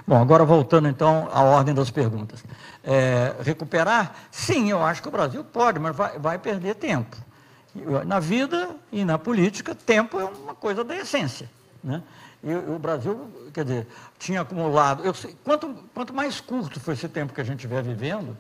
[0.07, 2.43] Bom, agora voltando então à ordem das perguntas.
[2.83, 4.15] É, recuperar?
[4.31, 7.17] Sim, eu acho que o Brasil pode, mas vai, vai perder tempo.
[8.05, 11.49] Na vida e na política, tempo é uma coisa da essência.
[11.85, 12.03] Né?
[12.43, 13.87] E o Brasil, quer dizer,
[14.19, 15.05] tinha acumulado.
[15.05, 18.37] Eu sei, quanto, quanto mais curto foi esse tempo que a gente estiver vivendo,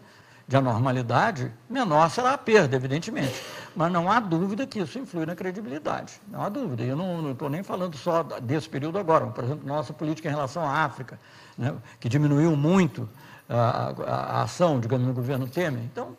[0.51, 3.41] de anormalidade, menor será a perda, evidentemente.
[3.75, 6.21] Mas não há dúvida que isso influi na credibilidade.
[6.29, 6.83] Não há dúvida.
[6.83, 9.27] Eu não estou nem falando só desse período agora.
[9.27, 11.19] Por exemplo, nossa política em relação à África,
[11.57, 13.09] né, que diminuiu muito
[13.49, 15.83] a, a, a, ação, digamos, no governo Temer.
[15.85, 16.17] Então,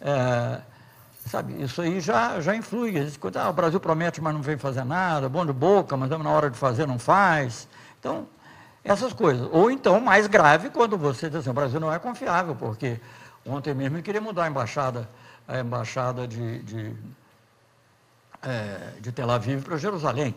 [0.00, 0.60] é,
[1.26, 2.94] sabe, isso aí já, já influi.
[3.34, 6.50] Ah, o Brasil promete, mas não vem fazer nada, bom de boca, mas na hora
[6.50, 7.68] de fazer não faz.
[8.00, 8.26] Então,
[8.82, 9.46] essas coisas.
[9.52, 12.98] Ou então, mais grave, quando você diz assim, o Brasil não é confiável, porque
[13.46, 15.08] Ontem mesmo ele queria mudar a embaixada,
[15.46, 16.92] a embaixada de, de,
[18.42, 20.34] é, de Tel Aviv para Jerusalém,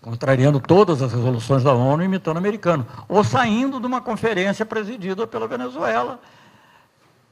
[0.00, 2.86] contrariando todas as resoluções da ONU, imitando o americano.
[3.08, 6.20] Ou saindo de uma conferência presidida pela Venezuela,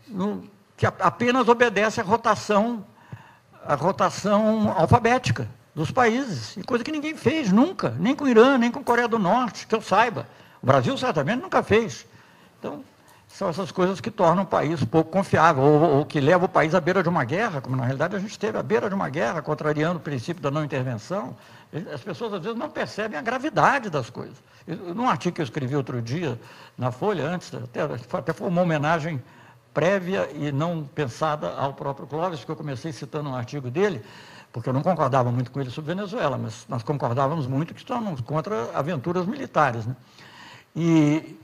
[0.07, 0.45] no,
[0.77, 2.85] que apenas obedece à rotação,
[3.65, 8.59] à rotação alfabética dos países, e coisa que ninguém fez nunca, nem com o Irã,
[8.59, 10.27] nem com a Coreia do Norte, que eu saiba.
[10.61, 12.05] O Brasil certamente nunca fez
[12.59, 12.83] Então,
[13.39, 16.75] são essas coisas que tornam o país pouco confiável, ou, ou, que levam o país
[16.75, 19.09] à beira de uma guerra, como na realidade a gente esteve à beira de uma
[19.09, 21.37] guerra, contrariando o princípio da não intervenção.
[21.95, 24.35] As pessoas às vezes não percebem a gravidade das coisas.
[24.67, 26.37] Num artigo que eu escrevi outro dia
[26.77, 29.23] na Folha, antes, até, até foi uma homenagem
[29.73, 34.03] prévia e não pensada ao próprio Clóvis, que eu comecei citando um artigo dele,
[34.53, 38.21] porque eu não concordava muito com ele sobre Venezuela, mas nós concordávamos muito que estamos
[38.21, 39.87] contra aventuras militares.
[39.87, 39.95] Né?
[40.75, 41.39] E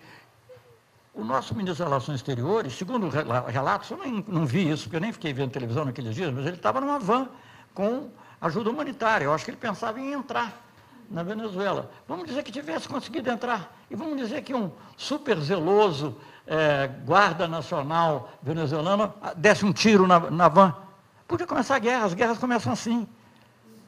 [1.15, 5.01] o nosso ministro das Relações Exteriores, segundo relatos, eu nem, não vi isso, porque eu
[5.01, 7.28] nem fiquei vendo televisão naqueles dias, mas ele estava numa van
[7.73, 8.11] com
[8.41, 9.24] ajuda humanitária.
[9.24, 10.61] Eu acho que ele pensava em entrar
[11.09, 11.91] na Venezuela.
[12.09, 13.77] Vamos dizer que tivesse conseguido entrar.
[13.89, 16.16] E vamos dizer que um super zeloso
[16.47, 20.74] é, guarda nacional venezuelano desse um tiro na, na van.
[21.28, 23.07] Podia começar a guerra, as guerras começam assim.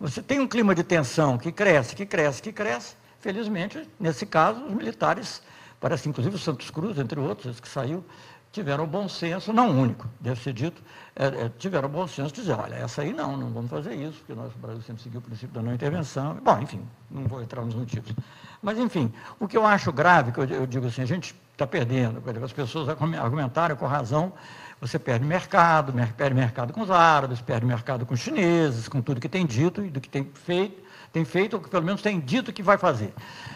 [0.00, 2.94] Você tem um clima de tensão que cresce, que cresce, que cresce.
[3.20, 5.42] Felizmente, nesse caso, os militares
[5.80, 8.04] Parece, inclusive, o Santos Cruz, entre outros, que saiu,
[8.52, 10.82] tiveram bom senso, não único, deve ser dito,
[11.14, 14.18] é, é, tiveram bom senso de dizer, olha, essa aí não, não vamos fazer isso,
[14.18, 16.38] porque nós, o Brasil sempre seguiu o princípio da não intervenção.
[16.42, 18.14] Bom, enfim, não vou entrar nos motivos.
[18.62, 21.66] Mas, enfim, o que eu acho grave, que eu, eu digo assim, a gente está
[21.66, 24.32] perdendo, as pessoas argumentaram com razão,
[24.80, 29.20] você perde mercado, perde mercado com os árabes, perde mercado com os chineses, com tudo
[29.20, 30.82] que tem dito e do que tem feito,
[31.16, 33.14] tem feito, ou que pelo menos tem dito que vai fazer.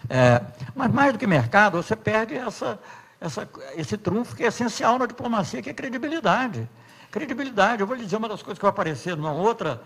[0.09, 0.41] É,
[0.75, 2.79] mas mais do que mercado, você perde essa,
[3.19, 6.67] essa, esse trunfo que é essencial na diplomacia, que é credibilidade.
[7.11, 9.79] Credibilidade, eu vou lhe dizer uma das coisas que vai aparecer numa outra,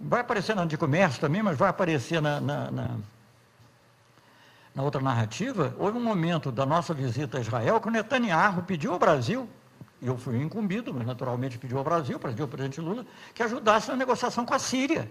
[0.00, 2.90] vai aparecer na de comércio também, mas vai aparecer na, na, na,
[4.72, 5.74] na outra narrativa.
[5.80, 9.48] Houve um momento da nossa visita a Israel que o Netanyahu pediu ao Brasil,
[10.00, 13.04] e eu fui incumbido, mas naturalmente pediu ao Brasil, pediu ao presidente Lula,
[13.34, 15.10] que ajudasse na negociação com a Síria.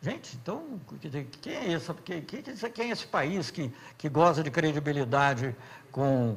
[0.00, 0.80] Gente, então,
[1.40, 5.56] quem é esse, quem, quem é esse país que, que goza de credibilidade
[5.90, 6.36] com,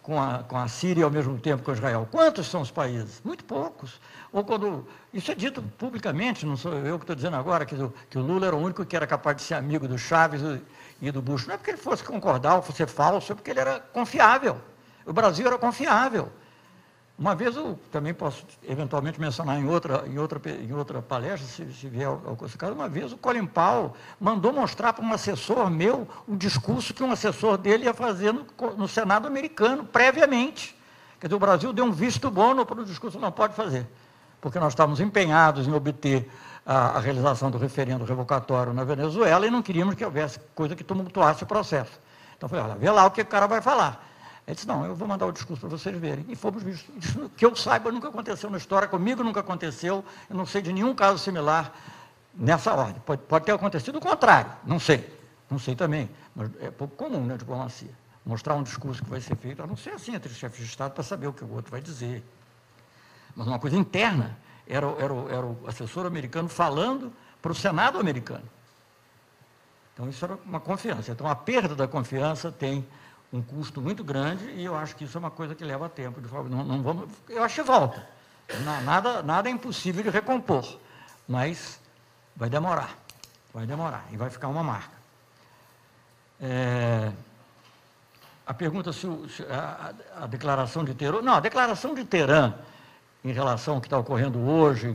[0.00, 2.08] com, a, com a Síria ao mesmo tempo com Israel?
[2.10, 3.20] Quantos são os países?
[3.24, 4.00] Muito poucos.
[4.32, 7.74] Ou quando, isso é dito publicamente, não sou eu que estou dizendo agora, que,
[8.08, 10.40] que o Lula era o único que era capaz de ser amigo do Chaves
[11.02, 11.46] e do Bush.
[11.46, 14.60] Não é porque ele fosse concordar ou fosse falso, é porque ele era confiável.
[15.04, 16.30] O Brasil era confiável.
[17.20, 21.70] Uma vez eu também posso eventualmente mencionar em outra, em outra, em outra palestra, se,
[21.74, 25.68] se vier ao, ao caso, uma vez o Colin Powell mandou mostrar para um assessor
[25.68, 30.74] meu o discurso que um assessor dele ia fazer no, no Senado americano, previamente.
[31.20, 33.86] Quer dizer, o Brasil deu um visto bom para o discurso, não pode fazer,
[34.40, 36.26] porque nós estávamos empenhados em obter
[36.64, 40.82] a, a realização do referendo revocatório na Venezuela e não queríamos que houvesse coisa que
[40.82, 42.00] tumultuasse o processo.
[42.34, 44.09] Então, falei, olha, vê lá o que o cara vai falar.
[44.46, 46.24] Ele disse, não, eu vou mandar o discurso para vocês verem.
[46.28, 46.92] E fomos vistos.
[47.36, 50.94] Que eu saiba, nunca aconteceu na história, comigo nunca aconteceu, eu não sei de nenhum
[50.94, 51.72] caso similar
[52.34, 53.00] nessa ordem.
[53.04, 55.18] Pode, pode ter acontecido o contrário, não sei.
[55.50, 57.90] Não sei também, mas é pouco comum na diplomacia.
[58.24, 60.64] Mostrar um discurso que vai ser feito, a não ser assim entre os chefes de
[60.64, 62.22] Estado para saber o que o outro vai dizer.
[63.34, 67.12] Mas uma coisa interna, era, era, era o assessor americano falando
[67.42, 68.44] para o Senado americano.
[69.92, 71.10] Então, isso era uma confiança.
[71.10, 72.86] Então, a perda da confiança tem
[73.32, 76.20] um custo muito grande e eu acho que isso é uma coisa que leva tempo.
[76.48, 78.06] Não, não vamos, eu acho que volta.
[78.84, 80.78] Nada, nada é impossível de recompor,
[81.28, 81.80] mas
[82.34, 82.96] vai demorar.
[83.52, 85.00] Vai demorar e vai ficar uma marca.
[86.40, 87.12] É,
[88.46, 89.92] a pergunta se, se a,
[90.22, 91.20] a, declaração de Teherã.
[91.20, 92.54] Não, a declaração de Teherã,
[93.24, 94.88] em relação ao que está ocorrendo hoje,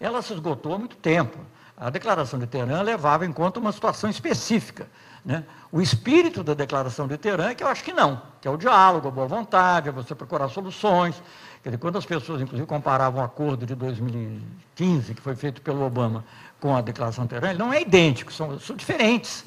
[0.00, 1.38] ela se esgotou há muito tempo.
[1.76, 4.88] A declaração de Teherã levava em conta uma situação específica.
[5.24, 5.42] Né?
[5.72, 8.56] O espírito da declaração de Teherã é que eu acho que não, que é o
[8.56, 11.20] diálogo, a boa vontade, é você procurar soluções.
[11.62, 15.82] Quer dizer, quando as pessoas, inclusive, comparavam o acordo de 2015, que foi feito pelo
[15.82, 16.24] Obama,
[16.60, 19.46] com a declaração de Teherã, ele não é idêntico, são, são diferentes.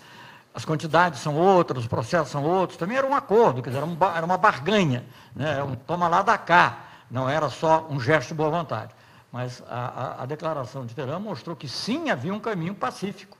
[0.53, 2.79] As quantidades são outras, os processos são outros.
[2.79, 5.05] Também era um acordo, quer dizer, era, um, era uma barganha,
[5.35, 5.61] né?
[5.61, 6.79] um toma lá da cá,
[7.11, 8.91] não era só um gesto de boa vontade.
[9.31, 13.37] Mas a, a, a declaração de Teherã mostrou que sim havia um caminho pacífico,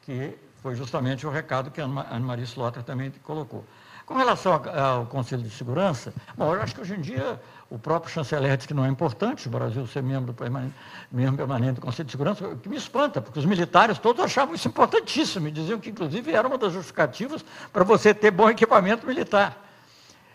[0.00, 3.64] que foi justamente o recado que a Ana-Maria Slotter também colocou.
[4.04, 7.40] Com relação ao Conselho de Segurança, bom, eu acho que hoje em dia
[7.70, 10.74] o próprio chanceler diz que não é importante o Brasil ser membro, permanente,
[11.12, 14.56] membro permanente do Conselho de Segurança, o que me espanta, porque os militares todos achavam
[14.56, 19.06] isso importantíssimo e diziam que, inclusive, era uma das justificativas para você ter bom equipamento
[19.06, 19.56] militar.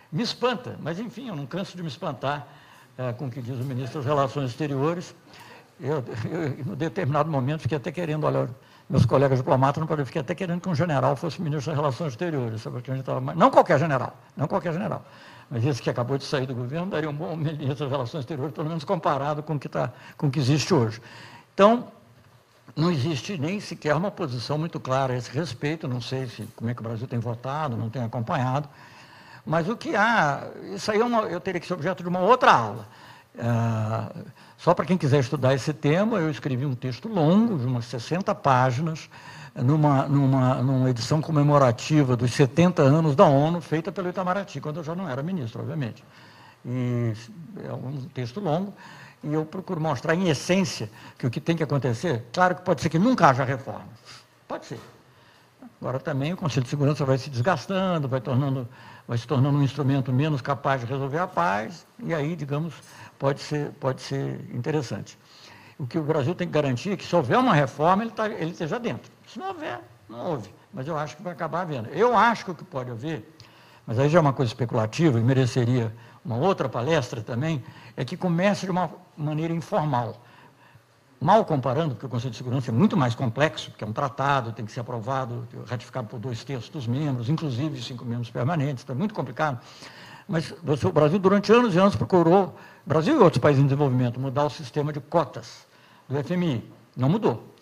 [0.09, 2.47] Me espanta, mas, enfim, eu não canso de me espantar
[2.97, 5.13] é, com o que diz o ministro das Relações Exteriores.
[5.77, 6.01] Eu,
[6.31, 8.49] eu, em determinado momento, fiquei até querendo, olha,
[8.91, 12.11] meus colegas diplomatas não poderiam ficar até querendo que um general fosse ministro das Relações
[12.11, 12.61] Exteriores?
[12.61, 15.05] Porque a gente tava, não qualquer general, não qualquer general,
[15.49, 18.53] mas esse que acabou de sair do governo daria um bom ministro das Relações Exteriores,
[18.53, 21.01] pelo menos comparado com o que, tá, com o que existe hoje.
[21.53, 21.87] Então,
[22.75, 26.69] não existe nem sequer uma posição muito clara a esse respeito, não sei se, como
[26.69, 28.67] é que o Brasil tem votado, não tem acompanhado.
[29.45, 32.19] Mas o que há, isso aí é uma, eu teria que ser objeto de uma
[32.19, 32.87] outra aula.
[33.39, 34.11] Ah,
[34.61, 38.35] só para quem quiser estudar esse tema, eu escrevi um texto longo, de umas 60
[38.35, 39.09] páginas,
[39.55, 44.83] numa, numa, numa edição comemorativa dos 70 anos da ONU, feita pelo Itamaraty, quando eu
[44.83, 46.03] já não era ministro, obviamente.
[46.63, 47.11] E
[47.67, 48.71] é um texto longo,
[49.23, 52.83] e eu procuro mostrar em essência que o que tem que acontecer, claro que pode
[52.83, 53.89] ser que nunca haja reforma,
[54.47, 54.79] pode ser.
[55.81, 58.69] Agora também o Conselho de Segurança vai se desgastando, vai, tornando,
[59.07, 62.75] vai se tornando um instrumento menos capaz de resolver a paz, e aí, digamos,
[63.21, 65.15] pode ser, pode ser interessante.
[65.77, 68.27] O que o Brasil tem que garantir é que se houver uma reforma, ele, tá,
[68.27, 69.11] ele esteja dentro.
[69.27, 69.79] Se não houver,
[70.09, 70.49] não houve.
[70.73, 71.89] Mas eu acho que vai acabar havendo.
[71.89, 73.31] Eu acho que o que pode haver,
[73.85, 75.95] mas aí já é uma coisa especulativa e mereceria
[76.25, 77.63] uma outra palestra também,
[77.95, 80.19] é que comece de uma maneira informal.
[81.19, 84.51] Mal comparando, porque o Conselho de Segurança é muito mais complexo, porque é um tratado,
[84.51, 88.95] tem que ser aprovado, ratificado por dois terços dos membros, inclusive cinco membros permanentes, está
[88.95, 89.59] muito complicado.
[90.31, 90.49] Mas
[90.83, 94.49] o Brasil, durante anos e anos, procurou, Brasil e outros países em desenvolvimento, mudar o
[94.49, 95.67] sistema de cotas
[96.07, 96.63] do FMI.
[96.95, 97.53] Não mudou.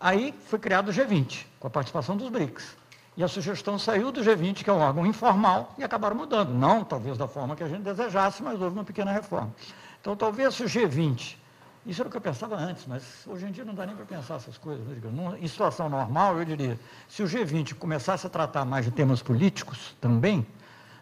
[0.00, 2.78] Aí foi criado o G20, com a participação dos BRICS.
[3.14, 6.54] E a sugestão saiu do G20, que é um órgão informal, e acabaram mudando.
[6.54, 9.54] Não, talvez, da forma que a gente desejasse, mas houve uma pequena reforma.
[10.00, 11.36] Então, talvez o G20
[11.84, 14.04] isso era o que eu pensava antes, mas hoje em dia não dá nem para
[14.06, 14.86] pensar essas coisas.
[14.86, 15.38] Né?
[15.40, 16.78] Em situação normal, eu diria,
[17.08, 20.46] se o G20 começasse a tratar mais de temas políticos também,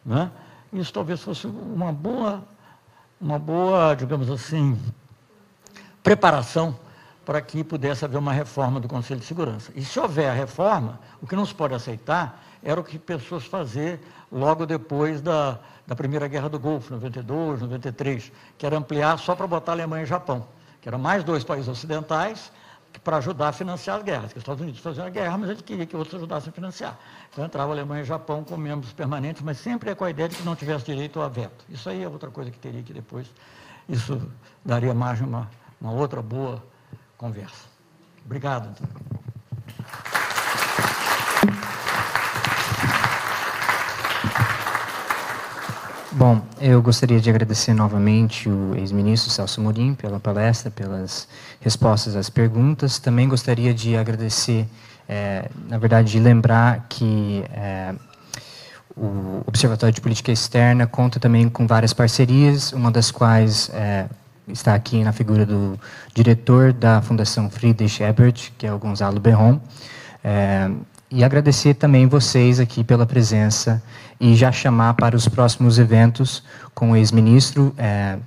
[0.05, 0.33] né,
[0.73, 2.43] isso talvez fosse uma boa,
[3.21, 4.79] uma boa, digamos assim,
[6.03, 6.77] preparação
[7.25, 9.73] para que pudesse haver uma reforma do Conselho de Segurança.
[9.75, 13.45] E se houver a reforma, o que não se pode aceitar era o que pessoas
[13.45, 19.35] fazer logo depois da, da Primeira Guerra do Golfo, 92, 93, que era ampliar só
[19.35, 20.47] para botar Alemanha e Japão
[20.81, 22.51] que eram mais dois países ocidentais,
[22.99, 24.33] para ajudar a financiar as guerras.
[24.33, 26.99] Que os Estados Unidos faziam a guerra, mas ele queria que outros ajudassem a financiar.
[27.33, 30.37] Então entrava Alemanha e Japão como membros permanentes, mas sempre é com a ideia de
[30.37, 31.65] que não tivesse direito a veto.
[31.69, 33.31] Isso aí é outra coisa que teria que depois,
[33.89, 34.21] isso
[34.65, 35.51] daria a uma,
[35.81, 36.63] uma outra boa
[37.17, 37.67] conversa.
[38.25, 38.69] Obrigado.
[38.71, 39.20] Então.
[46.13, 51.29] Bom, eu gostaria de agradecer novamente o ex-ministro Celso Morim pela palestra, pelas
[51.61, 52.99] respostas às perguntas.
[52.99, 54.67] Também gostaria de agradecer,
[55.09, 57.95] é, na verdade, de lembrar que é,
[58.97, 64.07] o Observatório de Política Externa conta também com várias parcerias, uma das quais é,
[64.49, 65.79] está aqui na figura do
[66.13, 69.61] diretor da Fundação Friedrich Ebert, que é o Gonzalo Berron.
[70.25, 70.69] É,
[71.11, 73.83] e agradecer também vocês aqui pela presença
[74.21, 76.43] e já chamar para os próximos eventos
[76.75, 77.75] com o ex-ministro.
[77.77, 78.19] É,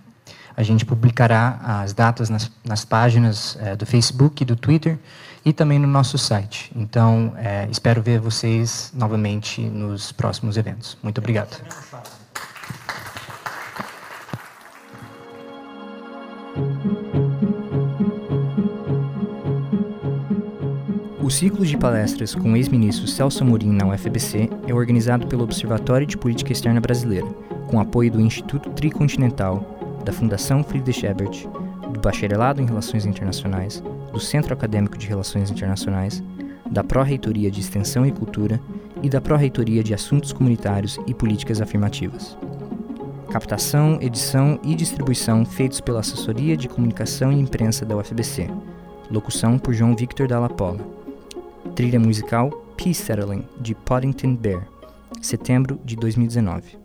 [0.56, 5.00] a gente publicará as datas nas, nas páginas é, do Facebook do Twitter
[5.46, 6.72] e também no nosso site.
[6.76, 10.98] Então, é, espero ver vocês novamente nos próximos eventos.
[11.02, 11.58] Muito obrigado.
[21.24, 26.06] O ciclo de palestras com o ex-ministro Celso Amorim na UFBC é organizado pelo Observatório
[26.06, 27.26] de Política Externa Brasileira,
[27.70, 31.48] com apoio do Instituto Tricontinental, da Fundação Friedrich Ebert,
[31.94, 33.82] do Bacharelado em Relações Internacionais,
[34.12, 36.22] do Centro Acadêmico de Relações Internacionais,
[36.70, 38.60] da Pró-Reitoria de Extensão e Cultura
[39.02, 42.38] e da Pró-Reitoria de Assuntos Comunitários e Políticas Afirmativas.
[43.32, 48.50] Captação, edição e distribuição feitos pela Assessoria de Comunicação e Imprensa da UFBC.
[49.10, 51.03] Locução por João Victor Dalla Pola.
[51.76, 54.68] Trilha musical Peace Settling, de Poddington Bear,
[55.22, 56.83] setembro de 2019.